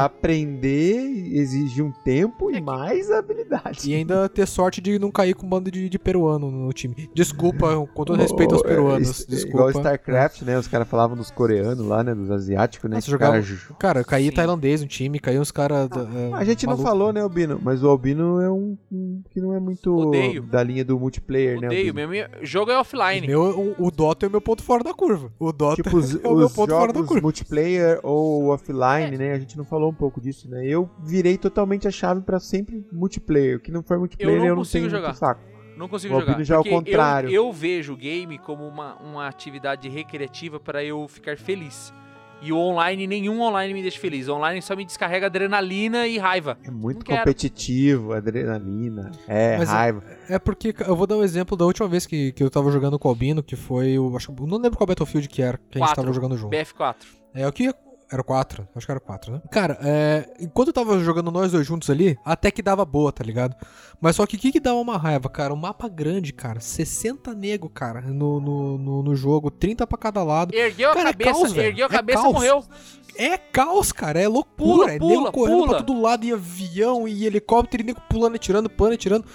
[0.54, 3.90] aprender, exige um tempo e mais habilidade.
[3.90, 7.10] E ainda ter sorte de não cair com um bando de, de peruano no time.
[7.14, 9.10] Desculpa, com todo respeito aos é, peruanos.
[9.10, 9.58] isso- Desculpa.
[9.58, 10.58] Igual StarCraft, né?
[10.58, 12.14] Os caras falavam dos coreanos lá, né?
[12.16, 12.96] Dos asiáticos, né?
[12.98, 14.36] Nossa, jogava- cara Cara, caía Sim.
[14.36, 15.90] tailandês no time, caiu uns caras.
[15.92, 16.88] é, A gente não maluco.
[16.90, 17.60] falou, né, Albino?
[17.62, 20.44] Mas o Albino é um, um que não é muito Odeio.
[20.44, 21.68] da linha do multiplayer, né?
[21.68, 23.28] Odeio, meu, meu jogo é offline.
[23.28, 25.32] Meu, o, o Dota é o meu ponto fora da curva.
[25.40, 27.22] O Dota Tipo, os, é o meu ponto fora da curva.
[27.22, 29.18] multiplayer ou offline, É.
[29.18, 29.32] né?
[29.34, 30.66] A gente não falou um pouco disso, né?
[30.66, 33.58] Eu virei totalmente a chave pra sempre multiplayer.
[33.58, 35.14] O que não for multiplayer, Eu eu não não, consigo tenho jogar.
[35.14, 35.42] saco.
[35.78, 36.44] Não consigo O jogar.
[36.44, 37.30] Já é o porque eu- contrário.
[37.30, 41.94] Eu, vejo o game como uma, uma atividade recreativa para eu ficar feliz.
[42.42, 44.28] E o online, nenhum online me deixa feliz.
[44.28, 46.58] O online só me descarrega adrenalina e raiva.
[46.64, 47.20] É muito Não quero.
[47.20, 50.04] competitivo, adrenalina, é, Mas é- raiva.
[50.30, 52.98] É porque eu vou dar um exemplo da última vez que, que eu tava jogando
[52.98, 54.16] com o Albino, que foi o.
[54.16, 56.56] Acho, não lembro qual Battlefield que era, que a gente tava jogando junto.
[56.56, 56.96] BF4.
[57.34, 57.74] É o que.
[58.12, 59.42] Era o 4, acho que era o 4, né?
[59.52, 63.24] Cara, é, enquanto eu tava jogando nós dois juntos ali, até que dava boa, tá
[63.24, 63.56] ligado?
[64.02, 65.54] Mas só que o que, que dava uma raiva, cara?
[65.54, 66.60] Um mapa grande, cara.
[66.60, 70.56] 60 nego, cara, no, no, no, no jogo, 30 pra cada lado.
[70.56, 71.68] Ergueu Cara, a é cabeça, caos, velho.
[71.68, 72.34] ergueu a É cabeça caos.
[72.34, 72.64] morreu.
[73.16, 74.20] É caos, cara.
[74.20, 74.56] É loucura.
[74.88, 75.68] Pula, é pula, nego correndo pula.
[75.78, 79.26] pra todo lado, e avião, e helicóptero, e nego pulando, atirando, pulando, atirando.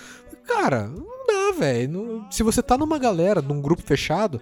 [0.49, 2.25] Cara, não dá, velho.
[2.31, 4.41] Se você tá numa galera, num grupo fechado,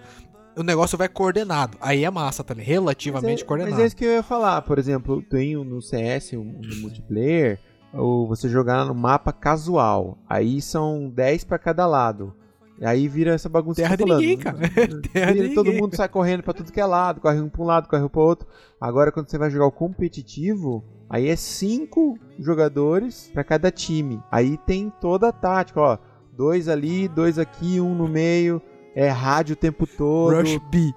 [0.55, 1.77] o negócio vai coordenado.
[1.81, 2.53] Aí é massa, tá?
[2.53, 3.75] Relativamente mas é, coordenado.
[3.75, 4.61] Mas é isso que eu ia falar.
[4.61, 7.59] Por exemplo, tem um no CS, um, no multiplayer,
[7.93, 10.17] ou você jogar no mapa casual.
[10.29, 12.33] Aí são 10 pra cada lado.
[12.81, 14.57] Aí vira essa bagunça Terra que eu tô ninguém, cara.
[15.13, 15.81] Terra Vira, todo ninguém.
[15.81, 18.09] mundo sai correndo pra tudo que é lado, corre um pra um lado, corre um
[18.09, 18.47] pro outro.
[18.81, 24.21] Agora, quando você vai jogar o competitivo, aí é cinco jogadores pra cada time.
[24.31, 25.97] Aí tem toda a tática, ó.
[26.35, 28.61] Dois ali, dois aqui, um no meio.
[28.95, 30.35] É rádio o tempo todo.
[30.35, 30.93] Rush B.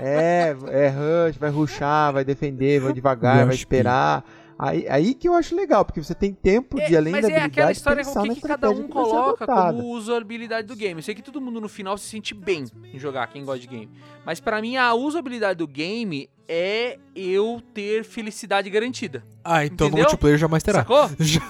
[0.00, 4.24] É, é rush, vai rushar, vai defender, vai devagar, vai Rush esperar.
[4.58, 7.32] Aí, aí que eu acho legal, porque você tem tempo de, além mas da é
[7.32, 10.76] habilidade, aquela história pensar com o que, que cada um vai coloca como usabilidade do
[10.76, 10.98] game.
[10.98, 13.66] Eu sei que todo mundo no final se sente bem em jogar, quem gosta de
[13.66, 13.90] game.
[14.24, 19.24] Mas pra mim, a usabilidade do game é eu ter felicidade garantida.
[19.42, 20.04] Ah, então no Entendeu?
[20.04, 20.78] multiplayer jamais terá.
[20.80, 21.10] Sacou?
[21.20, 21.40] Já,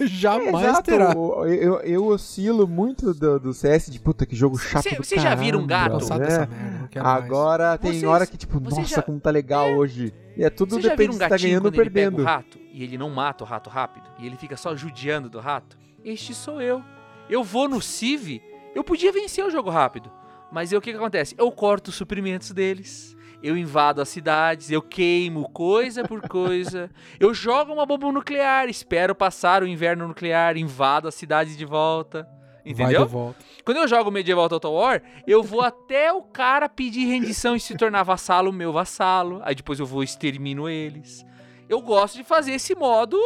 [0.00, 1.12] jamais Exato, terá.
[1.12, 5.04] Eu, eu, eu oscilo muito do, do CS de puta que jogo chato Cê- do
[5.04, 5.98] vocês já viram um gato?
[6.08, 6.18] Né?
[6.18, 7.24] merda, quero mais.
[7.24, 10.12] Agora tem Vocês- hora que tipo, nossa, já- como tá legal hoje.
[10.36, 11.90] E é tudo Você já depende viu um se tá gatinho ganhando ou quando ele
[11.90, 12.22] pega perdendo.
[12.22, 14.04] o rato e ele não mata o rato rápido?
[14.18, 15.76] E ele fica só judiando do rato?
[16.04, 16.82] Este sou eu.
[17.28, 18.40] Eu vou no Civ,
[18.74, 20.10] eu podia vencer o jogo rápido.
[20.50, 21.34] Mas aí o que, que acontece?
[21.38, 23.16] Eu corto os suprimentos deles.
[23.42, 26.90] Eu invado as cidades, eu queimo coisa por coisa.
[27.18, 32.28] eu jogo uma bomba nuclear, espero passar o inverno nuclear, invado a cidade de volta.
[32.64, 33.04] Entendeu?
[33.04, 33.44] de volta.
[33.64, 37.76] Quando eu jogo Medieval Total War, eu vou até o cara pedir rendição e se
[37.76, 39.40] tornar vassalo, meu vassalo.
[39.44, 41.26] Aí depois eu vou extermino eles.
[41.68, 43.18] Eu gosto de fazer esse modo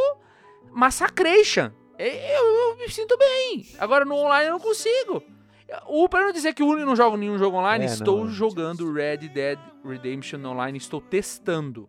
[0.71, 1.71] massacration.
[1.99, 3.67] Eu, eu me sinto bem.
[3.79, 5.23] Agora no online eu não consigo.
[5.89, 8.29] O para não dizer que o Uni não joga nenhum jogo online, É, estou não.
[8.31, 11.89] jogando Red Dead Redemption Online, estou testando.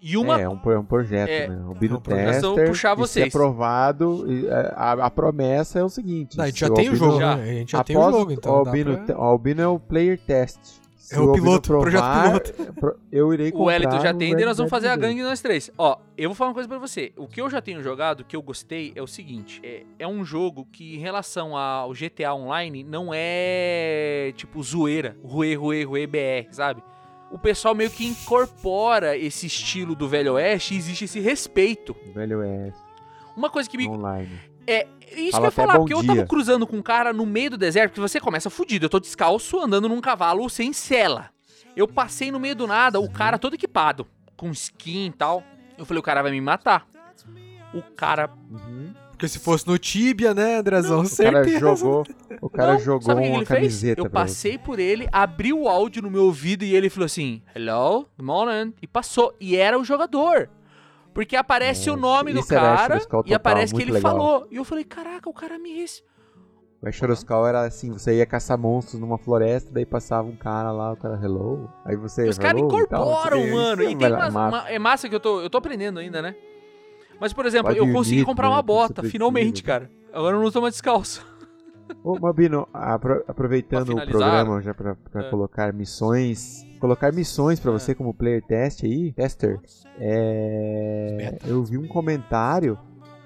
[0.00, 1.60] E uma É, é um, é um projeto, É, né?
[1.68, 2.26] O Bino é um projeto.
[2.26, 3.34] Tester, Nós vamos puxar e se vocês.
[3.34, 6.36] aprovado, e, é, a, a promessa é o seguinte.
[6.36, 7.36] Não, a gente já tem o jogo, Já.
[7.36, 7.42] né?
[7.42, 8.52] A gente já tem após o jogo, então.
[8.52, 10.58] o Albino, pra- Albino é o player test.
[10.98, 12.74] Se É o piloto, projeto provar, piloto.
[12.74, 15.40] pro- Eu irei comprar O Wellington já tem, daí nós vamos fazer a gangue nós
[15.40, 15.70] três.
[15.78, 17.12] Ó, eu vou falar uma coisa pra você.
[17.16, 20.24] O que eu já tenho jogado, que eu gostei, é o seguinte: é, é um
[20.24, 26.48] jogo que, em relação ao GTA Online, não é tipo zoeira, ruê, ruê, ruê, BR,
[26.52, 26.82] sabe?
[27.30, 31.94] O pessoal meio que incorpora esse estilo do Velho Oeste e existe esse respeito.
[32.14, 32.80] Velho Oeste,
[33.36, 33.86] Uma coisa que me.
[33.86, 34.30] online.
[34.70, 36.14] É, isso Fala que eu ia falar, porque eu dia.
[36.14, 38.84] tava cruzando com um cara no meio do deserto, porque você começa fudido.
[38.84, 41.30] Eu tô descalço andando num cavalo sem sela.
[41.74, 44.06] Eu passei no meio do nada, o cara todo equipado,
[44.36, 45.42] com skin e tal.
[45.78, 46.86] Eu falei, o cara vai me matar.
[47.72, 48.30] O cara.
[48.50, 48.92] Uhum.
[49.10, 51.02] Porque se fosse no Tibia, né, Andrezão?
[51.02, 52.04] O cara jogou,
[52.40, 53.48] o cara Não, jogou sabe uma fez?
[53.48, 57.42] camiseta Eu passei por ele, abri o áudio no meu ouvido e ele falou assim:
[57.54, 58.72] Hello, good morning.
[58.80, 59.34] E passou.
[59.40, 60.48] E era o jogador.
[61.18, 64.12] Porque aparece É, o nome do cara e aparece que ele legal.
[64.12, 64.46] falou.
[64.52, 65.84] E eu falei: Caraca, o cara me.
[66.80, 70.92] O Exoroscal era assim, você ia caçar monstros numa floresta, daí passava um cara lá,
[70.92, 73.82] o cara, hello, aí você, os caras tal, incorporam, isso mano.
[73.82, 74.28] é E tem massa.
[74.30, 76.36] umas- uma- é massa que eu tô, eu tô aprendendo ainda, né?
[77.18, 79.90] Mas, por exemplo, Pode eu consegui comprar né, uma bota, finalmente, cara.
[80.12, 81.26] Agora eu não tô mais descalço.
[82.04, 85.30] Ô, Mabino, apro- aproveitando o programa já pra, pra é.
[85.30, 87.74] colocar missões, colocar missões pra É.
[87.74, 89.58] você como player test aí, tester,
[89.98, 92.78] é, eu vi um comentário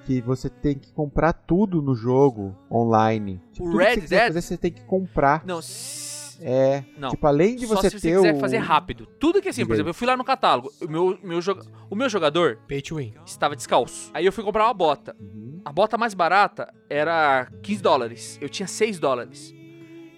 [0.05, 3.41] que você tem que comprar tudo no jogo online.
[3.53, 4.27] Tipo, O tudo que Red você quiser Dead?
[4.29, 5.45] fazer, você tem que comprar.
[5.47, 6.12] Não, s-
[6.45, 7.11] É, Não.
[7.11, 8.39] tipo, além de só você se você ter quiser o...
[8.41, 9.07] fazer rápido.
[9.19, 9.77] Tudo que assim, Diga por aí.
[9.77, 12.97] exemplo, eu fui lá no catálogo, o meu, meu, joga- o meu jogador Pay to
[12.97, 13.15] win.
[13.27, 14.11] estava descalço.
[14.15, 15.15] Aí eu fui comprar uma bota.
[15.21, 15.61] Uhum.
[15.65, 18.39] A bota mais barata era 15 dólares.
[18.41, 19.55] Eu tinha 6 dólares.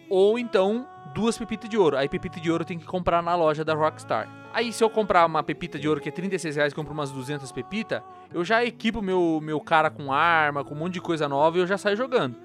[0.08, 1.96] Ou então, duas pepitas de ouro.
[1.96, 4.28] Aí pepita de ouro tem que comprar na loja da Rockstar.
[4.52, 7.10] Aí se eu comprar uma pepita de ouro que é 36 reais e compro umas
[7.10, 8.00] 200 pepitas,
[8.32, 11.60] eu já equipo meu, meu cara com arma, com um monte de coisa nova e
[11.60, 12.36] eu já saio jogando.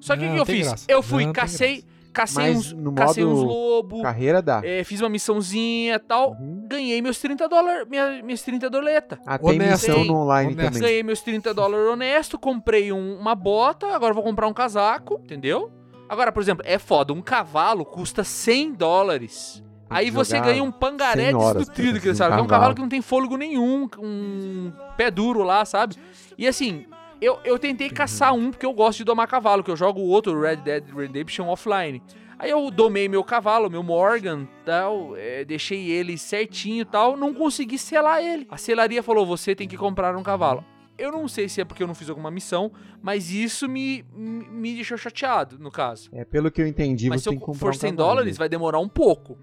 [0.00, 0.66] Só que o que eu fiz?
[0.66, 0.84] graça.
[0.88, 4.60] Eu fui, Não cacei, cacei Mas uns, no cacei uns modo lobos, Carreira dá.
[4.64, 6.32] é, fiz uma missãozinha e tal.
[6.32, 6.66] Uhum.
[6.68, 9.18] Ganhei meus 30 dólares, minha, minhas 30 doleta.
[9.26, 9.88] Ah, tem Honesto.
[9.88, 10.72] missão no online Honesto.
[10.72, 10.82] também.
[10.88, 15.70] Ganhei meus 30 dólares honesto, comprei um- uma bota, agora vou comprar um casaco, entendeu?
[16.08, 19.62] Agora, por exemplo, é foda, um cavalo custa 100 dólares.
[19.88, 22.32] Aí você ganha um pangaré 100 horas desnutrido, que, sabe?
[22.32, 22.48] um Que é um cavalo.
[22.48, 25.96] cavalo que não tem fôlego nenhum, um pé duro lá, sabe?
[26.38, 26.86] E assim,
[27.24, 30.08] eu, eu tentei caçar um porque eu gosto de domar cavalo, que eu jogo o
[30.08, 32.02] outro Red Dead Redemption offline.
[32.38, 37.32] Aí eu domei meu cavalo, meu Morgan, tal, é, deixei ele certinho e tal, não
[37.32, 38.46] consegui selar ele.
[38.50, 40.64] A selaria falou, você tem que comprar um cavalo.
[40.98, 42.70] Eu não sei se é porque eu não fiz alguma missão,
[43.00, 46.10] mas isso me, me me deixou chateado, no caso.
[46.12, 47.90] É, pelo que eu entendi, mas você se tem que eu comprar for um 100
[47.92, 48.08] cavalo.
[48.08, 49.38] dólares, vai demorar um pouco.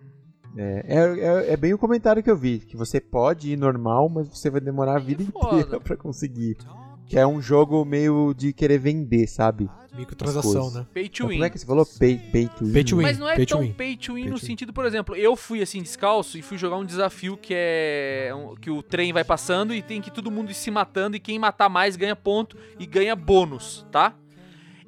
[0.58, 1.20] É, é,
[1.50, 4.50] é- é bem o comentário que eu vi, que você pode ir normal, mas você
[4.50, 5.60] vai demorar a vida foda.
[5.62, 6.58] inteira pra conseguir.
[7.10, 9.68] Que é um jogo meio de querer vender, sabe?
[9.98, 10.86] Microtransação, né?
[10.94, 11.36] Pay to Então, win.
[11.38, 11.86] como é que você falou?
[11.86, 12.72] Pay, pay to win.
[12.74, 13.04] Pay to win.
[13.04, 13.74] Mas não é Pay tão win.
[13.74, 14.48] pay to win Pay no to win.
[14.48, 18.56] sentido, por exemplo, eu fui assim descalço e fui jogar um desafio que é um-
[18.56, 21.40] que o trem vai passando e tem que todo mundo ir se matando e quem
[21.40, 24.14] matar mais ganha ponto e ganha bônus, tá?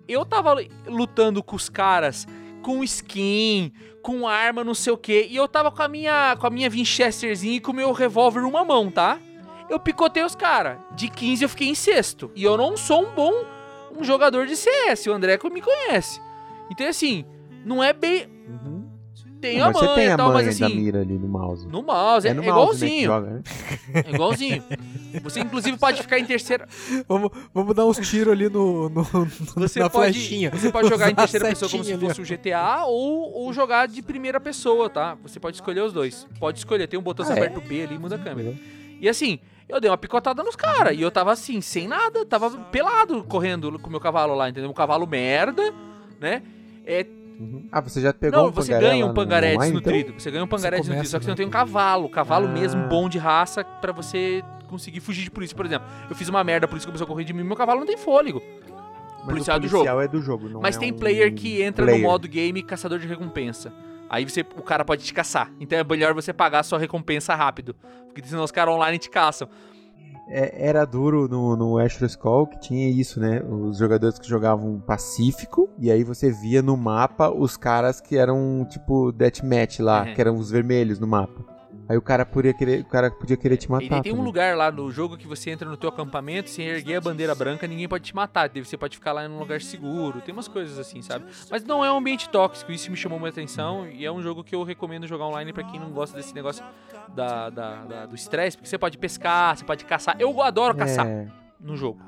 [0.07, 0.55] eu tava
[0.87, 2.27] lutando com os caras
[2.61, 3.71] com skin,
[4.03, 6.69] com arma, não sei o que, e eu tava com a minha com a minha
[6.69, 9.17] Winchesterzinha e com o meu revólver numa mão, tá?
[9.71, 10.77] Eu picotei os caras.
[10.93, 12.29] De 15 eu fiquei em sexto.
[12.35, 13.33] E eu não sou um bom
[13.97, 16.21] um jogador de CS, o André me conhece.
[16.69, 17.25] Então assim,
[17.65, 18.81] não é bem uhum.
[19.41, 21.27] Tem não, a manha, você tem a tal, manha mas assim, da mira ali no
[21.27, 21.67] mouse.
[21.67, 23.01] No mouse, é, é, no é mouse, igualzinho.
[23.01, 23.41] Né, joga, né?
[24.05, 24.63] É igualzinho.
[25.23, 26.67] Você inclusive pode ficar em terceira.
[27.07, 29.03] Vamos, vamos dar uns tiros ali no, no,
[29.55, 30.51] você na pode, flechinha.
[30.51, 34.03] Você pode jogar em terceira pessoa como se fosse o GTA ou, ou jogar de
[34.03, 35.17] primeira pessoa, tá?
[35.23, 36.27] Você pode escolher os dois.
[36.39, 38.53] Pode escolher, tem um botão ah, aperta o B ali e muda a câmera.
[39.01, 39.39] E assim,
[39.71, 40.97] eu dei uma picotada nos caras.
[40.97, 44.69] E eu tava assim, sem nada, tava pelado correndo com o meu cavalo lá, entendeu?
[44.69, 45.73] Um cavalo merda,
[46.19, 46.43] né?
[46.85, 47.05] É,
[47.41, 47.67] Uhum.
[47.71, 50.09] Ah, você já pegou não, um você ganha um pangaré desnutrido.
[50.09, 50.19] Então?
[50.19, 52.07] Você ganha um pangaré desnutrido, só que você não tem um cavalo.
[52.07, 52.51] Cavalo ah.
[52.51, 55.57] mesmo bom de raça para você conseguir fugir de polícia.
[55.57, 57.79] Por exemplo, eu fiz uma merda, por isso começou a correr de mim, meu cavalo
[57.79, 58.43] não tem fôlego.
[59.23, 60.59] Mas policial, o policial é do jogo.
[60.61, 61.99] Mas é tem um player que entra player.
[61.99, 63.73] no modo game caçador de recompensa.
[64.11, 65.49] Aí você, o cara pode te caçar.
[65.59, 67.73] Então é melhor você pagar a sua recompensa rápido.
[68.05, 69.47] Porque senão os caras online te caçam
[70.31, 73.41] é, era duro no, no Astro Skull que tinha isso, né?
[73.43, 78.65] Os jogadores que jogavam Pacífico, e aí você via no mapa os caras que eram
[78.69, 80.13] tipo deathmatch lá, uhum.
[80.13, 81.50] que eram os vermelhos no mapa.
[81.87, 83.99] Aí o cara podia querer, o cara podia querer te matar.
[83.99, 86.95] E tem um lugar lá no jogo que você entra no teu acampamento, sem erguer
[86.95, 88.49] a bandeira branca, ninguém pode te matar.
[88.49, 90.21] Você pode ficar lá em um lugar seguro.
[90.21, 91.25] Tem umas coisas assim, sabe?
[91.49, 93.87] Mas não é um ambiente tóxico, isso me chamou muita atenção.
[93.89, 96.63] E é um jogo que eu recomendo jogar online para quem não gosta desse negócio
[97.13, 100.15] da, da, da do estresse, porque você pode pescar, você pode caçar.
[100.17, 101.27] Eu adoro caçar é.
[101.59, 101.99] no jogo.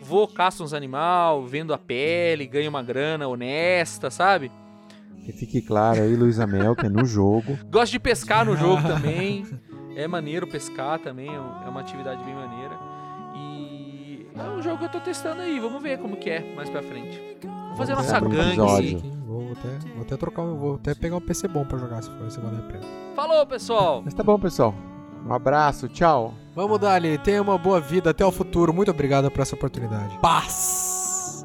[0.00, 4.50] Vou, caço uns animal, vendo a pele, ganho uma grana honesta, sabe?
[5.28, 7.58] Que fique claro aí, Luiz Amel, que é no jogo.
[7.70, 9.44] Gosto de pescar no jogo também.
[9.94, 12.74] É maneiro pescar também, é, é uma atividade bem maneira.
[13.36, 16.70] E é um jogo que eu tô testando aí, vamos ver como que é mais
[16.70, 17.20] pra frente.
[17.44, 19.02] Vamos fazer vamos nossa gangue.
[19.26, 22.30] Vou até, vou até trocar, vou até pegar um PC bom pra jogar se for,
[22.30, 22.84] se valer a pena.
[23.14, 24.00] Falou, pessoal!
[24.02, 24.74] Mas tá bom, pessoal.
[25.26, 26.32] Um abraço, tchau.
[26.54, 27.18] Vamos, Dali.
[27.18, 28.10] Tenha uma boa vida.
[28.10, 28.72] Até o futuro.
[28.72, 30.16] Muito obrigado por essa oportunidade.
[30.22, 31.44] Paz!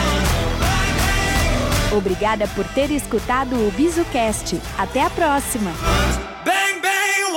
[1.91, 4.59] Obrigada por ter escutado o BizuCast.
[4.77, 5.71] Até a próxima!
[6.45, 7.33] Bang, bang,